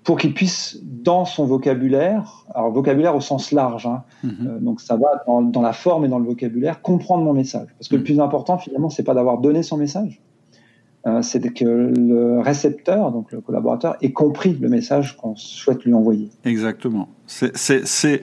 pour 0.04 0.18
qu'il 0.18 0.34
puisse, 0.34 0.80
dans 0.82 1.24
son 1.24 1.46
vocabulaire, 1.46 2.44
alors 2.54 2.72
vocabulaire 2.72 3.14
au 3.14 3.20
sens 3.20 3.52
large, 3.52 3.86
hein, 3.86 4.02
mhm. 4.24 4.34
euh, 4.46 4.58
donc 4.58 4.80
ça 4.80 4.96
va 4.96 5.22
dans, 5.26 5.62
la 5.62 5.72
forme 5.72 6.04
et 6.04 6.08
dans 6.08 6.18
le 6.18 6.24
vocabulaire, 6.24 6.82
comprendre 6.82 7.22
mon 7.22 7.32
message. 7.32 7.68
Parce 7.78 7.88
que 7.88 7.94
le 7.94 8.00
mhm. 8.00 8.06
plus 8.06 8.20
important, 8.20 8.58
finalement, 8.58 8.90
c'est 8.90 9.04
pas 9.04 9.14
d'avoir 9.14 9.38
donné 9.38 9.62
son 9.62 9.76
message, 9.76 10.20
euh, 11.06 11.22
c'est 11.22 11.40
que 11.52 11.64
le 11.64 12.40
récepteur, 12.40 13.12
donc 13.12 13.30
le 13.30 13.40
collaborateur, 13.40 13.96
ait 14.02 14.12
compris 14.12 14.54
le 14.60 14.68
message 14.68 15.16
qu'on 15.16 15.36
souhaite 15.36 15.84
lui 15.84 15.94
envoyer. 15.94 16.30
Exactement. 16.44 17.08
C'est 17.26 18.22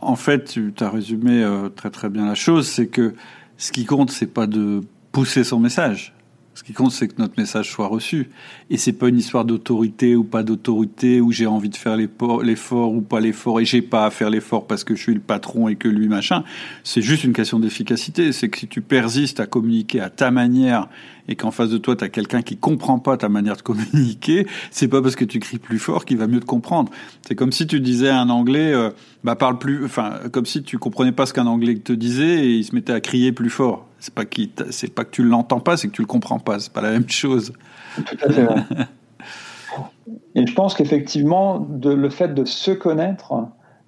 en 0.00 0.16
fait, 0.16 0.44
tu 0.44 0.72
as 0.80 0.90
résumé 0.90 1.42
euh, 1.42 1.68
très 1.68 1.90
très 1.90 2.08
bien 2.08 2.26
la 2.26 2.34
chose, 2.34 2.68
c'est 2.68 2.86
que 2.86 3.14
ce 3.56 3.72
qui 3.72 3.84
compte, 3.84 4.10
c'est 4.10 4.32
pas 4.32 4.46
de 4.46 4.82
pousser 5.12 5.44
son 5.44 5.58
message, 5.58 6.12
Ce 6.54 6.62
qui 6.62 6.72
compte, 6.72 6.90
c'est 6.90 7.08
que 7.08 7.14
notre 7.18 7.38
message 7.38 7.70
soit 7.70 7.86
reçu. 7.86 8.30
Et 8.70 8.78
c'est 8.78 8.94
pas 8.94 9.08
une 9.08 9.18
histoire 9.18 9.44
d'autorité 9.44 10.16
ou 10.16 10.24
pas 10.24 10.42
d'autorité, 10.42 11.20
où 11.20 11.30
j'ai 11.30 11.46
envie 11.46 11.68
de 11.68 11.76
faire 11.76 11.96
l'effort 11.96 12.94
ou 12.94 13.02
pas 13.02 13.20
l'effort, 13.20 13.60
et 13.60 13.66
j'ai 13.66 13.82
pas 13.82 14.06
à 14.06 14.10
faire 14.10 14.30
l'effort 14.30 14.66
parce 14.66 14.82
que 14.84 14.94
je 14.94 15.02
suis 15.02 15.14
le 15.14 15.20
patron 15.20 15.68
et 15.68 15.76
que 15.76 15.88
lui 15.88 16.08
machin. 16.08 16.44
C'est 16.82 17.02
juste 17.02 17.24
une 17.24 17.34
question 17.34 17.60
d'efficacité. 17.60 18.32
C'est 18.32 18.48
que 18.48 18.58
si 18.58 18.68
tu 18.68 18.80
persistes 18.80 19.38
à 19.38 19.46
communiquer 19.46 20.00
à 20.00 20.08
ta 20.08 20.30
manière 20.30 20.88
et 21.28 21.36
qu'en 21.36 21.50
face 21.50 21.70
de 21.70 21.78
toi, 21.78 21.96
tu 21.96 22.04
as 22.04 22.08
quelqu'un 22.08 22.42
qui 22.42 22.56
comprend 22.56 22.98
pas 22.98 23.16
ta 23.16 23.28
manière 23.28 23.56
de 23.56 23.62
communiquer, 23.62 24.46
c'est 24.70 24.88
pas 24.88 25.02
parce 25.02 25.16
que 25.16 25.24
tu 25.24 25.38
cries 25.38 25.58
plus 25.58 25.78
fort 25.78 26.04
qu'il 26.04 26.18
va 26.18 26.26
mieux 26.26 26.40
te 26.40 26.46
comprendre. 26.46 26.90
C'est 27.26 27.34
comme 27.34 27.52
si 27.52 27.66
tu 27.66 27.80
disais 27.80 28.08
à 28.08 28.20
un 28.20 28.28
Anglais, 28.28 28.72
euh, 28.72 28.90
bah 29.24 29.36
parle 29.36 29.58
plus, 29.58 29.84
enfin, 29.84 30.20
comme 30.32 30.46
si 30.46 30.62
tu 30.62 30.78
comprenais 30.78 31.12
pas 31.12 31.26
ce 31.26 31.32
qu'un 31.32 31.46
Anglais 31.46 31.76
te 31.76 31.92
disait 31.92 32.44
et 32.44 32.54
il 32.56 32.64
se 32.64 32.74
mettait 32.74 32.92
à 32.92 33.00
crier 33.00 33.32
plus 33.32 33.50
fort. 33.50 33.86
C'est 33.98 34.14
pas 34.14 34.24
c'est 34.70 34.94
pas 34.94 35.04
que 35.04 35.10
tu 35.10 35.22
l'entends 35.22 35.60
pas, 35.60 35.76
c'est 35.76 35.88
que 35.88 35.92
tu 35.92 36.02
le 36.02 36.06
comprends 36.06 36.38
pas. 36.38 36.60
C'est 36.60 36.72
pas 36.72 36.82
la 36.82 36.92
même 36.92 37.08
chose. 37.08 37.52
Tout 37.96 38.16
à 38.22 38.32
fait. 38.32 38.46
et 40.34 40.46
je 40.46 40.54
pense 40.54 40.74
qu'effectivement, 40.74 41.66
le 41.82 42.10
fait 42.10 42.34
de 42.34 42.44
se 42.44 42.70
connaître, 42.70 43.32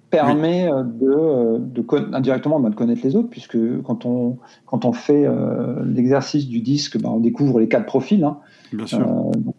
permet 0.09 0.71
euh, 0.71 0.83
de, 0.83 1.07
euh, 1.07 1.57
de, 1.59 2.15
indirectement 2.15 2.59
bah, 2.59 2.69
de 2.69 2.75
connaître 2.75 3.01
les 3.03 3.15
autres, 3.15 3.29
puisque 3.29 3.57
quand 3.83 4.05
on, 4.05 4.37
quand 4.65 4.85
on 4.85 4.93
fait 4.93 5.25
euh, 5.25 5.83
l'exercice 5.85 6.47
du 6.47 6.61
disque, 6.61 6.99
bah, 6.99 7.09
on 7.11 7.19
découvre 7.19 7.59
les 7.59 7.67
quatre 7.67 7.85
profils. 7.85 8.23
Hein. 8.23 8.37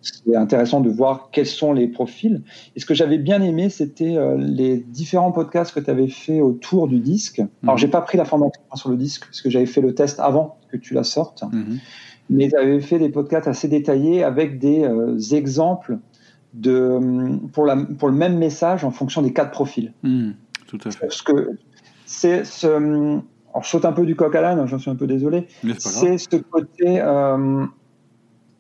c'est 0.03 0.37
intéressant 0.37 0.81
de 0.81 0.91
voir 0.91 1.31
quels 1.33 1.47
sont 1.47 1.73
les 1.73 1.89
profils. 1.89 2.43
Et 2.77 2.81
ce 2.81 2.87
que 2.87 2.95
j'avais 2.95 3.19
bien 3.19 3.43
aimé, 3.43 3.69
c'était 3.69 4.17
les 4.39 4.79
différents 4.79 5.33
podcasts 5.33 5.75
que 5.75 5.81
tu 5.81 5.91
avais 5.91 6.09
fait 6.09 6.41
autour 6.41 6.89
du 6.89 7.01
disque. 7.01 7.43
Alors, 7.63 7.75
mhm. 7.75 7.79
j'ai 7.79 7.89
pas 7.89 8.03
pris 8.03 8.19
la 8.19 8.25
formation 8.25 8.63
sur 8.75 8.91
le 8.91 8.97
disque, 8.97 9.27
parce 9.27 9.43
que 9.43 9.51
j'avais 9.51 9.67
fait 9.67 9.81
le 9.81 9.95
test 9.95 10.21
avant 10.21 10.59
que 10.71 10.77
tu 10.77 10.95
la 10.95 11.05
sortes. 11.05 11.43
Mhm. 11.53 11.79
Mais 12.33 12.49
tu 12.49 12.57
avais 12.57 12.81
fait 12.81 13.01
des 13.01 13.09
podcasts 13.09 13.49
assez 13.49 13.67
détaillés 13.67 14.23
avec 14.23 14.61
des 14.61 14.87
exemples 15.35 15.99
de, 16.55 16.99
pour, 17.53 17.65
la, 17.65 17.77
pour 17.77 18.09
le 18.09 18.15
même 18.15 18.39
message 18.39 18.85
en 18.85 18.91
fonction 18.91 19.23
des 19.23 19.33
quatre 19.33 19.51
profils. 19.51 19.93
Hmm, 20.03 20.31
tout 20.67 20.79
à 20.85 20.91
fait. 20.91 21.07
Parce 21.07 21.23
que 21.23 21.51
c'est 22.07 22.45
ce. 22.45 23.21
Alors, 23.53 23.65
je 23.65 23.69
saute 23.69 23.85
un 23.85 23.93
peu 23.93 24.07
du 24.07 24.15
coq 24.15 24.35
à 24.35 24.41
l'âne, 24.41 24.65
j'en 24.67 24.79
suis 24.79 24.91
un 24.91 24.97
peu 24.97 25.07
désolé. 25.07 25.49
C'est 25.79 26.19
ce 26.19 26.37
côté 26.37 27.01
euh, 27.01 27.67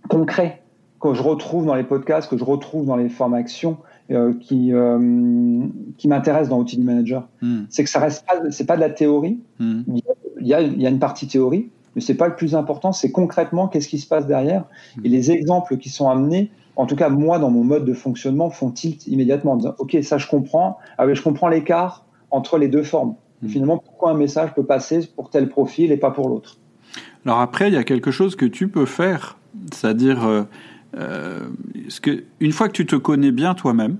concret 0.08 0.62
que 1.00 1.14
je 1.14 1.22
retrouve 1.22 1.66
dans 1.66 1.74
les 1.74 1.84
podcasts, 1.84 2.28
que 2.28 2.36
je 2.36 2.44
retrouve 2.44 2.86
dans 2.86 2.96
les 2.96 3.08
formations, 3.08 3.78
euh, 4.10 4.34
qui, 4.34 4.72
euh, 4.72 5.66
qui 5.96 6.08
m'intéresse 6.08 6.48
dans 6.48 6.58
Outil 6.58 6.80
Manager. 6.80 7.28
Hmm. 7.40 7.62
C'est 7.70 7.84
que 7.84 7.90
ça 7.90 8.00
reste 8.00 8.26
pas, 8.26 8.50
c'est 8.50 8.66
pas 8.66 8.76
de 8.76 8.80
la 8.80 8.90
théorie. 8.90 9.40
Hmm. 9.60 9.82
Il, 10.40 10.46
y 10.46 10.54
a, 10.54 10.60
il 10.60 10.80
y 10.80 10.86
a 10.86 10.90
une 10.90 10.98
partie 10.98 11.28
théorie, 11.28 11.70
mais 11.94 12.02
c'est 12.02 12.14
pas 12.14 12.26
le 12.26 12.34
plus 12.34 12.54
important. 12.54 12.92
C'est 12.92 13.12
concrètement 13.12 13.68
qu'est-ce 13.68 13.88
qui 13.88 13.98
se 13.98 14.08
passe 14.08 14.26
derrière 14.26 14.64
et 15.04 15.08
les 15.08 15.30
exemples 15.30 15.76
qui 15.76 15.88
sont 15.88 16.08
amenés 16.08 16.50
en 16.80 16.86
tout 16.86 16.96
cas, 16.96 17.10
moi, 17.10 17.38
dans 17.38 17.50
mon 17.50 17.62
mode 17.62 17.84
de 17.84 17.92
fonctionnement, 17.92 18.48
font 18.48 18.70
tilt 18.70 19.06
immédiatement 19.06 19.52
en 19.52 19.56
disant 19.56 19.74
Ok, 19.78 19.98
ça 20.02 20.16
je 20.16 20.26
comprends, 20.26 20.78
ah 20.96 21.12
je 21.12 21.22
comprends 21.22 21.48
l'écart 21.48 22.06
entre 22.30 22.56
les 22.56 22.68
deux 22.68 22.82
formes. 22.82 23.16
Hmm. 23.42 23.48
finalement, 23.48 23.78
pourquoi 23.78 24.12
un 24.12 24.14
message 24.14 24.54
peut 24.54 24.64
passer 24.64 25.06
pour 25.14 25.28
tel 25.28 25.48
profil 25.48 25.92
et 25.92 25.98
pas 25.98 26.10
pour 26.10 26.30
l'autre? 26.30 26.56
Alors 27.26 27.40
après, 27.40 27.68
il 27.68 27.74
y 27.74 27.76
a 27.76 27.84
quelque 27.84 28.10
chose 28.10 28.34
que 28.34 28.46
tu 28.46 28.68
peux 28.68 28.86
faire, 28.86 29.36
c'est-à-dire, 29.74 30.26
euh, 30.26 30.42
euh, 30.96 31.40
que, 32.00 32.24
une 32.40 32.52
fois 32.52 32.68
que 32.68 32.72
tu 32.72 32.86
te 32.86 32.96
connais 32.96 33.30
bien 33.30 33.54
toi-même, 33.54 33.98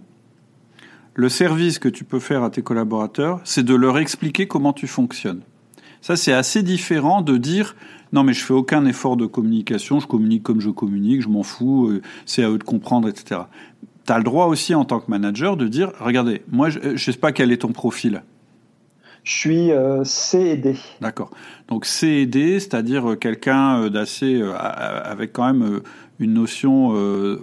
le 1.15 1.29
service 1.29 1.79
que 1.79 1.89
tu 1.89 2.05
peux 2.05 2.19
faire 2.19 2.43
à 2.43 2.51
tes 2.51 2.63
collaborateurs, 2.63 3.41
c'est 3.45 3.63
de 3.63 3.75
leur 3.75 3.99
expliquer 3.99 4.47
comment 4.47 4.73
tu 4.73 4.87
fonctionnes. 4.87 5.43
Ça, 6.03 6.17
c'est 6.17 6.33
assez 6.33 6.63
différent 6.63 7.23
de 7.23 7.37
dire 7.37 7.75
non, 8.13 8.25
mais 8.25 8.33
je 8.33 8.45
fais 8.45 8.55
aucun 8.55 8.85
effort 8.87 9.17
de 9.17 9.27
communication, 9.27 10.01
je 10.01 10.07
communique 10.07 10.43
comme 10.43 10.61
je 10.61 10.71
communique, 10.71 11.23
je 11.23 11.29
m'en 11.29 11.45
fous, 11.45 11.89
euh, 11.89 12.03
c'est 12.27 12.43
à 12.43 12.51
eux 12.51 12.59
de 12.59 12.65
comprendre, 12.65 13.09
etc. 13.09 13.43
Tu 14.07 14.13
as 14.13 14.19
le 14.19 14.25
droit 14.25 14.47
aussi 14.47 14.75
en 14.75 14.85
tant 14.85 14.99
que 14.99 15.11
manager 15.11 15.57
de 15.57 15.69
dire, 15.69 15.93
regardez, 16.01 16.43
moi 16.51 16.71
je 16.71 16.81
ne 16.81 16.97
sais 16.97 17.13
pas 17.13 17.31
quel 17.31 17.53
est 17.53 17.59
ton 17.59 17.73
profil. 17.73 18.23
Je 19.25 19.33
suis 19.33 19.73
euh, 19.73 20.05
C 20.05 20.39
et 20.39 20.57
D. 20.57 20.77
D'accord. 21.01 21.31
Donc 21.69 21.87
C 21.87 22.07
et 22.07 22.27
D, 22.27 22.59
c'est-à-dire 22.59 23.13
euh, 23.13 23.17
quelqu'un 23.17 23.89
d'assez 23.89 24.43
avec 24.43 25.33
quand 25.33 25.47
même 25.53 25.81
une 26.21 26.35
notion, 26.35 26.95
euh, 26.95 27.41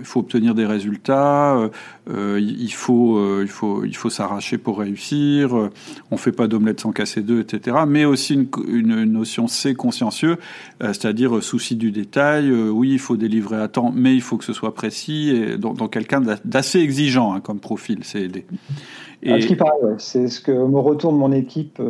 il 0.00 0.04
faut 0.04 0.20
obtenir 0.20 0.56
des 0.56 0.66
résultats, 0.66 1.70
euh, 2.10 2.40
il 2.40 2.72
faut, 2.72 3.16
euh, 3.16 3.42
il 3.42 3.48
faut, 3.48 3.84
il 3.84 3.94
faut 3.94 4.10
s'arracher 4.10 4.58
pour 4.58 4.80
réussir, 4.80 5.70
on 6.10 6.16
fait 6.16 6.32
pas 6.32 6.48
d'omelette 6.48 6.80
sans 6.80 6.90
casser 6.90 7.22
deux, 7.22 7.40
etc. 7.40 7.76
Mais 7.86 8.04
aussi 8.04 8.34
une, 8.34 8.48
une 8.68 9.04
notion 9.04 9.46
C 9.46 9.74
consciencieux, 9.74 10.36
c'est-à-dire 10.80 11.42
souci 11.42 11.76
du 11.76 11.92
détail. 11.92 12.50
oui, 12.50 12.90
il 12.90 12.98
faut 12.98 13.16
délivrer 13.16 13.60
à 13.60 13.68
temps, 13.68 13.92
mais 13.94 14.14
il 14.14 14.20
faut 14.20 14.36
que 14.36 14.44
ce 14.44 14.52
soit 14.52 14.74
précis. 14.74 15.30
Et 15.30 15.56
donc, 15.56 15.92
quelqu'un 15.92 16.20
d'assez 16.44 16.80
exigeant 16.80 17.32
hein, 17.32 17.40
comme 17.40 17.60
profil, 17.60 18.00
aider. 18.14 18.46
Et... 19.22 19.32
Ah, 19.32 19.40
ce 19.40 19.46
qui 19.46 19.56
paraît, 19.56 19.72
c'est 19.98 20.28
ce 20.28 20.40
que 20.40 20.52
me 20.52 20.78
retourne 20.78 21.16
mon 21.16 21.32
équipe. 21.32 21.82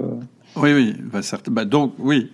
Oui, 0.56 0.72
oui, 0.72 0.96
bah, 1.12 1.22
certes. 1.22 1.50
Bah, 1.50 1.64
donc 1.64 1.92
oui. 1.98 2.30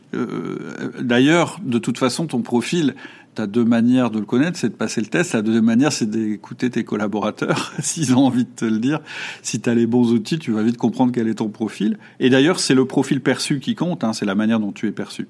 D'ailleurs, 1.00 1.58
de 1.64 1.78
toute 1.78 1.98
façon, 1.98 2.26
ton 2.26 2.42
profil, 2.42 2.94
tu 3.34 3.42
as 3.42 3.46
deux 3.46 3.64
manières 3.64 4.10
de 4.10 4.18
le 4.18 4.24
connaître, 4.24 4.58
c'est 4.58 4.68
de 4.68 4.74
passer 4.74 5.00
le 5.00 5.06
test. 5.06 5.34
La 5.34 5.42
deuxième 5.42 5.64
manière, 5.64 5.92
c'est 5.92 6.08
d'écouter 6.08 6.70
tes 6.70 6.84
collaborateurs, 6.84 7.72
s'ils 7.80 8.14
ont 8.14 8.26
envie 8.26 8.44
de 8.44 8.50
te 8.54 8.64
le 8.64 8.78
dire. 8.78 9.00
Si 9.42 9.60
tu 9.60 9.68
as 9.68 9.74
les 9.74 9.86
bons 9.86 10.12
outils, 10.12 10.38
tu 10.38 10.52
vas 10.52 10.62
vite 10.62 10.76
comprendre 10.76 11.12
quel 11.12 11.28
est 11.28 11.34
ton 11.34 11.48
profil. 11.48 11.98
Et 12.20 12.30
d'ailleurs, 12.30 12.60
c'est 12.60 12.74
le 12.74 12.84
profil 12.84 13.20
perçu 13.20 13.60
qui 13.60 13.74
compte, 13.74 14.04
hein, 14.04 14.12
c'est 14.12 14.26
la 14.26 14.34
manière 14.34 14.60
dont 14.60 14.72
tu 14.72 14.86
es 14.86 14.92
perçu. 14.92 15.28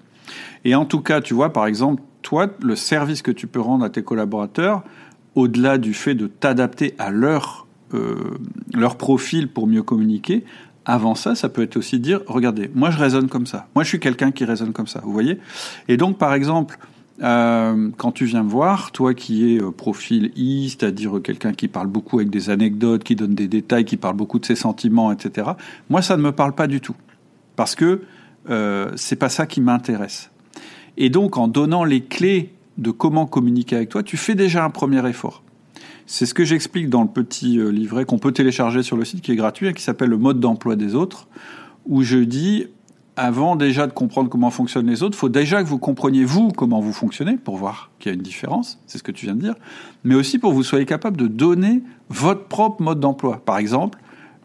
Et 0.64 0.74
en 0.74 0.84
tout 0.84 1.00
cas, 1.00 1.20
tu 1.20 1.34
vois, 1.34 1.52
par 1.52 1.66
exemple, 1.66 2.02
toi, 2.22 2.48
le 2.62 2.76
service 2.76 3.22
que 3.22 3.30
tu 3.30 3.46
peux 3.46 3.60
rendre 3.60 3.84
à 3.84 3.90
tes 3.90 4.02
collaborateurs, 4.02 4.82
au-delà 5.34 5.78
du 5.78 5.94
fait 5.94 6.14
de 6.14 6.26
t'adapter 6.26 6.94
à 6.98 7.10
leur, 7.10 7.62
euh, 7.62 7.63
leur 8.72 8.96
profil 8.96 9.48
pour 9.48 9.66
mieux 9.66 9.82
communiquer, 9.82 10.44
avant 10.84 11.14
ça, 11.14 11.34
ça 11.34 11.48
peut 11.48 11.62
être 11.62 11.76
aussi 11.76 11.98
dire, 11.98 12.20
regardez, 12.26 12.70
moi 12.74 12.90
je 12.90 12.98
raisonne 12.98 13.28
comme 13.28 13.46
ça. 13.46 13.68
Moi 13.74 13.84
je 13.84 13.88
suis 13.88 14.00
quelqu'un 14.00 14.30
qui 14.32 14.44
raisonne 14.44 14.72
comme 14.72 14.86
ça, 14.86 15.00
vous 15.04 15.12
voyez 15.12 15.38
Et 15.88 15.96
donc, 15.96 16.18
par 16.18 16.34
exemple, 16.34 16.78
euh, 17.22 17.90
quand 17.96 18.12
tu 18.12 18.24
viens 18.24 18.42
me 18.42 18.50
voir, 18.50 18.90
toi 18.90 19.14
qui 19.14 19.54
es 19.54 19.62
euh, 19.62 19.70
profil 19.70 20.32
I, 20.36 20.68
c'est-à-dire 20.68 21.20
quelqu'un 21.22 21.52
qui 21.52 21.68
parle 21.68 21.86
beaucoup 21.86 22.18
avec 22.18 22.30
des 22.30 22.50
anecdotes, 22.50 23.04
qui 23.04 23.14
donne 23.14 23.34
des 23.34 23.48
détails, 23.48 23.84
qui 23.84 23.96
parle 23.96 24.16
beaucoup 24.16 24.38
de 24.38 24.44
ses 24.44 24.56
sentiments, 24.56 25.12
etc. 25.12 25.50
Moi, 25.90 26.02
ça 26.02 26.16
ne 26.16 26.22
me 26.22 26.32
parle 26.32 26.54
pas 26.54 26.66
du 26.66 26.80
tout, 26.80 26.96
parce 27.56 27.74
que 27.74 28.02
euh, 28.50 28.90
c'est 28.96 29.16
pas 29.16 29.28
ça 29.28 29.46
qui 29.46 29.60
m'intéresse. 29.60 30.30
Et 30.96 31.08
donc, 31.08 31.38
en 31.38 31.48
donnant 31.48 31.84
les 31.84 32.02
clés 32.02 32.52
de 32.78 32.90
comment 32.90 33.26
communiquer 33.26 33.76
avec 33.76 33.88
toi, 33.88 34.02
tu 34.02 34.16
fais 34.16 34.34
déjà 34.34 34.64
un 34.64 34.70
premier 34.70 35.08
effort. 35.08 35.42
C'est 36.06 36.26
ce 36.26 36.34
que 36.34 36.44
j'explique 36.44 36.90
dans 36.90 37.02
le 37.02 37.08
petit 37.08 37.58
euh, 37.58 37.68
livret 37.68 38.04
qu'on 38.04 38.18
peut 38.18 38.32
télécharger 38.32 38.82
sur 38.82 38.96
le 38.96 39.04
site 39.04 39.22
qui 39.22 39.32
est 39.32 39.36
gratuit 39.36 39.68
et 39.68 39.72
qui 39.72 39.82
s'appelle 39.82 40.10
le 40.10 40.18
mode 40.18 40.40
d'emploi 40.40 40.76
des 40.76 40.94
autres, 40.94 41.28
où 41.86 42.02
je 42.02 42.18
dis 42.18 42.66
avant 43.16 43.56
déjà 43.56 43.86
de 43.86 43.92
comprendre 43.92 44.28
comment 44.28 44.50
fonctionnent 44.50 44.88
les 44.88 45.02
autres, 45.02 45.16
il 45.16 45.20
faut 45.20 45.28
déjà 45.28 45.62
que 45.62 45.68
vous 45.68 45.78
compreniez 45.78 46.24
vous 46.24 46.48
comment 46.48 46.80
vous 46.80 46.92
fonctionnez 46.92 47.36
pour 47.36 47.56
voir 47.56 47.90
qu'il 47.98 48.10
y 48.10 48.12
a 48.12 48.16
une 48.16 48.22
différence, 48.22 48.80
c'est 48.86 48.98
ce 48.98 49.02
que 49.02 49.12
tu 49.12 49.26
viens 49.26 49.36
de 49.36 49.40
dire, 49.40 49.54
mais 50.02 50.14
aussi 50.14 50.38
pour 50.38 50.50
que 50.50 50.56
vous 50.56 50.64
soyez 50.64 50.84
capable 50.84 51.16
de 51.16 51.28
donner 51.28 51.82
votre 52.08 52.44
propre 52.46 52.82
mode 52.82 53.00
d'emploi. 53.00 53.40
Par 53.44 53.58
exemple, 53.58 53.98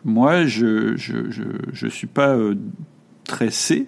moi, 0.05 0.45
je 0.45 0.95
je, 0.95 1.31
je, 1.31 1.43
je 1.73 1.87
suis 1.87 2.07
pas 2.07 2.29
euh, 2.29 2.55
très 3.23 3.49
C, 3.49 3.87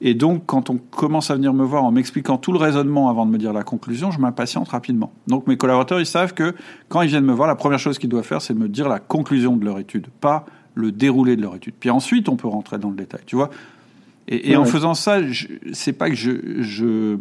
et 0.00 0.14
donc 0.14 0.44
quand 0.46 0.70
on 0.70 0.78
commence 0.78 1.30
à 1.30 1.34
venir 1.34 1.52
me 1.52 1.64
voir 1.64 1.84
en 1.84 1.90
m'expliquant 1.90 2.38
tout 2.38 2.52
le 2.52 2.58
raisonnement 2.58 3.10
avant 3.10 3.26
de 3.26 3.30
me 3.30 3.38
dire 3.38 3.52
la 3.52 3.62
conclusion, 3.62 4.10
je 4.10 4.18
m'impatiente 4.18 4.68
rapidement. 4.68 5.12
Donc 5.26 5.46
mes 5.46 5.56
collaborateurs, 5.56 6.00
ils 6.00 6.06
savent 6.06 6.34
que 6.34 6.54
quand 6.88 7.02
ils 7.02 7.08
viennent 7.08 7.24
me 7.24 7.32
voir, 7.32 7.48
la 7.48 7.56
première 7.56 7.78
chose 7.78 7.98
qu'ils 7.98 8.08
doivent 8.08 8.24
faire, 8.24 8.40
c'est 8.40 8.54
de 8.54 8.58
me 8.58 8.68
dire 8.68 8.88
la 8.88 8.98
conclusion 8.98 9.56
de 9.56 9.64
leur 9.64 9.78
étude, 9.78 10.06
pas 10.20 10.46
le 10.74 10.92
déroulé 10.92 11.36
de 11.36 11.42
leur 11.42 11.56
étude. 11.56 11.74
Puis 11.78 11.90
ensuite, 11.90 12.28
on 12.28 12.36
peut 12.36 12.48
rentrer 12.48 12.78
dans 12.78 12.90
le 12.90 12.96
détail. 12.96 13.20
Tu 13.26 13.36
vois, 13.36 13.50
et, 14.28 14.56
en 14.56 14.64
faisant 14.64 14.94
ça, 14.94 15.18
c'est 15.72 15.92
pas 15.92 16.08
que 16.08 16.14
je, 16.14 16.62
je, 16.62 17.16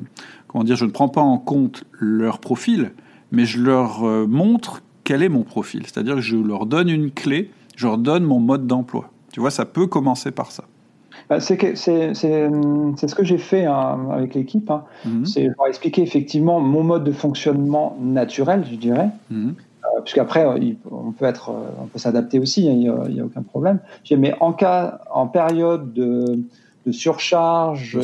comment 0.48 0.64
dire, 0.64 0.76
je 0.76 0.86
ne 0.86 0.92
prends 0.92 1.10
pas 1.10 1.22
en 1.22 1.40
compte 1.40 1.84
leur 2.00 2.40
profil, 2.40 2.92
mais 3.32 3.46
je 3.46 3.60
leur 3.60 4.04
euh, 4.04 4.28
montre 4.28 4.84
quel 5.04 5.24
est 5.24 5.30
mon 5.30 5.42
profil. 5.42 5.82
C'est-à-dire 5.86 6.16
que 6.16 6.22
je 6.22 6.38
leur 6.38 6.68
donne 6.68 6.88
une 6.88 7.10
clé, 7.10 7.50
je 7.76 7.88
leur 7.88 7.98
donne 7.98 8.24
mon 8.24 8.40
mode 8.40 8.68
d'emploi. 8.68 9.12
Tu 9.34 9.40
vois, 9.40 9.50
ça 9.50 9.66
peut 9.66 9.88
commencer 9.88 10.30
par 10.30 10.52
ça. 10.52 10.66
Bah, 11.30 11.40
c'est 11.40 11.76
ce 11.76 13.16
que 13.16 13.24
j'ai 13.24 13.38
fait 13.38 13.66
hein, 13.66 14.08
avec 14.12 14.34
l'équipe. 14.34 14.70
Hein. 14.72 14.86
Mhm. 15.06 15.26
C'est 15.26 15.44
leur 15.44 15.68
expliquer 15.68 16.02
effectivement 16.02 16.60
mon 16.60 16.84
mode 16.84 17.04
de 17.04 17.12
fonctionnement 17.12 17.96
naturel, 18.02 18.66
je 18.70 18.76
dirais. 18.76 19.10
Mhm. 19.30 19.56
Euh, 19.86 20.02
puisqu'après, 20.02 20.46
on 20.92 21.12
peut 21.12 21.26
être, 21.26 21.52
on 21.80 21.86
peut 21.86 22.00
s'adapter 22.00 22.40
aussi, 22.40 22.68
hein, 22.68 22.74
il 22.74 22.80
n'y 23.14 23.20
a, 23.20 23.24
a, 23.24 23.26
aucun 23.26 23.44
problème. 23.44 23.80
Mais 24.12 24.34
en 24.40 24.54
cas, 24.54 25.02
en 25.12 25.28
période 25.28 25.94
de, 25.94 26.40
de 26.86 26.92
surcharge, 26.92 27.98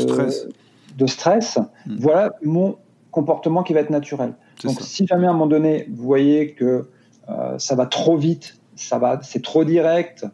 de 0.97 1.05
stress, 1.07 1.57
euh, 1.57 1.61
hmm. 1.87 1.95
voilà 1.99 2.31
mon 2.43 2.77
comportement 3.11 3.63
qui 3.63 3.73
va 3.73 3.81
être 3.81 3.89
naturel. 3.89 4.33
Donc, 4.63 4.77
si 4.81 5.05
jamais 5.05 5.27
à 5.27 5.29
un 5.29 5.33
moment 5.33 5.47
donné, 5.47 5.87
vous 5.89 6.03
voyez 6.03 6.51
que 6.51 6.89
euh, 7.29 7.57
ça 7.57 7.75
va 7.75 7.85
trop 7.85 8.17
vite, 8.17 8.57
ça 8.75 8.97
va, 8.97 9.19
c'est 9.21 9.41
trop 9.41 9.63
direct, 9.63 10.25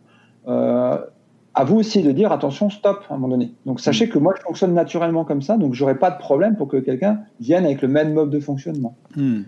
euh, 0.48 0.98
à 1.54 1.64
vous 1.64 1.78
aussi 1.78 2.02
de 2.02 2.12
dire 2.12 2.32
attention, 2.32 2.70
stop 2.70 3.04
à 3.10 3.14
un 3.14 3.18
moment 3.18 3.36
donné. 3.36 3.54
Donc 3.66 3.80
sachez 3.80 4.08
mm. 4.08 4.10
que 4.10 4.20
moi 4.20 4.34
je 4.38 4.42
fonctionne 4.44 4.74
naturellement 4.74 5.26
comme 5.26 5.42
ça, 5.42 5.58
donc 5.58 5.74
j'aurai 5.74 5.98
pas 5.98 6.12
de 6.12 6.18
problème 6.18 6.56
pour 6.56 6.68
que 6.68 6.78
quelqu'un 6.78 7.20
vienne 7.40 7.66
avec 7.66 7.82
le 7.82 7.88
même 7.88 8.14
mode 8.14 8.30
de 8.30 8.40
fonctionnement. 8.40 8.96
Mm. 9.16 9.42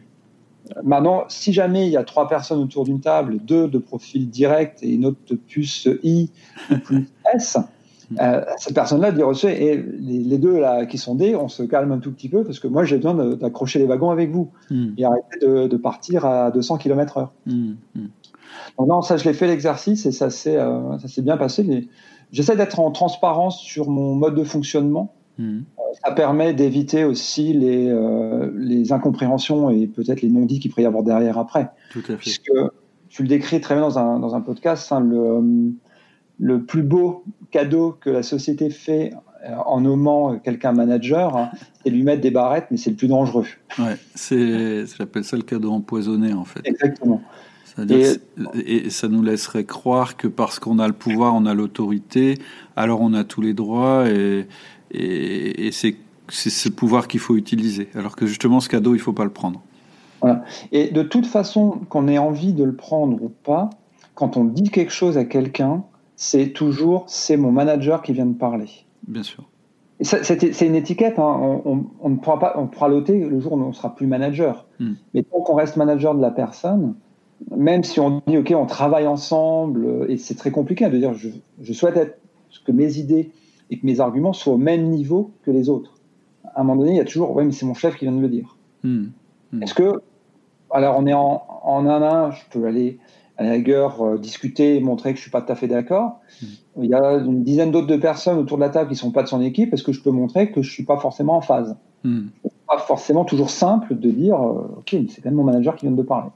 Maintenant, 0.83 1.25
si 1.27 1.51
jamais 1.51 1.87
il 1.87 1.91
y 1.91 1.97
a 1.97 2.03
trois 2.03 2.27
personnes 2.27 2.59
autour 2.59 2.85
d'une 2.85 3.01
table, 3.01 3.37
deux 3.39 3.67
de 3.67 3.77
profil 3.77 4.29
direct 4.29 4.81
et 4.81 4.93
une 4.93 5.05
autre 5.05 5.19
de 5.29 5.35
puce 5.35 5.89
I 6.03 6.29
ou 6.71 6.77
plus 6.77 7.07
S, 7.33 7.57
mm. 8.11 8.17
euh, 8.19 8.41
cette 8.57 8.75
personne-là 8.75 9.11
dit 9.13 9.21
et 9.47 9.77
les, 9.77 10.37
deux 10.37 10.59
là 10.59 10.85
qui 10.85 10.97
sont 10.97 11.15
D, 11.15 11.37
on 11.37 11.47
se 11.47 11.63
calme 11.63 11.93
un 11.93 11.99
tout 11.99 12.11
petit 12.11 12.27
peu 12.27 12.43
parce 12.43 12.59
que 12.59 12.67
moi 12.67 12.83
j'ai 12.83 12.97
besoin 12.97 13.13
d'accrocher 13.35 13.79
les 13.79 13.85
wagons 13.85 14.11
avec 14.11 14.29
vous 14.29 14.51
et 14.97 15.05
arrêter 15.05 15.39
de, 15.41 15.67
de, 15.67 15.77
partir 15.77 16.25
à 16.25 16.51
200 16.51 16.77
km/h. 16.77 17.29
Donc 18.77 18.87
non, 18.87 19.01
ça 19.01 19.17
je 19.17 19.25
l'ai 19.25 19.33
fait 19.33 19.47
l'exercice 19.47 20.05
et 20.05 20.11
ça 20.11 20.29
s'est 20.29 20.57
euh, 20.57 20.97
ça 20.99 21.07
s'est 21.07 21.21
bien 21.21 21.37
passé. 21.37 21.89
J'essaie 22.31 22.55
d'être 22.55 22.79
en 22.79 22.91
transparence 22.91 23.59
sur 23.59 23.89
mon 23.89 24.15
mode 24.15 24.35
de 24.35 24.43
fonctionnement. 24.43 25.13
Hmm. 25.37 25.61
Euh, 25.79 25.81
ça 26.03 26.11
permet 26.11 26.53
d'éviter 26.53 27.03
aussi 27.03 27.53
les, 27.53 27.87
euh, 27.87 28.51
les 28.55 28.91
incompréhensions 28.91 29.69
et 29.69 29.87
peut-être 29.87 30.21
les 30.21 30.29
non-dits 30.29 30.59
qu'il 30.59 30.71
pourrait 30.71 30.83
y 30.83 30.85
avoir 30.87 31.03
derrière 31.03 31.37
après. 31.37 31.69
Tout 31.91 31.99
à 31.99 32.03
fait. 32.03 32.17
Puisque 32.17 32.51
tu 33.09 33.21
le 33.21 33.27
décris 33.27 33.61
très 33.61 33.75
bien 33.75 33.83
dans 33.83 33.99
un, 33.99 34.19
dans 34.19 34.35
un 34.35 34.41
podcast, 34.41 34.91
hein, 34.91 34.99
le, 34.99 35.73
le 36.39 36.63
plus 36.63 36.83
beau 36.83 37.23
cadeau 37.51 37.95
que 37.99 38.09
la 38.09 38.23
société 38.23 38.69
fait 38.69 39.13
en 39.65 39.81
nommant 39.81 40.39
quelqu'un 40.39 40.71
manager, 40.71 41.35
hein, 41.35 41.51
c'est 41.83 41.89
lui 41.89 42.03
mettre 42.03 42.21
des 42.21 42.31
barrettes, 42.31 42.67
mais 42.71 42.77
c'est 42.77 42.91
le 42.91 42.95
plus 42.95 43.07
dangereux. 43.07 43.45
Ouais, 43.77 43.97
c'est, 44.15 44.85
j'appelle 44.85 45.23
ça 45.23 45.35
le 45.35 45.43
cadeau 45.43 45.71
empoisonné 45.71 46.33
en 46.33 46.45
fait. 46.45 46.61
Exactement. 46.63 47.21
Et, 47.89 48.89
ça 48.89 49.07
nous 49.07 49.23
laisserait 49.23 49.63
croire 49.63 50.15
que 50.17 50.27
parce 50.27 50.59
qu'on 50.59 50.79
a 50.79 50.87
le 50.87 50.93
pouvoir, 50.93 51.33
on 51.33 51.45
a 51.45 51.53
l'autorité, 51.53 52.37
alors 52.75 53.01
on 53.01 53.13
a 53.13 53.23
tous 53.23 53.41
les 53.41 53.53
droits 53.53 54.09
et, 54.09 54.47
et, 54.91 55.71
c'est 55.71 55.95
ce 56.29 56.69
pouvoir 56.69 57.07
qu'il 57.07 57.19
faut 57.19 57.35
utiliser. 57.35 57.89
Alors 57.95 58.15
que 58.15 58.25
justement, 58.25 58.59
ce 58.59 58.69
cadeau, 58.69 58.91
il 58.91 58.97
ne 58.97 59.03
faut 59.03 59.13
pas 59.13 59.25
le 59.25 59.31
prendre. 59.31 59.61
Voilà. 60.21 60.43
Et 60.71 60.89
de 60.89 61.03
toute 61.03 61.25
façon, 61.25 61.81
qu'on 61.89 62.07
ait 62.07 62.17
envie 62.17 62.53
de 62.53 62.63
le 62.63 62.75
prendre 62.75 63.21
ou 63.21 63.29
pas, 63.29 63.69
quand 64.15 64.37
on 64.37 64.45
dit 64.45 64.69
quelque 64.69 64.93
chose 64.93 65.17
à 65.17 65.25
quelqu'un, 65.25 65.83
c'est 66.15 66.49
toujours 66.53 67.05
c'est 67.07 67.37
mon 67.37 67.51
manager 67.51 68.01
qui 68.01 68.13
vient 68.13 68.25
de 68.25 68.37
parler. 68.37 68.69
Bien 69.07 69.23
sûr. 69.23 69.43
C'est 70.01 70.61
une 70.61 70.75
étiquette. 70.75 71.17
Hein. 71.19 71.61
On, 71.65 72.09
ne 72.09 72.15
pourra 72.17 72.39
pas, 72.39 72.53
on 72.57 72.67
pourra 72.67 72.89
l'ôter 72.89 73.19
le 73.19 73.39
jour 73.39 73.53
où 73.53 73.61
on 73.61 73.67
ne 73.67 73.73
sera 73.73 73.95
plus 73.95 74.07
manager. 74.07 74.65
Hmm. 74.79 74.93
Mais 75.13 75.23
tant 75.23 75.39
qu'on 75.41 75.55
reste 75.55 75.77
manager 75.77 76.15
de 76.15 76.21
la 76.21 76.31
personne, 76.31 76.95
même 77.55 77.83
si 77.83 77.99
on 77.99 78.21
dit, 78.27 78.37
OK, 78.37 78.53
on 78.55 78.65
travaille 78.65 79.07
ensemble, 79.07 80.05
et 80.09 80.17
c'est 80.17 80.35
très 80.35 80.51
compliqué 80.51 80.89
de 80.89 80.97
dire, 80.97 81.13
je, 81.13 81.73
souhaite 81.73 81.97
être, 81.97 82.19
que 82.65 82.71
mes 82.71 82.97
idées 82.97 83.31
et 83.69 83.79
que 83.79 83.85
mes 83.85 83.99
arguments 83.99 84.33
soient 84.33 84.53
au 84.53 84.57
même 84.57 84.89
niveau 84.89 85.31
que 85.43 85.51
les 85.51 85.69
autres. 85.69 85.99
À 86.55 86.61
un 86.61 86.63
moment 86.63 86.81
donné, 86.81 86.93
il 86.93 86.97
y 86.97 87.01
a 87.01 87.05
toujours, 87.05 87.35
oui, 87.35 87.45
mais 87.45 87.51
c'est 87.51 87.65
mon 87.65 87.73
chef 87.73 87.95
qui 87.95 88.05
vient 88.05 88.15
de 88.15 88.21
le 88.21 88.29
dire. 88.29 88.57
Hmm. 88.83 89.05
Hmm. 89.51 89.63
Est-ce 89.63 89.73
que, 89.73 90.01
alors 90.71 90.95
on 90.97 91.07
est 91.07 91.13
en, 91.13 91.43
en 91.63 91.85
un 91.87 92.01
à 92.01 92.15
un, 92.15 92.31
je 92.31 92.41
peux 92.51 92.65
aller 92.65 92.99
à 93.37 93.43
la 93.43 93.51
rigueur 93.51 94.01
euh, 94.01 94.17
discuter 94.17 94.79
montrer 94.79 95.11
que 95.11 95.17
je 95.17 95.23
suis 95.23 95.31
pas 95.31 95.41
tout 95.41 95.51
à 95.51 95.55
fait 95.55 95.67
d'accord. 95.67 96.19
Hmm. 96.41 96.83
Il 96.83 96.89
y 96.89 96.93
a 96.93 97.13
une 97.13 97.43
dizaine 97.43 97.71
d'autres 97.71 97.87
de 97.87 97.97
personnes 97.97 98.37
autour 98.37 98.57
de 98.57 98.63
la 98.63 98.69
table 98.69 98.89
qui 98.89 98.95
sont 98.95 99.11
pas 99.11 99.23
de 99.23 99.27
son 99.27 99.41
équipe. 99.41 99.73
Est-ce 99.73 99.83
que 99.83 99.91
je 99.91 100.01
peux 100.01 100.11
montrer 100.11 100.51
que 100.51 100.61
je 100.61 100.71
suis 100.71 100.85
pas 100.85 100.97
forcément 100.97 101.35
en 101.37 101.41
phase 101.41 101.75
Pas 102.67 102.77
forcément 102.77 103.25
toujours 103.25 103.49
simple 103.49 103.97
de 103.97 104.11
dire, 104.11 104.35
euh, 104.35 104.77
ok, 104.77 104.95
c'est 105.09 105.21
quand 105.21 105.29
même 105.29 105.35
mon 105.35 105.43
manager 105.43 105.75
qui 105.75 105.87
vient 105.87 105.95
de 105.95 106.01
parler. 106.03 106.29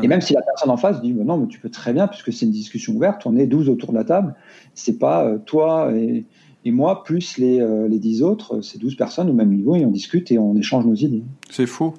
Et 0.00 0.08
même 0.08 0.20
si 0.20 0.32
la 0.32 0.42
personne 0.42 0.70
en 0.70 0.76
face 0.76 1.02
dit 1.02 1.12
non, 1.12 1.36
mais 1.36 1.46
tu 1.48 1.58
peux 1.58 1.68
très 1.68 1.92
bien, 1.92 2.08
puisque 2.08 2.32
c'est 2.32 2.46
une 2.46 2.52
discussion 2.52 2.94
ouverte, 2.94 3.26
on 3.26 3.36
est 3.36 3.46
12 3.46 3.68
autour 3.68 3.90
de 3.92 3.98
la 3.98 4.04
table, 4.04 4.34
c'est 4.74 4.98
pas 4.98 5.24
euh, 5.24 5.38
toi 5.38 5.92
et, 5.92 6.24
moi 6.64 7.02
plus 7.02 7.38
les, 7.38 7.60
euh, 7.60 7.88
les 7.88 7.98
10 7.98 8.22
autres, 8.22 8.60
c'est 8.62 8.78
12 8.78 8.96
personnes 8.96 9.28
au 9.28 9.34
même 9.34 9.50
niveau 9.50 9.74
et 9.76 9.84
on 9.84 9.90
discute 9.90 10.30
et 10.30 10.38
on 10.38 10.56
échange 10.56 10.86
nos 10.86 10.94
idées. 10.94 11.24
C'est 11.50 11.66
faux. 11.66 11.94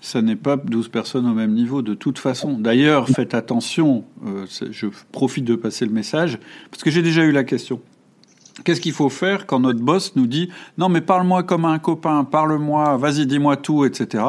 Ça 0.00 0.20
n'est 0.20 0.36
pas 0.36 0.56
12 0.58 0.88
personnes 0.88 1.26
au 1.26 1.32
même 1.32 1.54
niveau 1.54 1.80
de 1.80 1.94
toute 1.94 2.18
façon. 2.18 2.58
D'ailleurs, 2.58 3.08
faites 3.08 3.32
attention, 3.32 4.04
euh, 4.26 4.44
je 4.70 4.88
profite 5.12 5.46
de 5.46 5.54
passer 5.54 5.86
le 5.86 5.92
message, 5.92 6.38
parce 6.70 6.82
que 6.82 6.90
j'ai 6.90 7.00
déjà 7.00 7.24
eu 7.24 7.32
la 7.32 7.44
question. 7.44 7.80
Qu'est-ce 8.64 8.80
qu'il 8.80 8.92
faut 8.92 9.08
faire 9.08 9.46
quand 9.46 9.60
notre 9.60 9.80
boss 9.80 10.14
nous 10.14 10.26
dit 10.26 10.50
non 10.76 10.88
mais 10.88 11.00
parle-moi 11.00 11.42
comme 11.42 11.64
un 11.64 11.78
copain, 11.78 12.24
parle-moi, 12.24 12.98
vas-y 12.98 13.26
dis-moi 13.26 13.56
tout, 13.56 13.84
etc. 13.84 14.24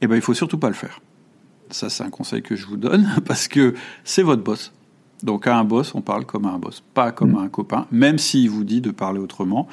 Eh 0.00 0.06
ben 0.06 0.14
il 0.14 0.22
faut 0.22 0.34
surtout 0.34 0.58
pas 0.58 0.68
le 0.68 0.74
faire. 0.74 1.00
Ça, 1.72 1.88
c'est 1.90 2.04
un 2.04 2.10
conseil 2.10 2.42
que 2.42 2.54
je 2.54 2.66
vous 2.66 2.76
donne 2.76 3.08
parce 3.26 3.48
que 3.48 3.74
c'est 4.04 4.22
votre 4.22 4.42
boss. 4.42 4.72
Donc 5.22 5.46
à 5.46 5.56
un 5.56 5.64
boss, 5.64 5.94
on 5.94 6.00
parle 6.00 6.26
comme 6.26 6.46
à 6.46 6.50
un 6.50 6.58
boss, 6.58 6.82
pas 6.94 7.12
comme 7.12 7.36
à 7.36 7.40
un 7.40 7.48
copain, 7.48 7.86
même 7.92 8.18
s'il 8.18 8.50
vous 8.50 8.64
dit 8.64 8.80
de 8.80 8.90
parler 8.90 9.20
autrement. 9.20 9.68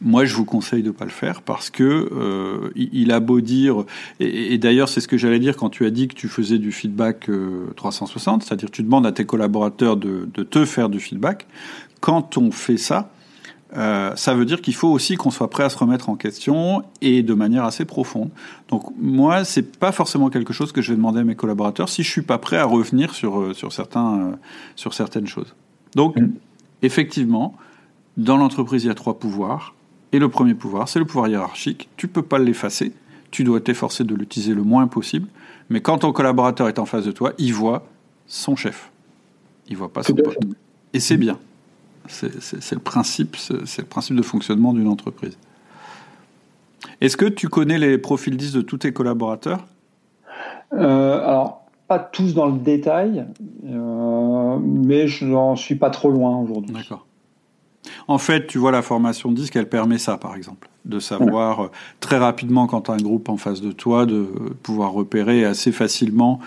Moi, 0.00 0.24
je 0.24 0.34
vous 0.34 0.44
conseille 0.44 0.84
de 0.84 0.92
pas 0.92 1.04
le 1.04 1.10
faire 1.10 1.42
parce 1.42 1.70
que 1.70 2.08
euh, 2.12 2.70
il 2.76 3.10
a 3.10 3.18
beau 3.18 3.40
dire, 3.40 3.84
et, 4.20 4.56
d'ailleurs, 4.56 4.88
c'est 4.88 5.00
ce 5.00 5.08
que 5.08 5.16
j'allais 5.16 5.40
dire 5.40 5.56
quand 5.56 5.70
tu 5.70 5.84
as 5.86 5.90
dit 5.90 6.06
que 6.06 6.14
tu 6.14 6.28
faisais 6.28 6.58
du 6.58 6.70
feedback 6.70 7.28
360, 7.74 8.42
euh, 8.42 8.46
c'est-à-dire 8.46 8.70
tu 8.70 8.84
demandes 8.84 9.06
à 9.06 9.12
tes 9.12 9.24
collaborateurs 9.24 9.96
de, 9.96 10.28
de, 10.32 10.42
te 10.44 10.64
faire 10.64 10.88
du 10.88 11.00
feedback. 11.00 11.48
Quand 12.00 12.38
on 12.38 12.52
fait 12.52 12.76
ça, 12.76 13.10
euh, 13.76 14.16
ça 14.16 14.34
veut 14.34 14.46
dire 14.46 14.62
qu'il 14.62 14.74
faut 14.74 14.88
aussi 14.88 15.16
qu'on 15.16 15.30
soit 15.30 15.50
prêt 15.50 15.64
à 15.64 15.68
se 15.68 15.76
remettre 15.76 16.08
en 16.08 16.16
question 16.16 16.82
et 17.02 17.22
de 17.22 17.34
manière 17.34 17.64
assez 17.64 17.84
profonde. 17.84 18.30
Donc 18.68 18.84
moi, 18.98 19.44
c'est 19.44 19.78
pas 19.78 19.92
forcément 19.92 20.30
quelque 20.30 20.52
chose 20.52 20.72
que 20.72 20.80
je 20.80 20.92
vais 20.92 20.96
demander 20.96 21.20
à 21.20 21.24
mes 21.24 21.34
collaborateurs 21.34 21.88
si 21.88 22.02
je 22.02 22.10
suis 22.10 22.22
pas 22.22 22.38
prêt 22.38 22.56
à 22.56 22.64
revenir 22.64 23.14
sur 23.14 23.40
euh, 23.40 23.52
sur 23.52 23.72
certains 23.72 24.18
euh, 24.18 24.32
sur 24.74 24.94
certaines 24.94 25.26
choses. 25.26 25.54
Donc 25.94 26.16
mm. 26.16 26.30
effectivement, 26.82 27.54
dans 28.16 28.38
l'entreprise, 28.38 28.84
il 28.84 28.88
y 28.88 28.90
a 28.90 28.94
trois 28.94 29.18
pouvoirs 29.18 29.74
et 30.12 30.18
le 30.18 30.28
premier 30.30 30.54
pouvoir, 30.54 30.88
c'est 30.88 30.98
le 30.98 31.04
pouvoir 31.04 31.28
hiérarchique. 31.28 31.88
Tu 31.96 32.08
peux 32.08 32.22
pas 32.22 32.38
l'effacer. 32.38 32.92
Tu 33.30 33.44
dois 33.44 33.60
t'efforcer 33.60 34.04
de 34.04 34.14
l'utiliser 34.14 34.54
le 34.54 34.62
moins 34.62 34.86
possible. 34.86 35.28
Mais 35.68 35.82
quand 35.82 35.98
ton 35.98 36.12
collaborateur 36.12 36.68
est 36.68 36.78
en 36.78 36.86
face 36.86 37.04
de 37.04 37.12
toi, 37.12 37.34
il 37.36 37.52
voit 37.52 37.86
son 38.26 38.56
chef. 38.56 38.90
Il 39.68 39.76
voit 39.76 39.92
pas 39.92 40.02
son 40.02 40.14
pote. 40.14 40.38
Et 40.94 41.00
c'est 41.00 41.18
bien. 41.18 41.38
C'est 42.08 42.72
le 42.72 42.80
principe, 42.80 43.36
c'est 43.36 43.82
le 43.82 43.88
principe 43.88 44.16
de 44.16 44.22
fonctionnement 44.22 44.72
d'une 44.72 44.88
entreprise. 44.88 45.36
Est-ce 47.00 47.16
que 47.16 47.26
tu 47.26 47.48
connais 47.48 47.78
les 47.78 47.98
profils 47.98 48.36
10 48.36 48.52
de 48.52 48.60
tous 48.60 48.78
tes 48.78 48.92
collaborateurs? 48.92 49.66
Euh, 50.72 51.24
Alors, 51.24 51.64
pas 51.86 51.98
tous 51.98 52.34
dans 52.34 52.46
le 52.46 52.58
détail, 52.58 53.24
euh, 53.66 54.58
mais 54.60 55.06
je 55.06 55.24
n'en 55.24 55.56
suis 55.56 55.76
pas 55.76 55.90
trop 55.90 56.10
loin 56.10 56.36
aujourd'hui. 56.36 56.74
D'accord. 56.74 57.06
En 58.06 58.18
fait, 58.18 58.46
tu 58.46 58.58
vois, 58.58 58.72
la 58.72 58.82
formation 58.82 59.32
disque, 59.32 59.56
elle 59.56 59.68
permet 59.68 59.98
ça, 59.98 60.18
par 60.18 60.34
exemple, 60.34 60.68
de 60.84 60.98
savoir 60.98 61.60
euh, 61.60 61.70
très 62.00 62.18
rapidement 62.18 62.66
quand 62.66 62.82
tu 62.82 62.90
as 62.90 62.94
un 62.94 62.98
groupe 62.98 63.28
en 63.28 63.36
face 63.36 63.60
de 63.60 63.72
toi, 63.72 64.04
de 64.04 64.26
pouvoir 64.62 64.92
repérer 64.92 65.44
assez 65.44 65.72
facilement, 65.72 66.40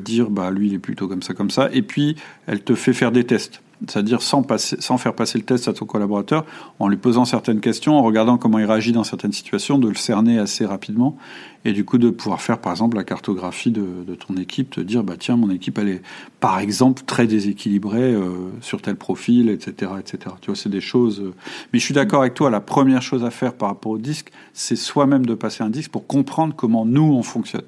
dire, 0.00 0.28
bah 0.28 0.50
lui, 0.50 0.66
il 0.66 0.74
est 0.74 0.80
plutôt 0.80 1.06
comme 1.06 1.22
ça, 1.22 1.34
comme 1.34 1.50
ça, 1.50 1.68
et 1.72 1.82
puis 1.82 2.16
elle 2.48 2.64
te 2.64 2.74
fait 2.74 2.92
faire 2.92 3.12
des 3.12 3.22
tests 3.22 3.62
c'est-à-dire 3.88 4.22
sans, 4.22 4.44
sans 4.56 4.98
faire 4.98 5.14
passer 5.14 5.38
le 5.38 5.44
test 5.44 5.68
à 5.68 5.72
ton 5.72 5.86
collaborateur, 5.86 6.44
en 6.78 6.88
lui 6.88 6.96
posant 6.96 7.24
certaines 7.24 7.60
questions, 7.60 7.96
en 7.96 8.02
regardant 8.02 8.38
comment 8.38 8.58
il 8.58 8.64
réagit 8.64 8.92
dans 8.92 9.04
certaines 9.04 9.32
situations, 9.32 9.78
de 9.78 9.88
le 9.88 9.94
cerner 9.94 10.38
assez 10.38 10.66
rapidement, 10.66 11.16
et 11.64 11.72
du 11.72 11.84
coup 11.84 11.98
de 11.98 12.10
pouvoir 12.10 12.40
faire 12.40 12.58
par 12.58 12.72
exemple 12.72 12.96
la 12.96 13.04
cartographie 13.04 13.70
de, 13.70 14.14
ton 14.14 14.36
équipe, 14.36 14.70
te 14.70 14.80
dire 14.80 15.04
bah 15.04 15.14
tiens 15.18 15.36
mon 15.36 15.50
équipe 15.50 15.78
elle 15.78 15.88
est 15.88 16.02
par 16.40 16.58
exemple 16.58 17.02
très 17.06 17.26
déséquilibrée 17.26 18.12
euh, 18.14 18.50
sur 18.60 18.82
tel 18.82 18.96
profil, 18.96 19.48
etc., 19.48 19.92
etc. 19.98 20.34
Tu 20.40 20.46
vois 20.46 20.56
c'est 20.56 20.68
des 20.68 20.80
choses. 20.80 21.20
Euh, 21.20 21.34
mais 21.72 21.78
je 21.78 21.84
suis 21.84 21.94
d'accord 21.94 22.20
avec 22.20 22.34
toi, 22.34 22.50
la 22.50 22.60
première 22.60 23.02
chose 23.02 23.24
à 23.24 23.30
faire 23.30 23.54
par 23.54 23.68
rapport 23.68 23.92
au 23.92 23.98
disque, 23.98 24.32
c'est 24.52 24.76
soi-même 24.76 25.26
de 25.26 25.34
passer 25.34 25.62
un 25.62 25.70
disque 25.70 25.90
pour 25.90 26.06
comprendre 26.06 26.54
comment 26.56 26.84
nous 26.84 27.12
on 27.14 27.22
fonctionne. 27.22 27.62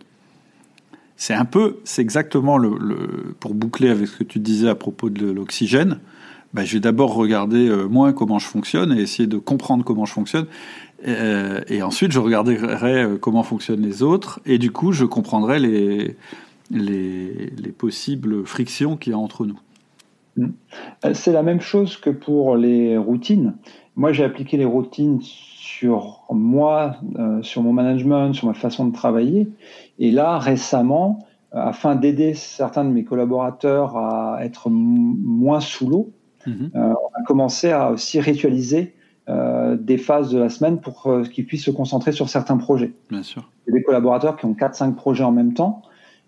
C'est 1.17 1.35
un 1.35 1.45
peu, 1.45 1.79
c'est 1.85 2.03
exactement 2.03 2.59
le, 2.59 3.35
pour 3.39 3.55
boucler 3.55 3.89
avec 3.89 4.09
ce 4.09 4.17
que 4.17 4.25
tu 4.25 4.41
disais 4.41 4.69
à 4.69 4.75
propos 4.75 5.11
de 5.11 5.31
l'oxygène. 5.31 6.01
Bah, 6.55 6.65
je 6.65 6.75
vais 6.75 6.81
d'abord 6.81 7.15
regarder 7.15 7.69
euh, 7.69 7.89
moi 7.89 8.13
comment 8.13 8.39
je 8.39 8.47
fonctionne 8.47 8.93
et 8.93 9.01
essayer 9.01 9.27
de 9.27 9.39
comprendre 9.39 9.85
comment 9.85 10.07
je 10.07 10.13
fonctionne. 10.13 10.47
Euh, 11.07 11.61
et 11.69 11.83
ensuite, 11.83 12.13
je 12.13 12.21
regarderai 12.21 13.03
euh, 13.03 13.17
comment 13.19 13.43
fonctionnent 13.43 13.83
les 13.83 14.03
autres. 14.03 14.41
Et 14.47 14.59
du 14.59 14.71
coup, 14.71 14.93
je 14.93 15.05
comprendrai 15.05 15.59
les, 15.59 16.17
les, 16.71 17.51
les 17.57 17.73
possibles 17.73 18.47
frictions 18.47 18.97
qu'il 18.97 19.13
y 19.13 19.15
a 19.15 19.19
entre 19.19 19.47
nous. 19.47 19.59
Mmh. 20.37 20.49
C'est 21.13 21.33
la 21.33 21.43
même 21.43 21.61
chose 21.61 21.97
que 21.97 22.11
pour 22.11 22.57
les 22.57 22.97
routines. 22.97 23.55
Moi, 23.97 24.13
j'ai 24.13 24.25
appliqué 24.25 24.57
les 24.57 24.65
routines 24.65 25.21
sur 25.23 26.23
moi, 26.31 26.97
sur 27.43 27.63
mon 27.63 27.73
management, 27.73 28.33
sur 28.33 28.49
ma 28.49 28.55
façon 28.55 28.87
de 28.87 28.93
travailler. 28.93 29.49
Et 29.99 30.11
là, 30.11 30.39
récemment, 30.39 31.21
euh, 31.55 31.59
afin 31.59 31.97
d'aider 31.97 32.35
certains 32.35 32.85
de 32.85 32.91
mes 32.91 33.05
collaborateurs 33.05 33.97
à 33.97 34.39
être 34.43 34.71
moins 34.71 35.61
sous 35.61 35.89
l'eau, 35.89 36.13
mhm. 36.47 36.71
euh, 36.75 36.93
on 36.93 37.21
a 37.21 37.25
commencé 37.27 37.71
à 37.71 37.91
aussi 37.91 38.21
ritualiser 38.21 38.95
des 39.79 39.97
phases 39.97 40.31
de 40.31 40.39
la 40.39 40.51
semaine 40.51 40.83
pour 40.83 41.11
qu'ils 41.33 41.47
puissent 41.47 41.65
se 41.65 41.71
concentrer 41.71 42.13
sur 42.13 42.29
certains 42.29 42.59
projets. 42.59 42.93
Bien 43.09 43.23
sûr. 43.23 43.51
Il 43.67 43.71
y 43.71 43.73
a 43.75 43.79
des 43.79 43.83
collaborateurs 43.83 44.37
qui 44.37 44.45
ont 44.45 44.53
4-5 44.53 44.97
projets 44.97 45.25
en 45.25 45.33
même 45.33 45.55
temps. 45.55 45.81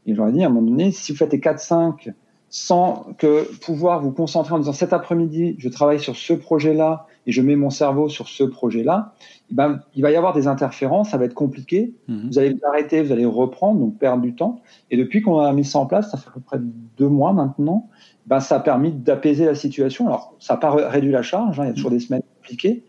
Et 0.07 0.13
je 0.13 0.17
leur 0.17 0.29
ai 0.29 0.33
dit, 0.33 0.43
à 0.43 0.47
un 0.47 0.49
moment 0.49 0.71
donné, 0.71 0.93
si 0.93 1.13
vous 1.13 1.19
faites 1.19 1.33
les 1.33 1.39
4-5 1.39 2.15
sans 2.49 3.07
que 3.19 3.47
pouvoir 3.61 4.01
vous 4.01 4.13
concentrer 4.13 4.55
en 4.55 4.59
disant 4.59 4.73
cet 4.73 4.95
après-midi, 4.95 5.57
je 5.59 5.69
travaille 5.69 6.01
sur 6.01 6.17
ce 6.17 6.33
projet-là 6.33 7.07
et 7.27 7.33
je 7.33 7.43
mets 7.43 7.57
mon 7.57 7.71
cerveau 7.71 8.09
sur 8.09 8.29
ce 8.29 8.45
projet-là, 8.45 9.15
eh 9.51 9.55
ben, 9.55 9.81
il 9.95 10.03
va 10.03 10.11
y 10.11 10.17
avoir 10.17 10.33
des 10.33 10.47
interférences, 10.47 11.11
ça 11.11 11.19
va 11.19 11.25
être 11.25 11.35
compliqué. 11.35 11.93
Mhm. 12.09 12.29
Vous 12.29 12.39
allez 12.39 12.51
vous 12.51 12.61
arrêter, 12.67 13.03
vous 13.03 13.13
allez 13.13 13.25
reprendre, 13.25 13.81
donc 13.81 13.99
perdre 13.99 14.23
du 14.23 14.35
temps. 14.35 14.61
Et 14.91 14.97
depuis 14.97 15.23
qu'on 15.23 15.41
a 15.41 15.53
mis 15.53 15.65
ça 15.65 15.79
en 15.79 15.87
place, 15.87 16.11
ça 16.11 16.19
fait 16.19 16.29
à 16.29 16.33
peu 16.33 16.41
près 16.41 16.59
deux 16.97 17.09
mois 17.09 17.33
maintenant, 17.33 17.89
ben, 18.27 18.41
ça 18.41 18.57
a 18.57 18.61
permis 18.61 18.93
d'apaiser 18.93 19.45
la 19.45 19.55
situation. 19.55 20.07
Alors, 20.07 20.35
ça 20.39 20.55
n'a 20.55 20.61
pas 20.61 20.71
réduit 20.89 21.13
la 21.13 21.23
charge, 21.23 21.59
hein, 21.59 21.65
il 21.65 21.69
y 21.69 21.71
a 21.71 21.75
toujours 21.75 21.91
des 21.91 22.01
semaines 22.01 22.23
compliquées, 22.39 22.85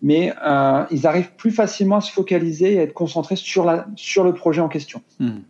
mais 0.00 0.32
euh, 0.44 0.84
ils 0.90 1.06
arrivent 1.06 1.32
plus 1.36 1.50
facilement 1.50 1.96
à 1.96 2.00
se 2.00 2.12
focaliser 2.12 2.74
et 2.74 2.78
à 2.78 2.82
être 2.82 2.94
concentrés 2.94 3.36
sur, 3.36 3.64
la, 3.64 3.86
sur 3.96 4.24
le 4.24 4.32
projet 4.32 4.60
en 4.60 4.68
question. 4.68 5.02
Mhm. 5.20 5.42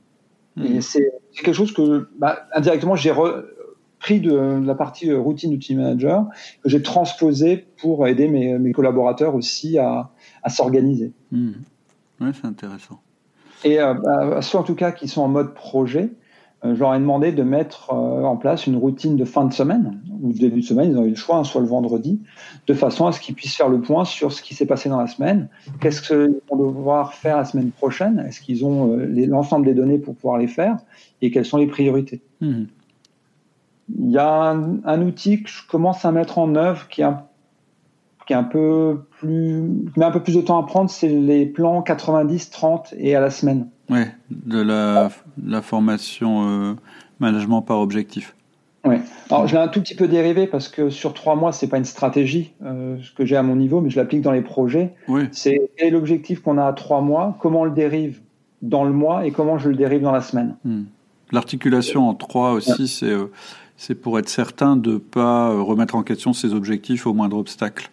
Et 0.58 0.68
mhm. 0.68 0.80
c'est 0.82 1.12
quelque 1.34 1.54
chose 1.54 1.72
que, 1.72 2.08
bah, 2.18 2.46
indirectement, 2.52 2.94
j'ai 2.94 3.12
pris 4.02 4.20
de, 4.20 4.60
la 4.66 4.74
partie 4.74 5.10
euh, 5.10 5.18
routine 5.18 5.56
du 5.56 5.76
manager 5.76 6.26
que 6.62 6.68
j'ai 6.68 6.82
transposé 6.82 7.64
pour 7.78 8.06
aider 8.06 8.28
mes, 8.28 8.58
mes 8.58 8.72
collaborateurs 8.72 9.34
aussi 9.34 9.78
à, 9.78 10.10
à 10.42 10.50
s'organiser. 10.50 11.12
Hmm. 11.30 11.52
Oui, 12.20 12.28
c'est 12.34 12.46
intéressant. 12.46 13.00
Et 13.64 13.80
euh, 13.80 13.94
bah, 13.94 14.42
ceux 14.42 14.58
en 14.58 14.64
tout 14.64 14.74
cas 14.74 14.90
qui 14.90 15.06
sont 15.06 15.22
en 15.22 15.28
mode 15.28 15.54
projet, 15.54 16.10
euh, 16.64 16.74
je 16.74 16.80
leur 16.80 16.94
ai 16.94 16.98
demandé 16.98 17.30
de 17.30 17.44
mettre 17.44 17.92
euh, 17.92 18.24
en 18.24 18.36
place 18.36 18.66
une 18.66 18.76
routine 18.76 19.16
de 19.16 19.24
fin 19.24 19.44
de 19.44 19.52
semaine 19.52 20.00
ou 20.20 20.32
début 20.32 20.62
de 20.62 20.66
semaine, 20.66 20.90
ils 20.90 20.98
ont 20.98 21.04
eu 21.04 21.10
le 21.10 21.16
choix, 21.16 21.36
hein, 21.36 21.44
soit 21.44 21.60
le 21.60 21.68
vendredi, 21.68 22.20
de 22.66 22.74
façon 22.74 23.06
à 23.06 23.12
ce 23.12 23.20
qu'ils 23.20 23.36
puissent 23.36 23.56
faire 23.56 23.68
le 23.68 23.80
point 23.80 24.04
sur 24.04 24.32
ce 24.32 24.42
qui 24.42 24.56
s'est 24.56 24.66
passé 24.66 24.88
dans 24.88 25.00
la 25.00 25.06
semaine, 25.06 25.48
qu'est-ce 25.80 26.02
qu'ils 26.02 26.40
vont 26.50 26.56
devoir 26.56 27.14
faire 27.14 27.36
la 27.36 27.44
semaine 27.44 27.70
prochaine, 27.70 28.24
est-ce 28.28 28.40
qu'ils 28.40 28.64
ont 28.64 28.96
l'ensemble 28.96 29.64
des 29.64 29.74
données 29.74 29.98
pour 29.98 30.16
pouvoir 30.16 30.38
les 30.38 30.46
faire, 30.48 30.76
et 31.20 31.30
quelles 31.30 31.44
sont 31.44 31.58
les 31.58 31.66
priorités. 31.66 32.20
Hmm. 32.40 32.64
Il 33.98 34.10
y 34.10 34.18
a 34.18 34.50
un, 34.50 34.84
un, 34.84 35.02
outil 35.02 35.42
que 35.42 35.50
je 35.50 35.66
commence 35.66 36.04
à 36.04 36.12
mettre 36.12 36.38
en 36.38 36.54
œuvre 36.54 36.88
qui 36.88 37.02
est 37.02 37.04
un 37.04 37.24
qui 38.26 38.32
est 38.32 38.36
un 38.36 38.44
peu 38.44 39.00
plus, 39.18 39.62
met 39.96 40.04
un 40.04 40.10
peu 40.10 40.22
plus 40.22 40.36
de 40.36 40.40
temps 40.40 40.58
à 40.58 40.66
prendre, 40.66 40.90
c'est 40.90 41.08
les 41.08 41.46
plans 41.46 41.82
90, 41.82 42.50
30 42.50 42.94
et 42.96 43.16
à 43.16 43.20
la 43.20 43.30
semaine. 43.30 43.68
Ouais, 43.90 44.08
de 44.30 44.60
la, 44.60 45.10
la 45.44 45.62
formation 45.62 46.48
euh, 46.48 46.74
management 47.18 47.62
par 47.62 47.80
objectif. 47.80 48.34
Oui. 48.84 48.96
Alors, 49.30 49.46
je 49.46 49.54
l'ai 49.54 49.60
un 49.60 49.68
tout 49.68 49.80
petit 49.80 49.94
peu 49.94 50.08
dérivé 50.08 50.46
parce 50.46 50.68
que 50.68 50.90
sur 50.90 51.14
trois 51.14 51.36
mois, 51.36 51.52
c'est 51.52 51.68
pas 51.68 51.78
une 51.78 51.84
stratégie 51.84 52.52
euh, 52.64 52.96
ce 53.00 53.12
que 53.12 53.24
j'ai 53.24 53.36
à 53.36 53.42
mon 53.42 53.54
niveau, 53.54 53.80
mais 53.80 53.90
je 53.90 53.96
l'applique 53.96 54.22
dans 54.22 54.32
les 54.32 54.42
projets. 54.42 54.94
Oui. 55.08 55.28
C'est 55.30 55.70
quel 55.76 55.88
est 55.88 55.90
l'objectif 55.90 56.42
qu'on 56.42 56.58
a 56.58 56.66
à 56.66 56.72
trois 56.72 57.00
mois, 57.00 57.36
comment 57.40 57.60
on 57.60 57.64
le 57.64 57.70
dérive 57.70 58.20
dans 58.60 58.84
le 58.84 58.92
mois 58.92 59.26
et 59.26 59.30
comment 59.30 59.58
je 59.58 59.68
le 59.68 59.76
dérive 59.76 60.02
dans 60.02 60.12
la 60.12 60.20
semaine. 60.20 60.56
Hmm. 60.64 60.84
L'articulation 61.30 62.08
en 62.08 62.14
trois 62.14 62.52
aussi, 62.52 62.88
c'est 62.88 63.06
euh, 63.06 63.30
c'est 63.82 63.96
pour 63.96 64.16
être 64.20 64.28
certain 64.28 64.76
de 64.76 64.92
ne 64.92 64.98
pas 64.98 65.48
remettre 65.60 65.96
en 65.96 66.04
question 66.04 66.32
ses 66.32 66.54
objectifs 66.54 67.04
au 67.04 67.14
moindre 67.14 67.36
obstacle. 67.36 67.90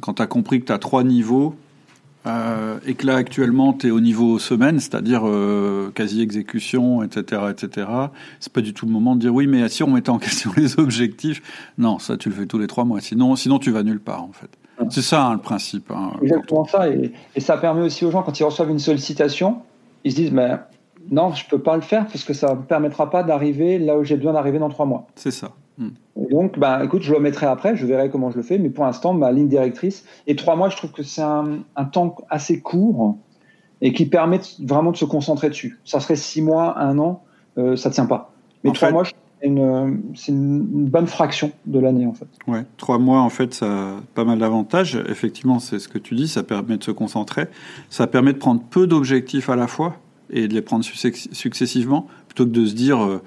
Quand 0.00 0.14
tu 0.14 0.22
as 0.22 0.26
compris 0.26 0.60
que 0.60 0.64
tu 0.64 0.72
as 0.72 0.78
trois 0.78 1.04
niveaux, 1.04 1.54
euh, 2.26 2.78
et 2.86 2.94
que 2.94 3.06
là 3.06 3.16
actuellement 3.16 3.74
tu 3.74 3.88
es 3.88 3.90
au 3.90 4.00
niveau 4.00 4.38
semaine, 4.38 4.80
c'est-à-dire 4.80 5.26
euh, 5.26 5.90
quasi 5.94 6.22
exécution, 6.22 7.02
etc., 7.02 7.42
etc. 7.50 7.86
C'est 8.40 8.50
pas 8.50 8.62
du 8.62 8.72
tout 8.72 8.86
le 8.86 8.92
moment 8.92 9.14
de 9.14 9.20
dire 9.20 9.34
oui, 9.34 9.46
mais 9.46 9.68
si 9.68 9.82
on 9.82 9.90
mettait 9.90 10.08
en 10.08 10.18
question 10.26 10.52
les 10.56 10.80
objectifs, 10.80 11.42
non, 11.76 11.98
ça 11.98 12.16
tu 12.16 12.30
le 12.30 12.34
fais 12.34 12.46
tous 12.46 12.58
les 12.58 12.66
trois 12.66 12.86
mois. 12.86 13.02
Sinon, 13.02 13.36
sinon 13.36 13.58
tu 13.58 13.70
vas 13.70 13.82
nulle 13.82 14.00
part 14.00 14.22
en 14.22 14.32
fait. 14.32 14.48
C'est 14.88 15.02
ça 15.02 15.26
hein, 15.26 15.34
le 15.34 15.40
principe. 15.40 15.90
Hein, 15.90 16.12
Exactement 16.22 16.64
ça, 16.64 16.88
et, 16.88 17.12
ça 17.36 17.58
permet 17.58 17.82
aussi 17.82 18.06
aux 18.06 18.10
gens 18.10 18.22
quand 18.22 18.40
ils 18.40 18.44
reçoivent 18.44 18.70
une 18.70 18.78
sollicitation, 18.78 19.58
ils 20.04 20.12
se 20.12 20.16
disent 20.16 20.32
mais 20.32 20.56
non, 21.10 21.32
je 21.32 21.46
peux 21.48 21.58
pas 21.58 21.76
le 21.76 21.82
faire 21.82 22.06
parce 22.06 22.24
que 22.24 22.34
ça 22.34 22.54
me 22.54 22.62
permettra 22.62 23.10
pas 23.10 23.22
d'arriver 23.22 23.78
là 23.78 23.98
où 23.98 24.04
j'ai 24.04 24.16
besoin 24.16 24.32
d'arriver 24.32 24.58
dans 24.58 24.68
trois 24.68 24.86
mois. 24.86 25.06
C'est 25.14 25.30
ça. 25.30 25.52
Hmm. 25.78 25.90
Donc, 26.30 26.58
bah, 26.58 26.80
écoute, 26.84 27.02
je 27.02 27.12
le 27.12 27.20
mettrai 27.20 27.46
après, 27.46 27.76
je 27.76 27.86
verrai 27.86 28.10
comment 28.10 28.30
je 28.30 28.36
le 28.36 28.42
fais, 28.42 28.58
mais 28.58 28.68
pour 28.68 28.84
l'instant, 28.84 29.14
ma 29.14 29.30
ligne 29.32 29.48
directrice. 29.48 30.04
Et 30.26 30.36
trois 30.36 30.56
mois, 30.56 30.68
je 30.68 30.76
trouve 30.76 30.90
que 30.90 31.02
c'est 31.02 31.22
un, 31.22 31.62
temps 31.92 32.16
assez 32.28 32.60
court 32.60 33.16
et 33.80 33.92
qui 33.92 34.06
permet 34.06 34.40
vraiment 34.60 34.90
de 34.90 34.96
se 34.96 35.04
concentrer 35.04 35.48
dessus. 35.48 35.78
Ça 35.84 36.00
serait 36.00 36.16
six 36.16 36.42
mois, 36.42 36.78
un 36.78 36.98
an, 36.98 37.22
euh, 37.56 37.76
ça 37.76 37.90
tient 37.90 38.06
pas. 38.06 38.32
Mais 38.64 38.72
trois 38.72 38.90
mois, 38.90 39.04
c'est 39.04 39.46
une, 39.46 40.02
une, 40.28 40.88
bonne 40.88 41.06
fraction 41.06 41.52
de 41.66 41.78
l'année, 41.78 42.06
en 42.06 42.12
fait. 42.12 42.26
Ouais, 42.48 42.64
trois 42.76 42.98
mois, 42.98 43.20
en 43.20 43.30
fait, 43.30 43.54
ça 43.54 43.66
a 43.66 44.00
pas 44.16 44.24
mal 44.24 44.40
d'avantages. 44.40 45.00
Effectivement, 45.08 45.60
c'est 45.60 45.78
ce 45.78 45.86
que 45.86 45.98
tu 45.98 46.16
dis, 46.16 46.26
ça 46.26 46.42
permet 46.42 46.76
de 46.76 46.82
se 46.82 46.90
concentrer. 46.90 47.46
Ça 47.88 48.08
permet 48.08 48.32
de 48.32 48.38
prendre 48.38 48.60
peu 48.60 48.88
d'objectifs 48.88 49.48
à 49.48 49.54
la 49.54 49.68
fois 49.68 49.94
et 50.30 50.48
de 50.48 50.54
les 50.54 50.62
prendre 50.62 50.84
successivement, 50.84 52.08
plutôt 52.28 52.44
que 52.44 52.50
de 52.50 52.66
se 52.66 52.74
dire. 52.74 53.04
Euh, 53.04 53.22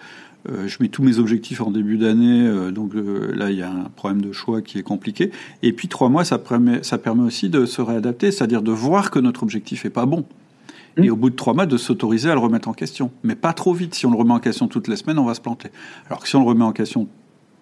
euh, 0.50 0.68
je 0.68 0.78
mets 0.80 0.90
tous 0.90 1.04
mes 1.04 1.20
objectifs 1.20 1.62
en 1.62 1.70
début 1.70 1.98
d'année, 1.98 2.48
euh, 2.48 2.72
donc 2.72 2.96
euh, 2.96 3.32
là 3.36 3.52
il 3.52 3.58
y 3.58 3.62
a 3.62 3.70
un 3.70 3.90
problème 3.96 4.22
de 4.22 4.32
choix 4.32 4.62
qui 4.62 4.80
est 4.80 4.84
compliqué. 4.84 5.32
Et 5.62 5.72
puis 5.72 5.88
trois 5.88 6.10
mois, 6.10 6.26
ça 6.26 6.40
permet, 6.40 6.82
ça 6.84 6.98
permet 6.98 7.24
aussi 7.24 7.50
de 7.50 7.66
se 7.66 7.82
réadapter, 7.82 8.32
c'est-à-dire 8.32 8.62
de 8.62 8.72
voir 8.72 9.12
que 9.12 9.20
notre 9.20 9.44
objectif 9.44 9.86
est 9.86 9.92
pas 9.92 10.06
bon. 10.06 10.26
Et 10.98 11.08
mmh. 11.08 11.12
au 11.12 11.16
bout 11.16 11.30
de 11.30 11.36
trois 11.36 11.54
mois, 11.54 11.66
de 11.66 11.78
s'autoriser 11.78 12.30
à 12.30 12.34
le 12.34 12.40
remettre 12.40 12.68
en 12.68 12.74
question. 12.74 13.12
Mais 13.24 13.36
pas 13.36 13.54
trop 13.54 13.74
vite. 13.74 13.96
Si 13.96 14.06
on 14.06 14.12
le 14.12 14.18
remet 14.18 14.34
en 14.34 14.40
question 14.40 14.68
toutes 14.68 14.90
les 14.90 14.98
semaines, 14.98 15.20
on 15.20 15.26
va 15.26 15.36
se 15.36 15.42
planter. 15.42 15.70
Alors 16.08 16.22
que 16.22 16.28
si 16.28 16.36
on 16.36 16.42
le 16.42 16.48
remet 16.48 16.66
en 16.66 16.74
question 16.74 17.08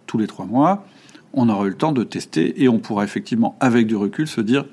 tous 0.07 0.17
les 0.17 0.25
trois 0.25 0.45
mois, 0.45 0.87
on 1.33 1.47
aura 1.49 1.65
eu 1.65 1.69
le 1.69 1.75
temps 1.75 1.91
de 1.91 2.03
tester 2.03 2.63
et 2.63 2.69
on 2.69 2.79
pourra 2.79 3.03
effectivement, 3.03 3.55
avec 3.59 3.85
du 3.85 3.95
recul, 3.95 4.27
se 4.27 4.41
dire 4.41 4.65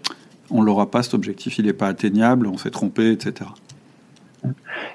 on 0.49 0.63
l'aura 0.63 0.91
pas 0.91 1.03
cet 1.03 1.15
objectif, 1.15 1.59
il 1.59 1.67
n'est 1.67 1.73
pas 1.73 1.89
atteignable, 1.89 2.47
on 2.47 2.57
s'est 2.57 2.71
trompé, 2.71 3.11
etc. 3.11 3.51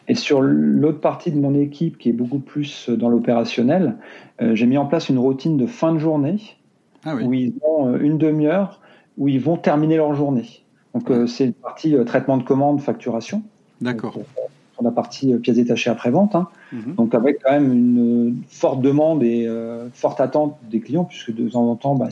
Et 0.07 0.15
sur 0.15 0.41
l'autre 0.41 0.99
partie 0.99 1.31
de 1.31 1.39
mon 1.39 1.53
équipe, 1.53 1.97
qui 1.97 2.09
est 2.09 2.13
beaucoup 2.13 2.39
plus 2.39 2.89
dans 2.89 3.09
l'opérationnel, 3.09 3.95
euh, 4.41 4.55
j'ai 4.55 4.65
mis 4.65 4.77
en 4.77 4.85
place 4.85 5.09
une 5.09 5.19
routine 5.19 5.57
de 5.57 5.65
fin 5.67 5.93
de 5.93 5.99
journée 5.99 6.39
ah 7.03 7.15
où 7.15 7.33
ils 7.33 7.53
ont 7.63 7.87
euh, 7.87 7.99
une 7.99 8.17
demi-heure 8.17 8.79
où 9.17 9.27
ils 9.27 9.39
vont 9.39 9.57
terminer 9.57 9.97
leur 9.97 10.13
journée. 10.15 10.63
Donc 10.93 11.09
euh, 11.09 11.27
c'est 11.27 11.45
une 11.45 11.53
partie 11.53 11.95
traitement 12.05 12.37
de 12.37 12.43
commande, 12.43 12.81
facturation. 12.81 13.43
D'accord. 13.79 14.13
Sur 14.73 14.83
la 14.83 14.91
partie 14.91 15.33
pièces 15.37 15.57
détachées 15.57 15.89
après-vente. 15.89 16.35
Hein. 16.35 16.47
Mhm. 16.71 16.95
Donc 16.95 17.13
avec 17.13 17.39
quand 17.43 17.51
même 17.51 17.71
une 17.71 18.41
forte 18.47 18.81
demande 18.81 19.23
et 19.23 19.47
forte 19.93 20.21
attente 20.21 20.57
des 20.69 20.79
clients, 20.79 21.03
puisque 21.03 21.33
de 21.33 21.49
temps 21.49 21.69
en 21.69 21.75
temps, 21.75 21.95
bah, 21.95 22.09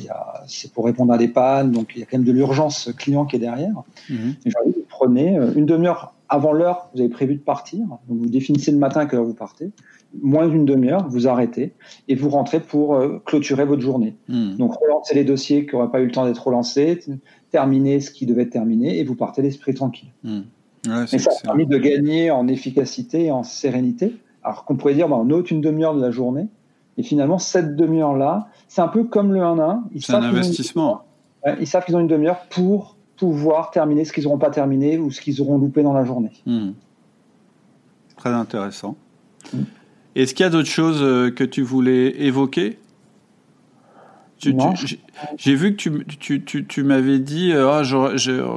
c'est 0.47 0.71
pour 0.71 0.85
répondre 0.85 1.13
à 1.13 1.17
des 1.17 1.27
pannes, 1.27 1.71
donc 1.71 1.91
il 1.95 1.99
y 1.99 2.03
a 2.03 2.05
quand 2.05 2.17
même 2.17 2.27
de 2.27 2.31
l'urgence 2.31 2.91
client 2.97 3.25
qui 3.25 3.37
est 3.37 3.39
derrière. 3.39 3.83
Mhm. 4.09 4.35
Et 4.45 4.49
vous 4.65 4.85
prenez 4.89 5.39
une 5.55 5.65
demi-heure 5.65 6.13
avant 6.29 6.53
l'heure, 6.53 6.89
vous 6.93 7.01
avez 7.01 7.09
prévu 7.09 7.35
de 7.35 7.41
partir. 7.41 7.85
vous 8.07 8.27
définissez 8.27 8.71
le 8.71 8.77
matin 8.77 9.01
à 9.01 9.05
quelle 9.07 9.19
heure 9.19 9.25
vous 9.25 9.33
partez. 9.33 9.71
Moins 10.21 10.47
d'une 10.47 10.65
demi-heure, 10.65 11.07
vous 11.09 11.27
arrêtez 11.27 11.73
et 12.07 12.15
vous 12.15 12.29
rentrez 12.29 12.59
pour 12.59 12.95
euh, 12.95 13.21
clôturer 13.25 13.65
votre 13.65 13.81
journée. 13.81 14.15
Hmm. 14.27 14.55
Donc, 14.55 14.73
relancer 14.75 15.15
les 15.15 15.23
dossiers 15.23 15.65
qui 15.65 15.75
n'auraient 15.75 15.91
pas 15.91 16.01
eu 16.01 16.05
le 16.05 16.11
temps 16.11 16.25
d'être 16.25 16.45
relancés, 16.45 16.99
terminer 17.51 17.99
ce 17.99 18.11
qui 18.11 18.25
devait 18.25 18.43
être 18.43 18.51
terminé 18.51 18.99
et 18.99 19.03
vous 19.03 19.15
partez 19.15 19.41
l'esprit 19.41 19.73
tranquille. 19.73 20.09
Hmm. 20.23 20.41
et 21.11 21.17
ça 21.17 21.31
a 21.31 21.43
permis 21.43 21.65
de 21.65 21.77
gagner 21.77 22.31
en 22.31 22.47
efficacité 22.47 23.25
et 23.25 23.31
en 23.31 23.43
sérénité. 23.43 24.15
Alors 24.43 24.65
qu'on 24.65 24.75
pourrait 24.75 24.93
dire, 24.93 25.09
bah, 25.09 25.17
on 25.19 25.29
ôte 25.31 25.51
une 25.51 25.61
demi-heure 25.61 25.95
de 25.95 26.01
la 26.01 26.11
journée. 26.11 26.47
Et 26.97 27.03
finalement, 27.03 27.39
cette 27.39 27.75
demi-heure-là, 27.75 28.49
c'est 28.67 28.81
un 28.81 28.87
peu 28.87 29.03
comme 29.03 29.33
le 29.33 29.39
1-1. 29.39 29.81
C'est 29.99 30.13
un 30.13 30.21
investissement. 30.21 31.01
ils 31.59 31.67
savent 31.67 31.85
qu'ils 31.85 31.95
ont 31.95 32.01
une 32.01 32.07
demi-heure 32.07 32.41
pour 32.49 32.97
pouvoir 33.19 33.71
terminer 33.71 34.05
ce 34.05 34.13
qu'ils 34.13 34.23
n'auront 34.23 34.37
pas 34.37 34.49
terminé 34.49 34.97
ou 34.97 35.11
ce 35.11 35.19
qu'ils 35.19 35.41
auront 35.41 35.57
loupé 35.57 35.83
dans 35.83 35.93
la 35.93 36.05
journée. 36.05 36.31
Hmm. 36.45 36.71
Très 38.15 38.29
intéressant. 38.29 38.95
Hmm. 39.53 39.63
Est-ce 40.15 40.33
qu'il 40.33 40.45
y 40.45 40.47
a 40.47 40.49
d'autres 40.49 40.69
choses 40.69 41.01
euh, 41.01 41.29
que 41.29 41.43
tu 41.43 41.61
voulais 41.61 42.21
évoquer? 42.21 42.79
J'ai 45.37 45.55
vu 45.55 45.75
que 45.75 46.03
tu, 46.05 46.45
tu, 46.45 46.65
tu, 46.65 46.83
m'avais 46.83 47.19
dit, 47.19 47.51
euh, 47.51 47.69
ah, 47.69 47.81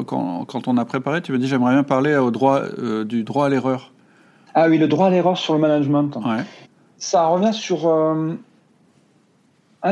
quand, 0.07 0.45
quand, 0.45 0.69
on 0.69 0.77
a 0.77 0.85
préparé, 0.85 1.23
tu 1.23 1.33
m'as 1.33 1.39
dit 1.39 1.49
j'aimerais 1.49 1.73
bien 1.73 1.83
parler 1.83 2.17
au 2.17 2.31
droit, 2.31 2.61
euh, 2.79 3.05
du 3.05 3.25
droit 3.25 3.47
à 3.47 3.49
l'erreur. 3.49 3.93
Ah 4.55 4.69
oui, 4.69 4.79
le 4.79 4.87
droit 4.87 5.09
à 5.09 5.11
l'erreur 5.11 5.37
sur 5.37 5.55
le 5.55 5.61
management. 5.61 6.17
Ça 6.99 7.27
revient 7.27 7.53
sur 7.53 7.89
un 7.89 8.37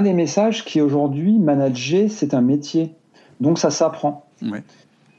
des 0.03 0.13
messages 0.13 0.65
qui 0.65 0.81
aujourd'hui, 0.81 1.41
manager, 1.41 2.09
c'est 2.09 2.35
un 2.35 2.41
métier. 2.41 2.95
Donc 3.41 3.59
ça 3.59 3.71
s'apprend. 3.71 4.30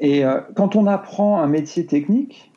Et 0.02 0.26
euh, 0.26 0.42
quand 0.56 0.76
on 0.76 0.88
apprend 0.88 1.42
un 1.42 1.48
métier 1.48 1.86
technique, 1.86 2.52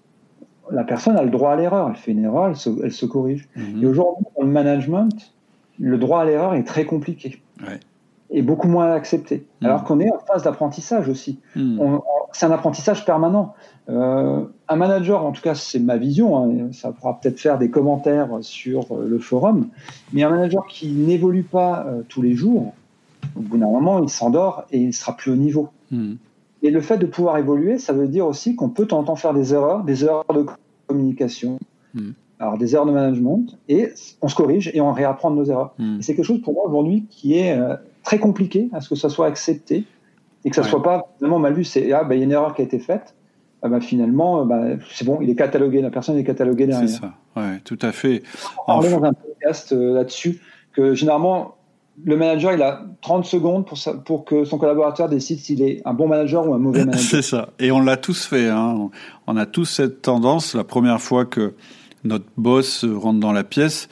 la 0.71 0.83
personne 0.83 1.17
a 1.17 1.23
le 1.23 1.31
droit 1.31 1.53
à 1.53 1.57
l'erreur. 1.57 1.89
Elle 1.91 1.97
fait 1.97 2.13
une 2.13 2.25
erreur, 2.25 2.49
elle 2.49 2.93
se, 2.93 3.07
corrige. 3.07 3.49
Mhm. 3.55 3.83
Et 3.83 3.87
aujourd'hui, 3.87 4.25
dans 4.37 4.45
le 4.45 4.51
management, 4.51 5.35
le 5.79 5.99
droit 5.99 6.23
à 6.23 6.25
l'erreur 6.25 6.55
est 6.55 6.65
très 6.65 6.87
compliqué. 6.87 7.43
Et 8.31 8.41
beaucoup 8.41 8.67
moins 8.67 8.93
accepté. 8.93 9.47
Mhm. 9.61 9.69
Alors 9.69 9.85
qu'on 9.85 10.01
est 10.01 10.11
en 10.11 10.19
phase 10.27 10.43
d'apprentissage 10.43 11.09
aussi. 11.09 11.39
Mhm. 11.55 12.01
C'est 12.33 12.47
un 12.47 12.51
apprentissage 12.51 13.05
permanent. 13.05 13.55
Euh, 13.91 14.45
un 14.67 14.77
manager, 14.77 15.25
en 15.25 15.33
tout 15.33 15.43
cas, 15.43 15.55
c'est 15.55 15.79
ma 15.79 15.99
vision, 15.99 16.43
hein, 16.43 16.73
ça 16.73 16.91
pourra 16.91 17.21
peut-être 17.21 17.39
faire 17.39 17.59
des 17.59 17.69
commentaires 17.69 18.31
sur 18.41 18.91
euh, 18.91 19.07
le 19.07 19.19
forum, 19.19 19.69
mais 20.15 20.23
un 20.23 20.31
manager 20.31 20.67
qui 20.67 20.91
n'évolue 20.93 21.43
pas 21.43 21.87
tous 22.09 22.23
les 22.23 22.33
jours, 22.33 22.73
au 23.37 23.41
bout 23.41 23.59
d'un 23.59 23.67
moment, 23.67 24.03
il 24.03 24.09
s'endort 24.09 24.65
et 24.73 24.79
il 24.79 24.95
sera 24.95 25.15
plus 25.15 25.31
au 25.31 25.37
niveau. 25.37 25.69
Et 26.65 26.71
le 26.71 26.81
fait 26.81 26.97
de 26.97 27.05
pouvoir 27.05 27.37
évoluer, 27.37 27.79
ça 27.79 27.93
veut 27.93 28.09
dire 28.09 28.27
aussi 28.27 28.57
qu'on 28.57 28.71
peut 28.71 28.89
en 28.91 29.05
temps 29.05 29.17
faire 29.17 29.35
des 29.35 29.53
erreurs, 29.53 29.85
des 29.85 30.05
erreurs 30.05 30.25
de 30.35 30.47
communication. 30.87 31.59
Hmm. 31.93 32.11
alors 32.41 32.59
des 32.59 32.75
erreurs 32.75 32.87
de 32.87 32.93
management, 32.93 33.57
et 33.69 33.91
on 34.21 34.27
se 34.27 34.35
corrige 34.35 34.69
et 34.75 34.81
on 34.81 34.93
réapprend 34.93 35.31
de 35.31 35.37
nos 35.37 35.45
erreurs. 35.45 35.75
Hmm. 35.79 36.01
C'est 36.01 36.17
quelque 36.17 36.25
chose 36.25 36.43
pour 36.43 36.55
moi 36.55 36.67
aujourd'hui 36.67 37.07
qui 37.09 37.39
est 37.39 37.57
euh, 37.57 37.77
très 38.03 38.19
compliqué 38.19 38.69
à 38.73 38.81
ce 38.81 38.89
que 38.89 38.97
ça 38.97 39.09
soit 39.09 39.27
accepté 39.27 39.85
et 40.45 40.51
que 40.51 40.57
ça 40.57 40.63
ne 40.63 40.67
soit 40.67 40.83
pas 40.83 41.15
vraiment 41.21 41.39
mal 41.39 41.53
vu. 41.53 41.65
C'est 41.65 41.93
ah, 41.93 42.03
bah, 42.03 42.15
il 42.15 42.19
y 42.19 42.21
a 42.23 42.25
une 42.25 42.33
erreur 42.33 42.55
qui 42.55 42.63
a 42.63 42.65
été 42.65 42.79
faite. 42.79 43.15
Ah, 43.63 43.69
bah, 43.69 43.81
finalement, 43.81 44.45
bah, 44.45 44.63
c'est 44.91 45.05
bon, 45.05 45.21
il 45.21 45.31
est 45.31 45.37
catalogué, 45.37 45.83
la 45.83 45.91
personne 45.91 46.17
est 46.17 46.25
cataloguée 46.25 46.67
derrière. 46.67 46.89
C'est 46.89 47.01
ça, 47.01 47.13
ouais, 47.37 47.61
tout 47.65 47.79
à 47.83 47.93
fait. 47.93 48.23
On 48.67 48.73
parlait 48.73 48.91
dans 48.91 49.05
un 49.05 49.13
podcast 49.13 49.73
euh, 49.73 49.95
là-dessus 49.95 50.41
que 50.73 50.95
généralement, 50.95 51.57
le 52.03 52.17
manager, 52.17 52.53
il 52.53 52.63
a 52.63 52.85
30 53.03 53.25
secondes 53.25 53.67
pour, 53.67 53.79
pour 54.05 54.25
que 54.25 54.45
son 54.45 54.59
collaborateur 54.59 55.09
décide 55.09 55.39
s'il 55.39 55.63
est 55.63 55.81
un 55.85 55.95
bon 55.95 56.09
manager 56.09 56.49
ou 56.49 56.55
un 56.55 56.59
mauvais 56.59 56.81
manager. 56.85 57.01
c'est 57.01 57.23
ça. 57.23 57.51
Et 57.59 57.71
on 57.71 57.81
l'a 57.81 57.97
tous 57.97 58.27
fait. 58.27 58.49
Hein. 58.49 58.91
On 59.27 59.37
a 59.37 59.47
tous 59.47 59.67
cette 59.67 60.03
tendance, 60.03 60.55
la 60.55 60.65
première 60.65 61.01
fois 61.01 61.25
que 61.25 61.55
notre 62.03 62.27
boss 62.37 62.85
rentre 62.85 63.21
dans 63.21 63.33
la 63.33 63.45
pièce, 63.45 63.89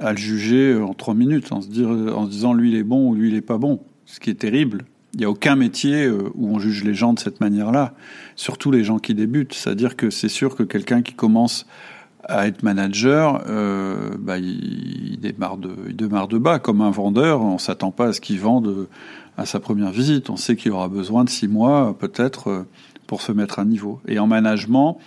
à 0.00 0.12
le 0.12 0.18
juger 0.18 0.76
en 0.76 0.94
trois 0.94 1.14
minutes, 1.14 1.52
en 1.52 1.60
se, 1.60 1.68
dire, 1.68 1.88
en 1.88 2.26
se 2.26 2.30
disant 2.30 2.54
lui 2.54 2.70
il 2.70 2.76
est 2.76 2.82
bon 2.82 3.08
ou 3.08 3.14
lui 3.14 3.28
il 3.28 3.36
est 3.36 3.42
pas 3.42 3.58
bon. 3.58 3.80
Ce 4.06 4.18
qui 4.18 4.30
est 4.30 4.34
terrible. 4.34 4.84
Il 5.14 5.20
n'y 5.20 5.24
a 5.26 5.30
aucun 5.30 5.56
métier 5.56 6.04
euh, 6.04 6.30
où 6.34 6.48
on 6.48 6.58
juge 6.58 6.84
les 6.84 6.94
gens 6.94 7.12
de 7.12 7.18
cette 7.18 7.40
manière-là, 7.40 7.92
surtout 8.34 8.70
les 8.70 8.82
gens 8.82 8.98
qui 8.98 9.14
débutent. 9.14 9.52
C'est-à-dire 9.52 9.94
que 9.94 10.08
c'est 10.08 10.28
sûr 10.28 10.56
que 10.56 10.62
quelqu'un 10.62 11.02
qui 11.02 11.12
commence 11.12 11.66
à 12.24 12.46
être 12.46 12.62
manager, 12.62 13.42
euh, 13.48 14.10
bah, 14.18 14.38
il, 14.38 15.18
démarre 15.20 15.56
de, 15.56 15.70
il 15.88 15.96
démarre 15.96 16.28
de 16.28 16.38
bas. 16.38 16.58
Comme 16.58 16.80
un 16.80 16.90
vendeur, 16.90 17.42
on 17.42 17.58
s'attend 17.58 17.90
pas 17.90 18.08
à 18.08 18.12
ce 18.12 18.20
qu'il 18.20 18.40
vende 18.40 18.88
à 19.36 19.46
sa 19.46 19.60
première 19.60 19.90
visite. 19.90 20.30
On 20.30 20.36
sait 20.36 20.56
qu'il 20.56 20.72
aura 20.72 20.88
besoin 20.88 21.24
de 21.24 21.30
six 21.30 21.48
mois 21.48 21.96
peut-être 21.98 22.48
euh, 22.48 22.66
pour 23.06 23.22
se 23.22 23.32
mettre 23.32 23.58
à 23.58 23.64
niveau. 23.64 24.00
Et 24.06 24.18
en 24.18 24.26
management, 24.26 24.98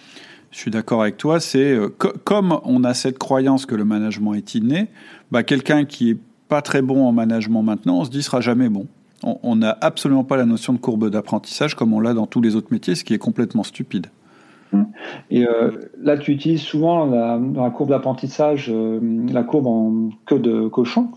je 0.51 0.59
suis 0.59 0.72
d'accord 0.72 1.01
avec 1.01 1.18
toi, 1.18 1.39
c'est 1.39 1.78
comme 2.24 2.59
on 2.63 2.84
a 2.86 2.93
cette 2.93 3.18
croyance 3.18 3.66
que 3.66 3.76
le 3.76 3.84
management 3.84 4.36
est 4.36 4.55
inné, 4.55 4.88
bah, 5.32 5.43
quelqu'un 5.43 5.84
qui 5.84 6.11
est 6.11 6.18
pas 6.47 6.61
très 6.61 6.82
bon 6.82 7.05
en 7.05 7.11
management 7.11 7.61
maintenant, 7.61 7.99
on 7.99 8.05
se 8.05 8.09
dit 8.09 8.24
sera 8.24 8.39
jamais 8.39 8.70
bon 8.70 8.88
on 9.26 9.55
n'a 9.55 9.78
absolument 9.82 10.24
pas 10.24 10.38
la 10.38 10.45
notion 10.45 10.74
de 10.74 10.78
courbe 10.78 11.09
d'apprentissage 11.09 11.76
comme 11.76 11.93
on 11.93 11.99
l'a 11.99 12.13
dans 12.13 12.28
tous 12.28 12.41
les 12.41 12.55
autres 12.55 12.68
métiers, 12.72 12.95
ce 12.95 13.03
qui 13.03 13.13
est 13.13 13.18
complètement 13.18 13.63
stupide. 13.63 14.07
Et 15.30 15.45
euh, 15.45 15.71
là, 15.99 16.17
tu 16.17 16.32
utilises 16.32 16.61
souvent 16.61 17.07
dans 17.07 17.63
la 17.63 17.69
courbe 17.69 17.89
d'apprentissage 17.89 18.69
euh, 18.69 18.99
la 19.32 19.43
courbe 19.43 19.67
en 19.67 20.09
queue 20.26 20.39
de 20.39 20.67
cochon. 20.67 21.09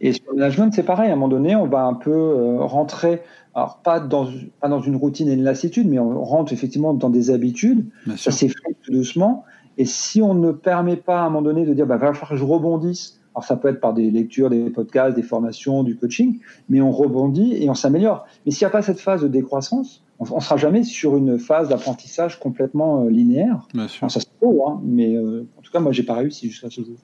Et 0.00 0.12
sur 0.12 0.24
le 0.32 0.38
management, 0.38 0.72
c'est 0.72 0.82
pareil. 0.82 1.10
À 1.10 1.12
un 1.12 1.16
moment 1.16 1.28
donné, 1.28 1.56
on 1.56 1.66
va 1.66 1.82
un 1.84 1.94
peu 1.94 2.10
euh, 2.10 2.58
rentrer, 2.60 3.22
alors 3.54 3.80
pas 3.82 4.00
dans, 4.00 4.28
pas 4.60 4.68
dans 4.68 4.80
une 4.80 4.96
routine 4.96 5.28
et 5.28 5.34
une 5.34 5.44
lassitude, 5.44 5.88
mais 5.88 5.98
on 5.98 6.22
rentre 6.22 6.52
effectivement 6.52 6.94
dans 6.94 7.10
des 7.10 7.30
habitudes. 7.30 7.86
ça 8.16 8.30
s'effrite 8.30 8.76
tout 8.82 8.92
doucement. 8.92 9.44
Et 9.78 9.84
si 9.84 10.22
on 10.22 10.34
ne 10.34 10.52
permet 10.52 10.96
pas 10.96 11.20
à 11.20 11.22
un 11.22 11.28
moment 11.28 11.42
donné 11.42 11.66
de 11.66 11.74
dire, 11.74 11.86
bah, 11.86 11.96
va 11.96 12.12
falloir 12.12 12.30
que 12.30 12.36
je 12.36 12.44
rebondisse 12.44 13.20
alors 13.36 13.44
ça 13.44 13.56
peut 13.56 13.68
être 13.68 13.80
par 13.80 13.92
des 13.92 14.10
lectures, 14.10 14.48
des 14.48 14.70
podcasts, 14.70 15.14
des 15.14 15.22
formations, 15.22 15.82
du 15.82 15.94
coaching, 15.94 16.38
mais 16.70 16.80
on 16.80 16.90
rebondit 16.90 17.62
et 17.62 17.68
on 17.68 17.74
s'améliore. 17.74 18.24
Mais 18.46 18.50
s'il 18.50 18.64
n'y 18.64 18.68
a 18.68 18.70
pas 18.70 18.80
cette 18.80 18.98
phase 18.98 19.20
de 19.20 19.28
décroissance, 19.28 20.02
on 20.18 20.36
ne 20.36 20.40
sera 20.40 20.56
jamais 20.56 20.82
sur 20.82 21.16
une 21.16 21.38
phase 21.38 21.68
d'apprentissage 21.68 22.38
complètement 22.38 23.04
euh, 23.04 23.10
linéaire. 23.10 23.66
Bien 23.74 23.88
sûr. 23.88 24.10
ça 24.10 24.20
se 24.20 24.26
peut, 24.40 24.46
hein, 24.66 24.80
mais 24.84 25.14
euh, 25.14 25.46
en 25.58 25.62
tout 25.62 25.70
cas, 25.70 25.80
moi, 25.80 25.92
j'ai 25.92 26.02
pas 26.02 26.14
réussi 26.14 26.48
jusqu'à 26.48 26.70
ce 26.70 26.82
jour. 26.82 26.96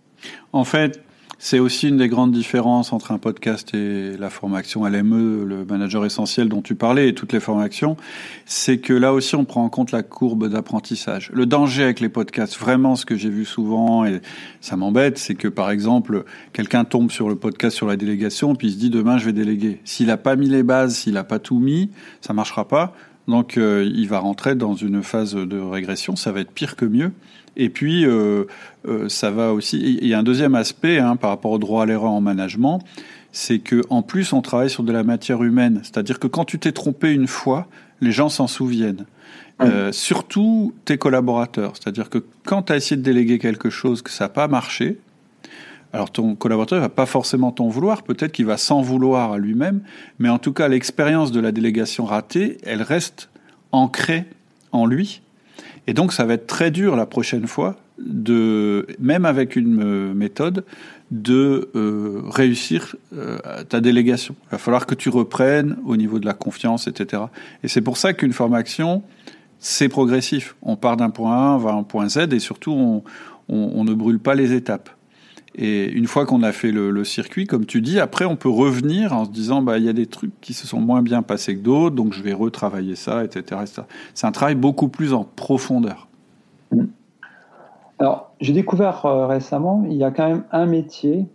En 0.53 0.65
fait, 0.65 1.03
c'est 1.45 1.59
aussi 1.59 1.89
une 1.89 1.97
des 1.97 2.07
grandes 2.07 2.31
différences 2.31 2.93
entre 2.93 3.11
un 3.11 3.19
podcast 3.19 3.75
et 3.75 4.17
la 4.17 4.31
formation 4.31 4.87
LME, 4.87 5.45
le 5.45 5.65
manager 5.65 6.07
essentiel 6.07 6.49
dont 6.49 6.63
tu 6.63 6.77
parlais, 6.77 7.09
et 7.09 7.15
toutes 7.15 7.33
les 7.33 7.41
formations, 7.41 7.97
c'est 8.47 8.79
que 8.79 8.93
là 8.93 9.13
aussi 9.13 9.35
on 9.35 9.45
prend 9.45 9.65
en 9.65 9.69
compte 9.69 9.91
la 9.91 10.05
courbe 10.05 10.49
d'apprentissage. 10.49 11.33
Le 11.35 11.45
danger 11.45 11.83
avec 11.83 11.99
les 11.99 12.09
podcasts, 12.09 12.57
vraiment 12.57 12.95
ce 12.95 13.05
que 13.05 13.17
j'ai 13.17 13.29
vu 13.29 13.45
souvent, 13.45 14.05
et 14.05 14.21
ça 14.61 14.77
m'embête, 14.77 15.19
c'est 15.19 15.35
que 15.35 15.49
par 15.49 15.73
exemple, 15.73 16.23
quelqu'un 16.53 16.85
tombe 16.85 17.11
sur 17.11 17.29
le 17.29 17.35
podcast 17.35 17.77
sur 17.77 17.89
la 17.89 17.97
délégation, 17.97 18.55
puis 18.55 18.69
il 18.69 18.75
se 18.75 18.79
dit 18.79 18.91
demain 18.91 19.19
je 19.19 19.25
vais 19.25 19.33
déléguer. 19.33 19.81
S'il 19.85 20.07
n'a 20.07 20.19
pas 20.19 20.37
mis 20.37 20.49
les 20.49 20.63
bases, 20.63 20.95
s'il 20.95 21.15
n'a 21.15 21.25
pas 21.25 21.41
tout 21.41 21.59
mis, 21.59 21.91
ça 22.21 22.33
marchera 22.33 22.69
pas. 22.69 22.95
Donc 23.27 23.57
euh, 23.57 23.91
il 23.93 24.07
va 24.07 24.21
rentrer 24.21 24.55
dans 24.55 24.77
une 24.77 25.03
phase 25.03 25.35
de 25.35 25.59
régression, 25.59 26.15
ça 26.15 26.31
va 26.31 26.39
être 26.39 26.53
pire 26.53 26.77
que 26.77 26.85
mieux. 26.85 27.11
Et 27.57 27.69
puis, 27.69 28.07
euh, 28.07 28.45
euh, 28.89 29.09
ça 29.09 29.31
va 29.31 29.53
aussi. 29.53 29.99
Il 30.01 30.07
y 30.07 30.15
a 30.15 30.19
un 30.19 30.23
deuxième 30.23 30.55
aspect 30.55 30.99
hein, 30.99 31.17
par 31.17 31.31
rapport 31.31 31.53
au 31.53 31.59
droit 31.59 31.83
à 31.83 31.87
l'erreur 31.87 32.11
en 32.11 32.21
management, 32.21 32.81
c'est 33.33 33.59
que 33.59 33.83
en 33.91 34.03
plus, 34.03 34.33
on 34.33 34.43
travaille 34.43 34.71
sur 34.71 34.83
de 34.83 34.93
la 34.93 35.05
matière 35.05 35.43
humaine. 35.43 35.81
C'est-à-dire 35.83 36.19
que 36.19 36.27
quand 36.27 36.45
tu 36.45 36.59
t'es 36.59 36.73
trompé 36.73 37.13
une 37.13 37.27
fois, 37.27 37.67
les 38.01 38.13
gens 38.13 38.29
s'en 38.29 38.47
souviennent. 38.47 39.05
Euh, 39.61 39.93
surtout 39.93 40.75
tes 40.85 40.99
collaborateurs. 40.99 41.75
C'est-à-dire 41.75 42.11
que 42.11 42.19
quand 42.45 42.63
tu 42.63 42.73
as 42.73 42.77
essayé 42.77 42.97
de 42.97 43.03
déléguer 43.03 43.39
quelque 43.39 43.71
chose 43.71 44.03
que 44.03 44.11
ça 44.11 44.25
n'a 44.25 44.29
pas 44.29 44.49
marché, 44.49 44.99
alors 45.93 46.11
ton 46.11 46.35
collaborateur 46.35 46.79
ne 46.79 46.83
va 46.83 46.89
pas 46.89 47.07
forcément 47.07 47.53
t'en 47.53 47.69
vouloir, 47.69 48.03
peut-être 48.03 48.33
qu'il 48.33 48.47
va 48.47 48.57
s'en 48.57 48.81
vouloir 48.81 49.33
à 49.33 49.39
lui-même, 49.39 49.83
mais 50.19 50.29
en 50.29 50.39
tout 50.39 50.53
cas 50.53 50.67
l'expérience 50.67 51.31
de 51.31 51.39
la 51.39 51.53
délégation 51.53 52.05
ratée, 52.05 52.59
elle 52.65 52.83
reste 52.83 53.29
ancrée 53.71 54.25
en 54.73 54.85
lui 54.87 55.21
et 55.87 55.95
donc, 55.95 56.13
ça 56.13 56.25
va 56.25 56.35
être 56.35 56.47
très 56.47 56.71
dur 56.71 56.97
la 56.97 57.07
prochaine 57.07 57.47
fois, 57.47 57.77
de, 57.99 58.87
même 58.99 59.25
avec 59.25 59.57
une 59.57 59.83
euh, 59.83 60.15
méthode, 60.15 60.65
de 61.11 61.71
euh, 61.75 62.23
réussir 62.31 62.97
euh, 63.15 63.39
ta 63.69 63.81
délégation. 63.81 64.35
Il 64.47 64.53
va 64.53 64.59
falloir 64.59 64.87
que 64.87 64.95
tu 64.95 65.09
reprennes 65.09 65.77
au 65.85 65.97
niveau 65.97 66.19
de 66.19 66.27
la 66.27 66.35
confiance, 66.35 66.87
etc. 66.87 67.25
Et 67.63 67.69
c'est 67.69 67.81
pour 67.81 67.97
ça 67.97 68.13
qu'une 68.13 68.33
formation, 68.33 69.03
c'est 69.59 69.89
progressif. 69.89 70.55
On 70.63 70.77
part 70.77 70.97
d'un 70.97 71.11
point 71.11 71.37
A, 71.37 71.55
on 71.57 71.59
va 71.59 71.71
à 71.71 71.75
un 71.75 71.83
point 71.83 72.09
Z, 72.09 72.33
et 72.33 72.39
surtout, 72.39 72.73
on, 72.73 73.03
on 73.49 73.85
ne 73.85 73.93
brûle 73.93 74.21
pas 74.21 74.35
les 74.35 74.53
étapes. 74.53 74.89
Et 75.55 75.91
une 75.91 76.07
fois 76.07 76.25
qu'on 76.25 76.43
a 76.43 76.53
fait 76.53 76.73
le, 76.73 77.05
circuit, 77.05 77.47
comme 77.47 77.67
tu 77.67 77.83
dis, 77.83 78.01
après 78.01 78.25
on 78.25 78.37
peut 78.37 78.49
revenir 78.49 79.13
en 79.13 79.27
se 79.27 79.31
disant 79.31 79.61
bah 79.61 79.79
il 79.79 79.85
y 79.85 79.89
a 79.89 79.93
des 79.93 80.07
trucs 80.07 80.33
qui 80.41 80.55
se 80.55 80.67
sont 80.67 80.81
moins 80.81 81.03
bien 81.03 81.23
passés 81.23 81.57
que 81.57 81.63
d'autres, 81.63 81.95
donc 81.95 82.15
je 82.15 82.23
vais 82.23 82.33
retravailler 82.33 82.97
ça, 82.97 83.25
etc. 83.25 83.61
C'est 84.15 84.27
un 84.27 84.33
travail 84.33 84.55
beaucoup 84.55 84.89
plus 84.89 85.13
en 85.13 85.25
profondeur. 85.25 86.09
Alors 87.99 88.33
j'ai 88.41 88.53
découvert 88.53 89.05
euh, 89.05 89.27
récemment, 89.27 89.85
il 89.89 89.97
y 89.97 90.05
a 90.05 90.11
quand 90.11 90.27
même 90.27 90.45
un 90.53 90.67
métier 90.67 91.27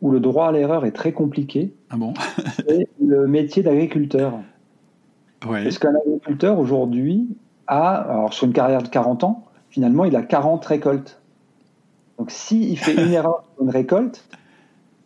où 0.00 0.10
le 0.10 0.20
droit 0.20 0.48
à 0.48 0.52
l'erreur 0.52 0.84
est 0.84 0.92
très 0.92 1.12
compliqué. 1.12 1.74
Ah 1.90 1.96
bon? 1.96 2.14
C'est 2.66 2.88
le 3.04 3.26
métier 3.26 3.62
d'agriculteur. 3.62 4.34
Ouais. 5.48 5.64
Parce 5.64 5.78
qu'un 5.78 5.94
agriculteur 5.94 6.58
aujourd'hui 6.58 7.26
a, 7.66 7.94
alors 7.94 8.32
sur 8.32 8.46
une 8.46 8.52
carrière 8.52 8.82
de 8.82 8.88
40 8.88 9.24
ans, 9.24 9.44
finalement 9.70 10.04
il 10.04 10.14
a 10.14 10.22
40 10.22 10.64
récoltes. 10.64 11.20
Donc 12.18 12.30
s'il 12.30 12.78
fait 12.78 12.94
une 12.94 13.12
erreur 13.12 13.44
sur 13.54 13.64
une 13.64 13.70
récolte, 13.70 14.24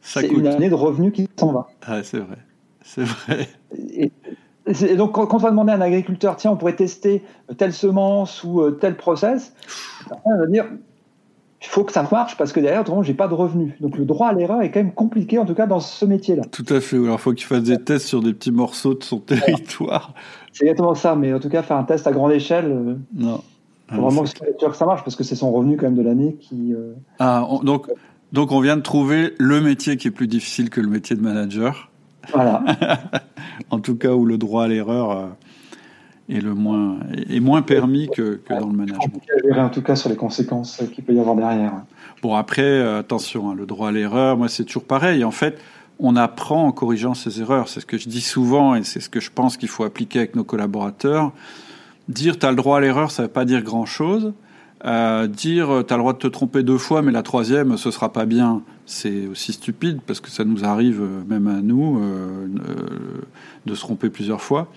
c'est 0.01 0.29
une 0.29 0.47
année 0.47 0.71
de 0.71 0.75
revenus 0.75 1.13
qui 1.13 1.29
s'en 1.37 1.53
va. 1.53 1.69
Ah, 1.87 2.03
c'est 2.03 2.19
vrai. 2.19 2.39
C'est 2.83 3.05
vrai. 3.05 3.49
Et, 3.95 4.11
donc 4.97 5.13
quand, 5.13 5.33
on 5.33 5.39
va 5.39 5.51
demander 5.51 5.73
à 5.73 5.77
un 5.77 5.81
agriculteur, 5.81 6.37
tiens, 6.37 6.53
on 6.53 6.57
pourrait 6.57 6.77
tester 6.77 7.23
telle 7.57 7.73
semence 7.73 8.45
ou 8.45 8.61
euh, 8.61 8.73
tel 8.73 8.97
process, 8.97 9.55
on 10.25 10.39
va 10.39 10.47
dire, 10.47 10.67
il 11.61 11.67
faut 11.67 11.85
que 11.85 11.93
ça 11.93 12.07
marche 12.11 12.37
parce 12.37 12.53
que 12.53 12.61
derrière, 12.61 12.83
autrement, 12.83 13.03
j'ai 13.03 13.15
pas 13.15 13.29
de 13.29 13.35
revenus. 13.35 13.73
Donc 13.81 13.97
le 13.97 14.05
droit 14.05 14.29
à 14.29 14.33
l'erreur 14.33 14.63
est 14.63 14.71
quand 14.71 14.81
même 14.81 14.93
compliqué, 14.93 15.39
en 15.39 15.45
tout 15.45 15.55
cas 15.55 15.67
dans 15.67 15.81
ce 15.81 16.05
métier-là. 16.05 16.43
Tout 16.51 16.67
à 16.69 16.81
fait. 16.81 16.97
Alors 16.97 17.17
il 17.17 17.19
faut 17.19 17.33
qu'il 17.33 17.47
fasse 17.47 17.65
des 17.65 17.83
tests 17.83 18.07
sur 18.07 18.23
des 18.23 18.33
petits 18.33 18.53
morceaux 18.53 18.95
de 18.95 19.03
son 19.03 19.19
territoire. 19.19 20.15
C'est 20.53 20.65
exactement 20.65 20.95
ça, 20.95 21.17
mais 21.17 21.33
en 21.33 21.41
tout 21.41 21.49
cas, 21.49 21.63
faire 21.63 21.77
un 21.77 21.85
test 21.85 22.07
à 22.07 22.13
grande 22.13 22.33
échelle. 22.33 22.67
Euh, 22.67 22.95
non. 23.15 23.43
Faut 23.91 24.03
vraiment 24.03 24.23
que 24.23 24.75
ça 24.75 24.87
marche 24.87 25.03
parce 25.03 25.17
que 25.17 25.25
c'est 25.25 25.35
son 25.35 25.51
revenu 25.51 25.77
quand 25.77 25.87
même 25.87 25.97
de 25.97 26.03
l'année 26.03 26.37
qui. 26.41 26.75
Euh, 26.75 26.93
ah, 27.19 27.47
donc, 27.63 27.87
donc 28.33 28.53
on 28.53 28.61
vient 28.61 28.77
de 28.77 28.83
trouver 28.83 29.35
le 29.39 29.61
métier 29.61 29.97
qui 29.97 30.09
est 30.09 30.13
plus 30.13 30.27
difficile 30.27 30.69
que 30.69 30.81
le 30.81 30.89
métier 30.89 31.17
de 31.17 31.23
manager. 31.23 31.91
Voilà. 32.33 32.63
en 33.71 33.81
tout 33.81 33.97
cas, 33.97 34.13
où 34.13 34.27
le 34.27 34.37
droit 34.37 34.65
à 34.65 34.69
l'erreur 34.69 35.11
euh, 35.11 35.27
est 36.29 36.41
le 36.41 36.55
moins 36.55 36.99
est 37.31 37.41
moins 37.41 37.63
permis 37.63 38.09
que, 38.09 38.41
que 38.45 38.55
dans 38.55 38.67
le 38.67 38.77
management. 38.77 39.23
En 39.57 39.71
tout 39.71 39.83
cas 39.83 39.97
sur 39.97 40.11
les 40.11 40.17
conséquences 40.17 40.83
qu'il 40.93 41.05
peut 41.05 41.15
y 41.15 41.21
avoir 41.21 41.37
derrière. 41.37 41.73
Bon 42.21 42.35
après, 42.35 42.63
euh, 42.63 42.99
attention, 42.99 43.51
hein, 43.51 43.55
le 43.55 43.65
droit 43.65 43.89
à 43.89 43.93
l'erreur, 43.93 44.37
moi 44.37 44.49
c'est 44.49 44.65
toujours 44.65 44.85
pareil. 44.85 45.25
En 45.25 45.31
fait, 45.31 45.59
on 45.99 46.15
apprend 46.17 46.67
en 46.67 46.73
corrigeant 46.73 47.15
ses 47.15 47.41
erreurs. 47.41 47.69
C'est 47.69 47.81
ce 47.81 47.87
que 47.87 47.97
je 47.97 48.09
dis 48.09 48.21
souvent 48.21 48.75
et 48.75 48.83
c'est 48.85 49.01
ce 49.01 49.09
que 49.09 49.21
je 49.21 49.31
pense 49.31 49.57
qu'il 49.57 49.69
faut 49.69 49.85
appliquer 49.85 50.19
avec 50.19 50.37
nos 50.37 50.45
collaborateurs. 50.45 51.33
Dire 52.09 52.39
tu 52.39 52.47
as 52.47 52.51
le 52.51 52.57
droit 52.57 52.79
à 52.79 52.81
l'erreur, 52.81 53.11
ça 53.11 53.23
ne 53.23 53.27
veut 53.29 53.33
pas 53.33 53.45
dire 53.45 53.63
grand-chose. 53.63 54.33
Euh, 54.85 55.27
dire 55.27 55.85
tu 55.87 55.93
as 55.93 55.97
le 55.97 56.03
droit 56.03 56.13
de 56.13 56.19
te 56.19 56.27
tromper 56.27 56.63
deux 56.63 56.79
fois, 56.79 57.03
mais 57.03 57.13
la 57.13 57.23
troisième, 57.23 57.77
ce 57.77 57.91
sera 57.91 58.13
pas 58.13 58.27
bien, 58.27 58.63
c'est 58.87 59.27
aussi 59.27 59.53
stupide 59.53 60.01
parce 60.07 60.21
que 60.21 60.31
ça 60.31 60.45
nous 60.45 60.65
arrive 60.65 61.03
euh, 61.03 61.23
même 61.29 61.49
à 61.49 61.61
nous 61.61 62.01
euh, 62.01 62.47
de 63.67 63.75
se 63.75 63.81
tromper 63.81 64.09
plusieurs 64.09 64.41
fois. 64.41 64.69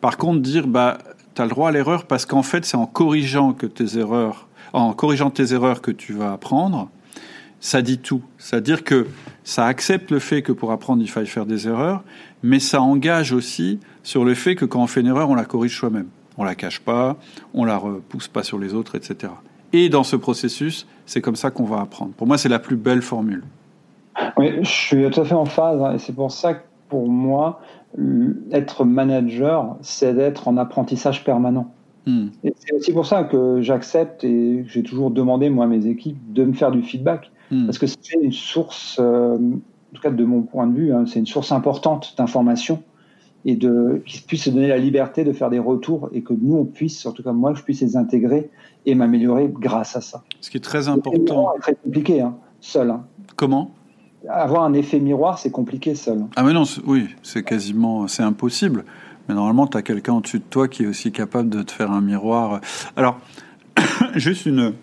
Par 0.00 0.16
contre, 0.16 0.40
dire 0.40 0.66
bah 0.66 0.98
tu 1.34 1.42
as 1.42 1.44
le 1.44 1.50
droit 1.50 1.68
à 1.68 1.72
l'erreur 1.72 2.06
parce 2.06 2.26
qu'en 2.26 2.42
fait, 2.42 2.64
c'est 2.64 2.76
en 2.76 2.86
corrigeant 2.86 3.52
que 3.52 3.66
tes 3.66 3.98
erreurs, 3.98 4.48
en 4.72 4.92
corrigeant 4.92 5.30
tes 5.30 5.52
erreurs 5.52 5.82
que 5.82 5.90
tu 5.90 6.12
vas 6.12 6.32
apprendre. 6.32 6.88
Ça 7.60 7.82
dit 7.82 7.98
tout. 7.98 8.22
C'est-à-dire 8.38 8.84
que 8.84 9.06
ça 9.44 9.66
accepte 9.66 10.10
le 10.10 10.18
fait 10.18 10.40
que 10.40 10.50
pour 10.50 10.72
apprendre, 10.72 11.02
il 11.02 11.10
faille 11.10 11.26
faire 11.26 11.44
des 11.44 11.68
erreurs, 11.68 12.02
mais 12.42 12.58
ça 12.58 12.80
engage 12.80 13.32
aussi 13.32 13.78
sur 14.02 14.24
le 14.24 14.34
fait 14.34 14.54
que 14.54 14.64
quand 14.64 14.82
on 14.82 14.86
fait 14.86 15.02
une 15.02 15.08
erreur, 15.08 15.28
on 15.28 15.34
la 15.34 15.44
corrige 15.44 15.76
soi-même 15.76 16.08
on 16.40 16.44
la 16.44 16.54
cache 16.54 16.80
pas, 16.80 17.16
on 17.52 17.64
la 17.66 17.76
repousse 17.76 18.26
pas 18.26 18.42
sur 18.42 18.58
les 18.58 18.72
autres, 18.72 18.94
etc. 18.94 19.32
Et 19.74 19.90
dans 19.90 20.04
ce 20.04 20.16
processus, 20.16 20.86
c'est 21.04 21.20
comme 21.20 21.36
ça 21.36 21.50
qu'on 21.50 21.64
va 21.64 21.80
apprendre. 21.82 22.12
Pour 22.12 22.26
moi, 22.26 22.38
c'est 22.38 22.48
la 22.48 22.58
plus 22.58 22.76
belle 22.76 23.02
formule. 23.02 23.44
Oui, 24.38 24.54
je 24.62 24.68
suis 24.68 25.10
tout 25.10 25.20
à 25.20 25.24
fait 25.24 25.34
en 25.34 25.44
phase. 25.44 25.82
Hein, 25.82 25.94
et 25.94 25.98
c'est 25.98 26.14
pour 26.14 26.32
ça 26.32 26.54
que 26.54 26.62
pour 26.88 27.08
moi, 27.08 27.60
être 28.52 28.84
manager, 28.86 29.76
c'est 29.82 30.14
d'être 30.14 30.48
en 30.48 30.56
apprentissage 30.56 31.24
permanent. 31.24 31.70
Hmm. 32.06 32.28
Et 32.42 32.54
c'est 32.56 32.74
aussi 32.74 32.92
pour 32.92 33.04
ça 33.04 33.24
que 33.24 33.60
j'accepte 33.60 34.24
et 34.24 34.64
j'ai 34.66 34.82
toujours 34.82 35.10
demandé, 35.10 35.50
moi, 35.50 35.66
à 35.66 35.68
mes 35.68 35.86
équipes, 35.86 36.32
de 36.32 36.44
me 36.44 36.54
faire 36.54 36.70
du 36.70 36.82
feedback. 36.82 37.30
Hmm. 37.50 37.66
Parce 37.66 37.78
que 37.78 37.86
c'est 37.86 38.18
une 38.20 38.32
source, 38.32 38.96
euh, 38.98 39.36
en 39.36 39.94
tout 39.94 40.00
cas 40.02 40.10
de 40.10 40.24
mon 40.24 40.40
point 40.40 40.66
de 40.66 40.74
vue, 40.74 40.94
hein, 40.94 41.04
c'est 41.06 41.18
une 41.18 41.26
source 41.26 41.52
importante 41.52 42.14
d'information 42.16 42.82
et 43.44 43.56
de 43.56 44.02
qu'ils 44.04 44.22
puissent 44.22 44.44
se 44.44 44.50
donner 44.50 44.68
la 44.68 44.78
liberté 44.78 45.24
de 45.24 45.32
faire 45.32 45.50
des 45.50 45.58
retours 45.58 46.10
et 46.12 46.22
que 46.22 46.34
nous 46.34 46.56
on 46.56 46.64
puisse, 46.64 47.04
en 47.06 47.12
tout 47.12 47.22
cas 47.22 47.32
moi, 47.32 47.54
je 47.54 47.62
puisse 47.62 47.80
les 47.80 47.96
intégrer 47.96 48.50
et 48.86 48.94
m'améliorer 48.94 49.48
grâce 49.48 49.96
à 49.96 50.00
ça. 50.00 50.22
Ce 50.40 50.50
qui 50.50 50.56
est 50.56 50.60
très 50.60 50.88
important. 50.88 51.52
C'est 51.56 51.60
très 51.60 51.74
compliqué, 51.74 52.20
hein, 52.20 52.34
seul. 52.60 52.90
Hein. 52.90 53.04
Comment? 53.36 53.72
Avoir 54.28 54.64
un 54.64 54.74
effet 54.74 55.00
miroir, 55.00 55.38
c'est 55.38 55.50
compliqué 55.50 55.94
seul. 55.94 56.26
Ah 56.36 56.42
mais 56.42 56.52
non, 56.52 56.64
oui, 56.86 57.08
c'est 57.22 57.42
quasiment, 57.42 58.06
c'est 58.06 58.22
impossible. 58.22 58.84
Mais 59.28 59.34
normalement, 59.34 59.66
tu 59.66 59.78
as 59.78 59.82
quelqu'un 59.82 60.14
au-dessus 60.14 60.40
de 60.40 60.44
toi 60.44 60.68
qui 60.68 60.82
est 60.82 60.86
aussi 60.86 61.12
capable 61.12 61.48
de 61.48 61.62
te 61.62 61.72
faire 61.72 61.90
un 61.90 62.00
miroir. 62.00 62.60
Alors, 62.96 63.18
juste 64.14 64.44
une, 64.44 64.74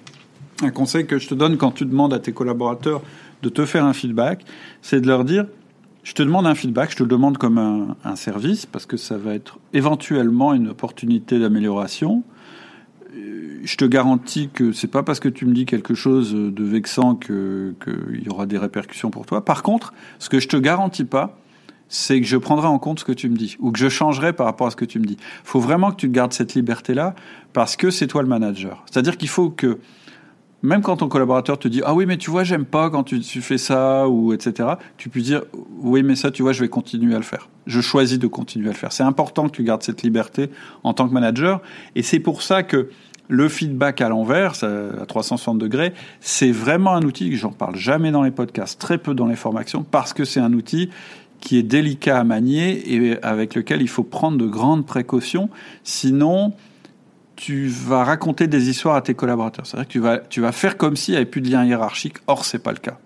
un 0.64 0.72
conseil 0.72 1.05
que 1.05 1.20
je 1.20 1.28
te 1.28 1.36
donne 1.36 1.58
quand 1.58 1.72
tu 1.72 1.86
demandes 1.86 2.14
à 2.14 2.20
tes 2.20 2.32
collaborateurs 2.32 3.01
de 3.43 3.49
te 3.49 3.66
faire 3.66 3.86
un 3.86 3.93
feedback, 3.93 4.43
c'est 4.82 5.01
de 5.01 5.08
leur 5.08 5.24
dire 5.24 5.45
je 6.08 6.14
te 6.14 6.24
demande 6.24 6.47
un 6.47 6.55
feedback, 6.55 6.91
je 6.91 6.95
te 6.95 7.03
le 7.03 7.10
demande 7.10 7.38
comme 7.38 7.58
un, 7.58 8.16
service, 8.16 8.66
parce 8.66 8.86
que 8.86 8.95
ça 8.95 9.18
va 9.18 9.34
être 9.34 9.60
éventuellement 9.74 10.53
une 10.53 10.70
opportunité 10.70 11.38
d'amélioration. 11.38 12.24
Euh, 13.14 13.60
je 13.62 13.76
te 13.76 13.84
garantis 13.84 14.47
que 14.47 14.72
c'est 14.72 14.88
pas 14.88 15.03
parce 15.03 15.20
que 15.20 15.28
tu 15.28 15.45
me 15.45 15.53
dis 15.53 15.66
quelque 15.66 15.95
chose 15.95 16.34
de 16.34 16.64
vexant 16.64 17.16
qu'il 17.16 17.76
y 18.24 18.30
aura 18.30 18.45
des 18.45 18.58
répercussions 18.58 19.10
pour 19.10 19.26
toi. 19.26 19.43
Par 19.43 19.64
contre, 19.64 19.93
ce 20.18 20.30
que 20.30 20.39
je 20.39 20.47
te 20.47 20.55
garantis 20.55 21.03
pas, 21.03 21.38
c'est 21.89 22.22
que 22.22 22.26
je 22.26 22.38
prendrai 22.38 22.68
en 22.68 22.80
compte 22.80 23.01
ce 23.01 23.05
que 23.05 23.12
tu 23.12 23.28
me 23.28 23.36
dis, 23.36 23.58
ou 23.60 23.74
que 23.74 23.80
je 23.80 23.89
changerai 23.89 24.32
par 24.32 24.45
rapport 24.45 24.68
à 24.68 24.72
ce 24.72 24.78
que 24.78 24.86
tu 24.86 24.99
me 24.99 25.05
dis. 25.05 25.18
Il 25.20 25.43
faut 25.43 25.60
vraiment 25.60 25.91
que 25.91 25.97
tu 25.97 26.08
gardes 26.08 26.32
cette 26.32 26.55
liberté-là, 26.55 27.16
parce 27.51 27.76
que 27.76 27.89
c'est 27.89 28.08
toi 28.08 28.22
le 28.22 28.30
manager. 28.30 28.82
C'est-à-dire 28.89 29.18
qu'il 29.18 29.28
faut 29.28 29.49
que 29.49 29.78
même 30.64 30.82
quand 30.82 30.97
ton 30.97 31.08
collaborateur 31.08 31.60
te 31.60 31.68
dit 31.68 31.82
ah 31.86 31.93
oui 31.93 32.05
mais 32.05 32.18
tu 32.18 32.32
vois 32.32 32.43
j'aime 32.43 32.66
pas 32.66 32.89
quand 32.89 33.03
tu, 33.03 33.22
fais 33.22 33.58
ça 33.58 34.08
ou 34.08 34.34
etc 34.34 34.70
tu 34.97 35.10
peux 35.10 35.22
dire 35.22 35.43
oui 35.82 36.01
mais 36.01 36.16
ça 36.16 36.32
tu 36.32 36.41
vois 36.41 36.51
je 36.51 36.62
vais 36.62 36.70
continuer 36.70 37.14
à 37.14 37.18
le 37.18 37.24
faire. 37.24 37.49
Je 37.68 37.82
choisis 37.82 38.18
de 38.18 38.28
continuer 38.28 38.70
à 38.70 38.72
le 38.72 38.78
faire. 38.78 38.91
C'est 38.91 39.03
important 39.03 39.47
que 39.47 39.55
tu 39.55 39.64
gardes 39.64 39.84
cette 39.84 40.01
liberté 40.01 40.49
en 40.84 40.93
tant 40.93 41.08
que 41.08 41.14
manager. 41.14 41.62
Et 41.95 42.01
c'est 42.01 42.20
pour 42.20 42.41
ça 42.41 42.64
que 42.64 42.89
le 43.28 43.49
feedback 43.49 44.01
à 44.01 44.10
l'envers, 44.10 44.64
à 44.64 45.05
360 45.05 45.58
degrés, 45.58 45.93
c'est 46.22 46.51
vraiment 46.51 46.93
un 46.93 47.03
outil 47.03 47.30
que 47.30 47.36
j'en 47.36 47.51
parle 47.51 47.76
jamais 47.76 48.12
dans 48.12 48.24
les 48.24 48.32
podcasts, 48.32 48.80
très 48.80 48.97
peu 48.97 49.14
dans 49.14 49.28
les 49.28 49.36
formations, 49.36 49.84
parce 49.84 50.14
que 50.14 50.24
c'est 50.24 50.39
un 50.39 50.53
outil 50.53 50.89
qui 51.41 51.58
est 51.58 51.64
délicat 51.64 52.20
à 52.20 52.24
manier 52.24 52.93
et 52.93 53.22
avec 53.22 53.53
lequel 53.53 53.82
il 53.82 53.89
faut 53.89 54.03
prendre 54.03 54.38
de 54.38 54.47
grandes 54.47 54.86
précautions. 54.86 55.49
Sinon, 55.84 56.53
tu 57.38 57.67
vas 57.67 58.03
raconter 58.03 58.47
des 58.47 58.69
histoires 58.69 58.95
à 58.95 59.01
tes 59.01 59.13
collaborateurs. 59.13 59.65
C'est-à-dire 59.65 59.88
que 59.88 59.93
tu 59.93 59.99
vas, 59.99 60.17
tu 60.17 60.41
vas 60.41 60.51
faire 60.51 60.75
comme 60.75 60.97
s'il 60.97 61.13
n'y 61.13 61.17
avait 61.17 61.25
plus 61.25 61.39
de 61.39 61.49
lien 61.49 61.63
hiérarchique. 61.63 62.15
Or, 62.27 62.43
c'est 62.43 62.59
pas 62.59 62.71
le 62.71 62.79
cas. 62.79 62.97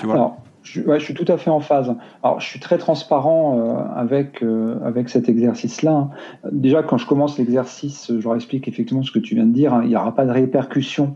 Tu 0.00 0.06
vois? 0.06 0.14
Alors, 0.16 0.38
je, 0.62 0.80
je, 0.80 0.98
suis 0.98 1.14
tout 1.14 1.30
à 1.30 1.36
fait 1.36 1.50
en 1.50 1.60
phase. 1.60 1.94
Alors, 2.22 2.40
je 2.40 2.46
suis 2.46 2.58
très 2.58 2.78
transparent 2.78 3.58
euh, 3.58 4.00
avec, 4.00 4.42
euh, 4.42 4.78
avec 4.84 5.10
cet 5.10 5.28
exercice-là. 5.28 6.08
Déjà, 6.50 6.82
quand 6.82 6.96
je 6.96 7.06
commence 7.06 7.38
l'exercice, 7.38 8.10
je 8.18 8.24
leur 8.24 8.34
explique 8.34 8.66
effectivement 8.66 9.02
ce 9.02 9.12
que 9.12 9.18
tu 9.18 9.34
viens 9.34 9.46
de 9.46 9.52
dire. 9.52 9.74
Hein. 9.74 9.82
Il 9.84 9.90
n'y 9.90 9.96
aura 9.96 10.14
pas 10.14 10.24
de 10.24 10.32
répercussion 10.32 11.14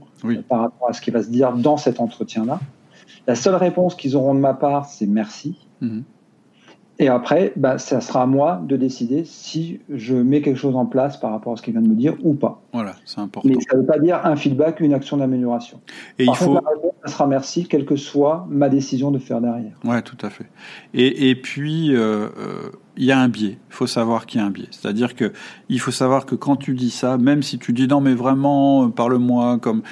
par 0.48 0.60
rapport 0.60 0.90
à 0.90 0.92
ce 0.92 1.00
qui 1.00 1.10
va 1.10 1.22
se 1.22 1.30
dire 1.30 1.54
dans 1.54 1.78
cet 1.78 1.98
entretien-là. 1.98 2.60
La 3.26 3.34
seule 3.34 3.54
réponse 3.56 3.94
qu'ils 3.94 4.16
auront 4.16 4.34
de 4.34 4.40
ma 4.40 4.54
part, 4.54 4.84
c'est 4.84 5.06
merci. 5.06 5.66
Mhm. 5.80 6.04
Et 7.00 7.08
après, 7.08 7.52
bah, 7.54 7.78
ça 7.78 8.00
sera 8.00 8.22
à 8.22 8.26
moi 8.26 8.60
de 8.64 8.76
décider 8.76 9.24
si 9.24 9.80
je 9.88 10.16
mets 10.16 10.42
quelque 10.42 10.56
chose 10.56 10.74
en 10.74 10.84
place 10.84 11.16
par 11.16 11.30
rapport 11.30 11.52
à 11.52 11.56
ce 11.56 11.62
qu'il 11.62 11.72
vient 11.72 11.82
de 11.82 11.88
me 11.88 11.94
dire 11.94 12.16
ou 12.24 12.34
pas. 12.34 12.60
Voilà, 12.72 12.96
c'est 13.04 13.20
important. 13.20 13.48
Mais 13.48 13.54
ça 13.60 13.76
ne 13.76 13.82
veut 13.82 13.86
pas 13.86 14.00
dire 14.00 14.20
un 14.24 14.34
feedback, 14.34 14.80
une 14.80 14.92
action 14.92 15.16
d'amélioration. 15.16 15.80
Et 16.18 16.24
il 16.24 16.34
faut. 16.34 16.58
ça 17.04 17.12
sera 17.12 17.26
merci, 17.28 17.66
quelle 17.68 17.84
que 17.84 17.94
soit 17.94 18.46
ma 18.50 18.68
décision 18.68 19.12
de 19.12 19.18
faire 19.20 19.40
derrière. 19.40 19.78
Ouais, 19.84 20.02
tout 20.02 20.16
à 20.22 20.30
fait. 20.30 20.46
Et, 20.92 21.30
et 21.30 21.36
puis, 21.36 21.94
euh, 21.94 22.30
euh, 22.36 22.70
il 22.96 23.04
y 23.04 23.12
a 23.12 23.20
un 23.20 23.28
biais. 23.28 23.58
Il 23.70 23.74
faut 23.74 23.86
savoir 23.86 24.26
qu'il 24.26 24.40
y 24.40 24.42
a 24.42 24.46
un 24.46 24.50
biais. 24.50 24.68
C'est-à-dire 24.72 25.14
que 25.14 25.32
il 25.68 25.78
faut 25.78 25.92
savoir 25.92 26.26
que 26.26 26.34
quand 26.34 26.56
tu 26.56 26.74
dis 26.74 26.90
ça, 26.90 27.16
même 27.16 27.44
si 27.44 27.60
tu 27.60 27.72
dis 27.72 27.86
non, 27.86 28.00
mais 28.00 28.14
vraiment, 28.14 28.86
euh, 28.86 28.88
parle-moi 28.88 29.58
comme 29.58 29.82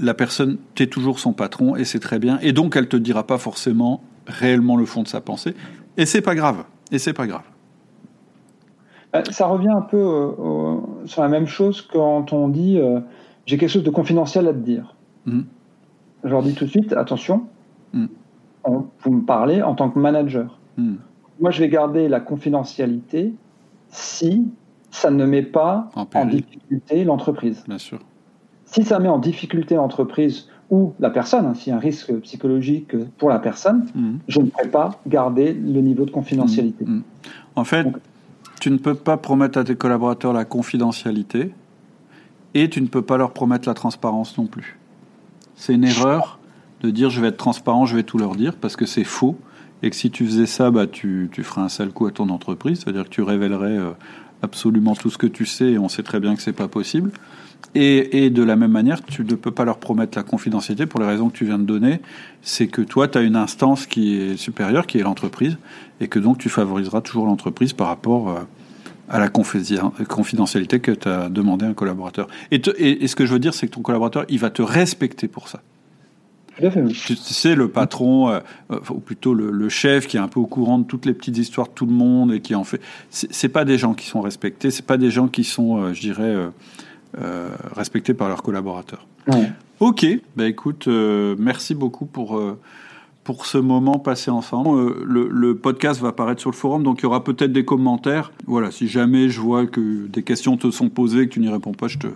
la 0.00 0.14
personne, 0.14 0.58
tu 0.74 0.82
es 0.82 0.86
toujours 0.88 1.20
son 1.20 1.32
patron 1.32 1.76
et 1.76 1.84
c'est 1.84 2.00
très 2.00 2.18
bien. 2.18 2.40
Et 2.42 2.52
donc, 2.52 2.74
elle 2.74 2.88
te 2.88 2.96
dira 2.96 3.24
pas 3.24 3.38
forcément 3.38 4.02
réellement 4.26 4.76
le 4.76 4.86
fond 4.86 5.02
de 5.02 5.08
sa 5.08 5.20
pensée. 5.20 5.54
Et 5.96 6.06
c'est 6.06 6.22
pas 6.22 6.34
grave. 6.34 6.64
Et 6.90 6.98
c'est 6.98 7.12
pas 7.12 7.26
grave. 7.26 7.42
Euh, 9.14 9.22
ça 9.30 9.46
revient 9.46 9.68
un 9.68 9.82
peu 9.82 9.98
euh, 9.98 10.76
sur 11.04 11.22
la 11.22 11.28
même 11.28 11.46
chose 11.46 11.82
quand 11.82 12.32
on 12.32 12.48
dit 12.48 12.78
euh, 12.78 13.00
j'ai 13.44 13.58
quelque 13.58 13.70
chose 13.70 13.82
de 13.82 13.90
confidentiel 13.90 14.48
à 14.48 14.52
te 14.52 14.58
dire. 14.58 14.94
Mmh. 15.26 15.40
Je 16.24 16.28
leur 16.28 16.42
dis 16.42 16.54
tout 16.54 16.64
de 16.64 16.70
suite 16.70 16.92
attention, 16.92 17.46
mmh. 17.92 18.06
vous 18.64 19.12
me 19.12 19.22
parlez 19.24 19.62
en 19.62 19.74
tant 19.74 19.90
que 19.90 19.98
manager. 19.98 20.58
Mmh. 20.76 20.94
Moi, 21.40 21.50
je 21.50 21.60
vais 21.60 21.68
garder 21.68 22.08
la 22.08 22.20
confidentialité 22.20 23.32
si 23.88 24.46
ça 24.90 25.10
ne 25.10 25.24
met 25.24 25.42
pas 25.42 25.90
en 26.14 26.24
difficulté 26.26 27.04
l'entreprise. 27.04 27.64
Bien 27.66 27.78
sûr. 27.78 27.98
Si 28.64 28.84
ça 28.84 28.98
met 29.00 29.08
en 29.08 29.18
difficulté 29.18 29.74
l'entreprise 29.74 30.48
ou 30.72 30.94
la 31.00 31.10
personne, 31.10 31.44
hein, 31.44 31.54
s'il 31.54 31.70
y 31.70 31.72
a 31.74 31.76
un 31.76 31.80
risque 31.80 32.12
psychologique 32.20 32.96
pour 33.18 33.28
la 33.28 33.38
personne, 33.38 33.86
mhm. 33.94 34.20
je 34.26 34.40
ne 34.40 34.46
pourrais 34.46 34.68
pas 34.68 34.98
garder 35.06 35.52
le 35.52 35.82
niveau 35.82 36.06
de 36.06 36.10
confidentialité. 36.10 36.86
Mhm. 36.86 36.94
Mhm. 36.94 37.02
En 37.56 37.64
fait, 37.64 37.86
tu 38.58 38.70
ne 38.70 38.78
peux 38.78 38.94
pas 38.94 39.18
promettre 39.18 39.58
à 39.58 39.64
tes 39.64 39.76
collaborateurs 39.76 40.32
la 40.32 40.46
confidentialité 40.46 41.52
et 42.54 42.70
tu 42.70 42.80
ne 42.80 42.86
peux 42.86 43.02
pas 43.02 43.18
leur 43.18 43.32
promettre 43.32 43.68
la 43.68 43.74
transparence 43.74 44.38
non 44.38 44.46
plus. 44.46 44.78
C'est 45.56 45.74
une 45.74 45.84
erreur 45.84 46.38
de 46.80 46.88
dire 46.88 47.10
je 47.10 47.20
vais 47.20 47.28
être 47.28 47.36
transparent, 47.36 47.84
je 47.84 47.94
vais 47.94 48.02
tout 48.02 48.16
leur 48.16 48.34
dire, 48.34 48.56
parce 48.56 48.74
que 48.74 48.86
c'est 48.86 49.04
faux. 49.04 49.36
Et 49.82 49.90
que 49.90 49.96
si 49.96 50.10
tu 50.10 50.24
faisais 50.24 50.46
ça, 50.46 50.70
bah, 50.70 50.86
tu, 50.86 51.28
tu 51.32 51.42
ferais 51.42 51.60
un 51.60 51.68
sale 51.68 51.90
coup 51.90 52.06
à 52.06 52.12
ton 52.12 52.30
entreprise, 52.30 52.80
c'est-à-dire 52.80 53.04
que 53.04 53.10
tu 53.10 53.20
révélerais 53.20 53.76
euh, 53.76 53.90
absolument 54.40 54.94
tout 54.94 55.10
ce 55.10 55.18
que 55.18 55.26
tu 55.26 55.44
sais 55.44 55.72
et 55.72 55.78
on 55.78 55.88
sait 55.88 56.02
très 56.02 56.18
bien 56.18 56.34
que 56.34 56.40
c'est 56.40 56.52
pas 56.52 56.68
possible. 56.68 57.10
Et, 57.74 58.28
de 58.28 58.42
la 58.42 58.56
même 58.56 58.70
manière, 58.70 59.02
tu 59.02 59.24
ne 59.24 59.34
peux 59.34 59.50
pas 59.50 59.64
leur 59.64 59.78
promettre 59.78 60.18
la 60.18 60.24
confidentialité 60.24 60.86
pour 60.86 61.00
les 61.00 61.06
raisons 61.06 61.30
que 61.30 61.36
tu 61.36 61.46
viens 61.46 61.58
de 61.58 61.64
donner. 61.64 62.00
C'est 62.42 62.66
que 62.66 62.82
toi, 62.82 63.08
tu 63.08 63.16
as 63.16 63.22
une 63.22 63.36
instance 63.36 63.86
qui 63.86 64.16
est 64.16 64.36
supérieure, 64.36 64.86
qui 64.86 64.98
est 64.98 65.02
l'entreprise, 65.02 65.56
et 66.00 66.08
que 66.08 66.18
donc 66.18 66.38
tu 66.38 66.50
favoriseras 66.50 67.00
toujours 67.00 67.26
l'entreprise 67.26 67.72
par 67.72 67.86
rapport 67.86 68.30
euh, 68.30 68.40
à 69.08 69.18
la 69.18 69.28
confidentialité 69.28 70.80
que 70.80 70.92
tu 70.92 71.08
as 71.08 71.28
demandé 71.30 71.64
à 71.64 71.68
un 71.68 71.74
collaborateur. 71.74 72.28
Et, 72.50 72.60
et, 72.78 73.06
ce 73.06 73.16
que 73.16 73.24
je 73.24 73.32
veux 73.32 73.38
dire, 73.38 73.54
c'est 73.54 73.66
que 73.66 73.72
ton 73.72 73.82
collaborateur, 73.82 74.24
il 74.28 74.38
va 74.38 74.50
te 74.50 74.62
respecter 74.62 75.28
pour 75.28 75.48
ça. 75.48 75.60
Tu 76.58 77.16
sais, 77.16 77.54
le 77.54 77.68
patron, 77.68 78.28
euh, 78.28 78.40
ou 78.90 79.00
plutôt 79.00 79.34
le, 79.34 79.68
chef, 79.68 80.06
qui 80.06 80.16
est 80.16 80.20
un 80.20 80.28
peu 80.28 80.40
au 80.40 80.46
courant 80.46 80.78
de 80.78 80.84
toutes 80.84 81.06
les 81.06 81.14
petites 81.14 81.38
histoires 81.38 81.68
de 81.68 81.72
tout 81.72 81.86
le 81.86 81.92
monde 81.92 82.32
et 82.32 82.40
qui 82.40 82.54
en 82.54 82.64
fait. 82.64 82.80
C'est 83.10 83.48
pas 83.48 83.64
des 83.64 83.78
gens 83.78 83.94
qui 83.94 84.06
sont 84.06 84.20
respectés, 84.20 84.70
c'est 84.70 84.86
pas 84.86 84.98
des 84.98 85.10
gens 85.10 85.28
qui 85.28 85.44
sont, 85.44 85.78
euh, 85.78 85.92
je 85.94 86.00
dirais, 86.00 86.22
euh, 86.22 86.48
respectés 87.74 88.14
par 88.14 88.28
leurs 88.28 88.42
collaborateurs. 88.42 89.06
Ok, 89.82 90.06
bah 90.36 90.46
écoute, 90.46 90.86
euh, 90.86 91.34
merci 91.40 91.74
beaucoup 91.74 92.06
pour, 92.06 92.36
euh, 92.38 92.56
pour 93.24 93.46
ce 93.46 93.58
moment 93.58 93.98
passé 93.98 94.30
ensemble. 94.30 94.94
Le, 95.04 95.26
le, 95.28 95.56
podcast 95.56 96.00
va 96.00 96.10
apparaître 96.10 96.40
sur 96.40 96.50
le 96.50 96.56
forum, 96.56 96.84
donc 96.84 97.00
il 97.00 97.02
y 97.02 97.06
aura 97.06 97.24
peut-être 97.24 97.52
des 97.52 97.64
commentaires. 97.64 98.30
Voilà, 98.46 98.70
si 98.70 98.86
jamais 98.86 99.28
je 99.28 99.40
vois 99.40 99.66
que 99.66 100.06
des 100.06 100.22
questions 100.22 100.56
te 100.56 100.70
sont 100.70 100.88
posées 100.88 101.22
et 101.22 101.28
que 101.28 101.32
tu 101.32 101.40
n'y 101.40 101.48
réponds 101.48 101.72
pas, 101.72 101.88
je 101.88 101.98
te, 101.98 102.06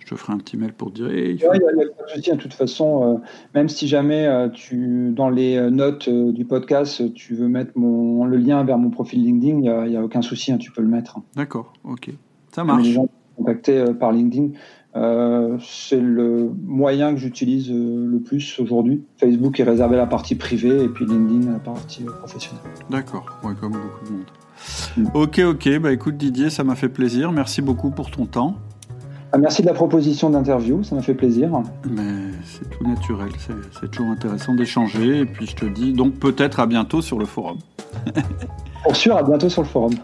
je 0.00 0.06
te 0.06 0.16
ferai 0.16 0.32
un 0.32 0.38
petit 0.38 0.56
mail 0.56 0.72
pour 0.72 0.90
dire. 0.90 1.08
il 1.14 1.38
faut... 1.38 1.54
y 1.54 2.30
a, 2.30 2.34
De 2.34 2.40
toute 2.40 2.54
façon, 2.54 3.20
même 3.54 3.68
si 3.68 3.86
jamais 3.86 4.28
tu, 4.52 5.12
dans 5.12 5.30
les 5.30 5.70
notes 5.70 6.08
du 6.08 6.44
podcast, 6.44 7.14
tu 7.14 7.36
veux 7.36 7.46
mettre 7.46 7.70
mon, 7.76 8.24
le 8.24 8.38
lien 8.38 8.64
vers 8.64 8.78
mon 8.78 8.90
profil 8.90 9.22
LinkedIn, 9.22 9.84
il 9.84 9.90
n'y 9.90 9.96
a, 9.96 10.02
aucun 10.02 10.22
souci, 10.22 10.50
hein, 10.50 10.58
tu 10.58 10.72
peux 10.72 10.82
le 10.82 10.88
mettre. 10.88 11.18
D'accord, 11.36 11.72
ok. 11.84 12.10
Ça 12.52 12.64
marche 12.64 12.88
contacter 13.36 13.78
euh, 13.78 13.92
par 13.92 14.12
LinkedIn. 14.12 14.48
Euh, 14.96 15.58
c'est 15.60 16.00
le 16.00 16.52
moyen 16.62 17.12
que 17.14 17.18
j'utilise 17.18 17.68
euh, 17.70 18.06
le 18.06 18.20
plus 18.20 18.60
aujourd'hui. 18.60 19.02
Facebook 19.16 19.58
est 19.58 19.64
réservé 19.64 19.96
à 19.96 19.98
la 19.98 20.06
partie 20.06 20.36
privée 20.36 20.84
et 20.84 20.88
puis 20.88 21.04
LinkedIn 21.04 21.48
à 21.48 21.54
la 21.54 21.58
partie 21.58 22.04
professionnelle. 22.04 22.62
D'accord, 22.90 23.26
ouais, 23.42 23.54
comme 23.60 23.72
beaucoup 23.72 24.04
de 24.06 24.12
monde. 24.12 24.24
Mm. 24.96 25.06
Ok, 25.14 25.40
ok, 25.40 25.78
bah 25.80 25.92
écoute 25.92 26.16
Didier, 26.16 26.48
ça 26.48 26.62
m'a 26.62 26.76
fait 26.76 26.88
plaisir. 26.88 27.32
Merci 27.32 27.60
beaucoup 27.60 27.90
pour 27.90 28.10
ton 28.10 28.26
temps. 28.26 28.56
Ah, 29.32 29.38
merci 29.38 29.62
de 29.62 29.66
la 29.66 29.74
proposition 29.74 30.30
d'interview, 30.30 30.84
ça 30.84 30.94
m'a 30.94 31.02
fait 31.02 31.14
plaisir. 31.14 31.50
Mais 31.90 32.30
c'est 32.44 32.70
tout 32.70 32.86
naturel, 32.86 33.30
c'est 33.80 33.90
toujours 33.90 34.12
intéressant 34.12 34.54
d'échanger. 34.54 35.18
Et 35.18 35.24
puis 35.24 35.46
je 35.46 35.56
te 35.56 35.66
dis 35.66 35.92
donc 35.92 36.14
peut-être 36.20 36.60
à 36.60 36.66
bientôt 36.66 37.02
sur 37.02 37.18
le 37.18 37.24
forum. 37.24 37.58
pour 38.84 38.94
sûr, 38.94 39.16
à 39.16 39.24
bientôt 39.24 39.48
sur 39.48 39.62
le 39.62 39.68
forum. 39.68 39.94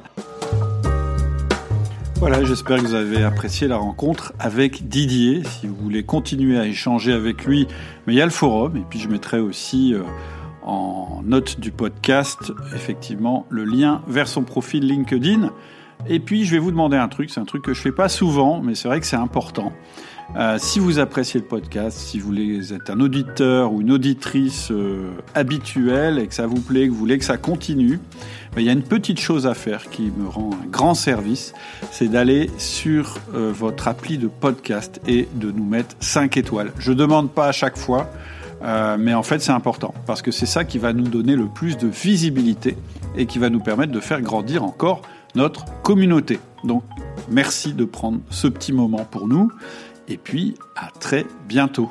Voilà, 2.20 2.44
j'espère 2.44 2.76
que 2.76 2.82
vous 2.82 2.94
avez 2.94 3.22
apprécié 3.22 3.66
la 3.66 3.78
rencontre 3.78 4.34
avec 4.38 4.86
Didier. 4.86 5.42
Si 5.42 5.66
vous 5.66 5.74
voulez 5.74 6.02
continuer 6.02 6.58
à 6.58 6.66
échanger 6.66 7.14
avec 7.14 7.46
lui, 7.46 7.66
mais 8.06 8.12
il 8.12 8.16
y 8.18 8.20
a 8.20 8.26
le 8.26 8.30
forum 8.30 8.76
et 8.76 8.84
puis 8.90 8.98
je 8.98 9.08
mettrai 9.08 9.38
aussi 9.38 9.94
euh, 9.94 10.02
en 10.62 11.22
note 11.24 11.58
du 11.58 11.72
podcast 11.72 12.52
effectivement 12.74 13.46
le 13.48 13.64
lien 13.64 14.02
vers 14.06 14.28
son 14.28 14.42
profil 14.42 14.86
LinkedIn. 14.86 15.50
Et 16.08 16.20
puis 16.20 16.44
je 16.44 16.50
vais 16.50 16.58
vous 16.58 16.70
demander 16.70 16.98
un 16.98 17.08
truc, 17.08 17.30
c'est 17.30 17.40
un 17.40 17.46
truc 17.46 17.64
que 17.64 17.72
je 17.72 17.80
fais 17.80 17.90
pas 17.90 18.10
souvent, 18.10 18.60
mais 18.60 18.74
c'est 18.74 18.88
vrai 18.88 19.00
que 19.00 19.06
c'est 19.06 19.16
important. 19.16 19.72
Euh, 20.36 20.58
si 20.58 20.78
vous 20.78 21.00
appréciez 21.00 21.40
le 21.40 21.46
podcast, 21.46 21.98
si 21.98 22.20
vous 22.20 22.32
êtes 22.72 22.88
un 22.88 23.00
auditeur 23.00 23.72
ou 23.72 23.80
une 23.80 23.90
auditrice 23.90 24.70
euh, 24.70 25.10
habituelle 25.34 26.20
et 26.20 26.28
que 26.28 26.34
ça 26.34 26.46
vous 26.46 26.60
plaît, 26.60 26.86
que 26.86 26.92
vous 26.92 26.98
voulez 26.98 27.18
que 27.18 27.24
ça 27.24 27.36
continue, 27.36 27.98
ben, 28.54 28.60
il 28.60 28.64
y 28.64 28.68
a 28.68 28.72
une 28.72 28.84
petite 28.84 29.18
chose 29.18 29.48
à 29.48 29.54
faire 29.54 29.90
qui 29.90 30.12
me 30.16 30.28
rend 30.28 30.50
un 30.52 30.66
grand 30.68 30.94
service, 30.94 31.52
c'est 31.90 32.06
d'aller 32.06 32.48
sur 32.58 33.16
euh, 33.34 33.50
votre 33.52 33.88
appli 33.88 34.18
de 34.18 34.28
podcast 34.28 35.00
et 35.08 35.28
de 35.34 35.50
nous 35.50 35.64
mettre 35.64 35.96
5 35.98 36.36
étoiles. 36.36 36.72
Je 36.78 36.92
demande 36.92 37.32
pas 37.32 37.48
à 37.48 37.52
chaque 37.52 37.76
fois, 37.76 38.08
mais 38.98 39.14
en 39.14 39.22
fait 39.22 39.40
c'est 39.40 39.52
important 39.52 39.94
parce 40.06 40.20
que 40.20 40.30
c'est 40.30 40.44
ça 40.44 40.64
qui 40.64 40.76
va 40.78 40.92
nous 40.92 41.08
donner 41.08 41.34
le 41.34 41.46
plus 41.46 41.78
de 41.78 41.88
visibilité 41.88 42.76
et 43.16 43.24
qui 43.24 43.38
va 43.38 43.48
nous 43.48 43.60
permettre 43.60 43.90
de 43.90 44.00
faire 44.00 44.20
grandir 44.20 44.64
encore 44.64 45.00
notre 45.34 45.64
communauté. 45.82 46.38
Donc 46.62 46.82
merci 47.30 47.72
de 47.72 47.86
prendre 47.86 48.20
ce 48.28 48.48
petit 48.48 48.72
moment 48.72 49.06
pour 49.10 49.28
nous 49.28 49.50
et 50.10 50.16
puis 50.16 50.56
à 50.76 50.90
très 50.90 51.24
bientôt. 51.46 51.90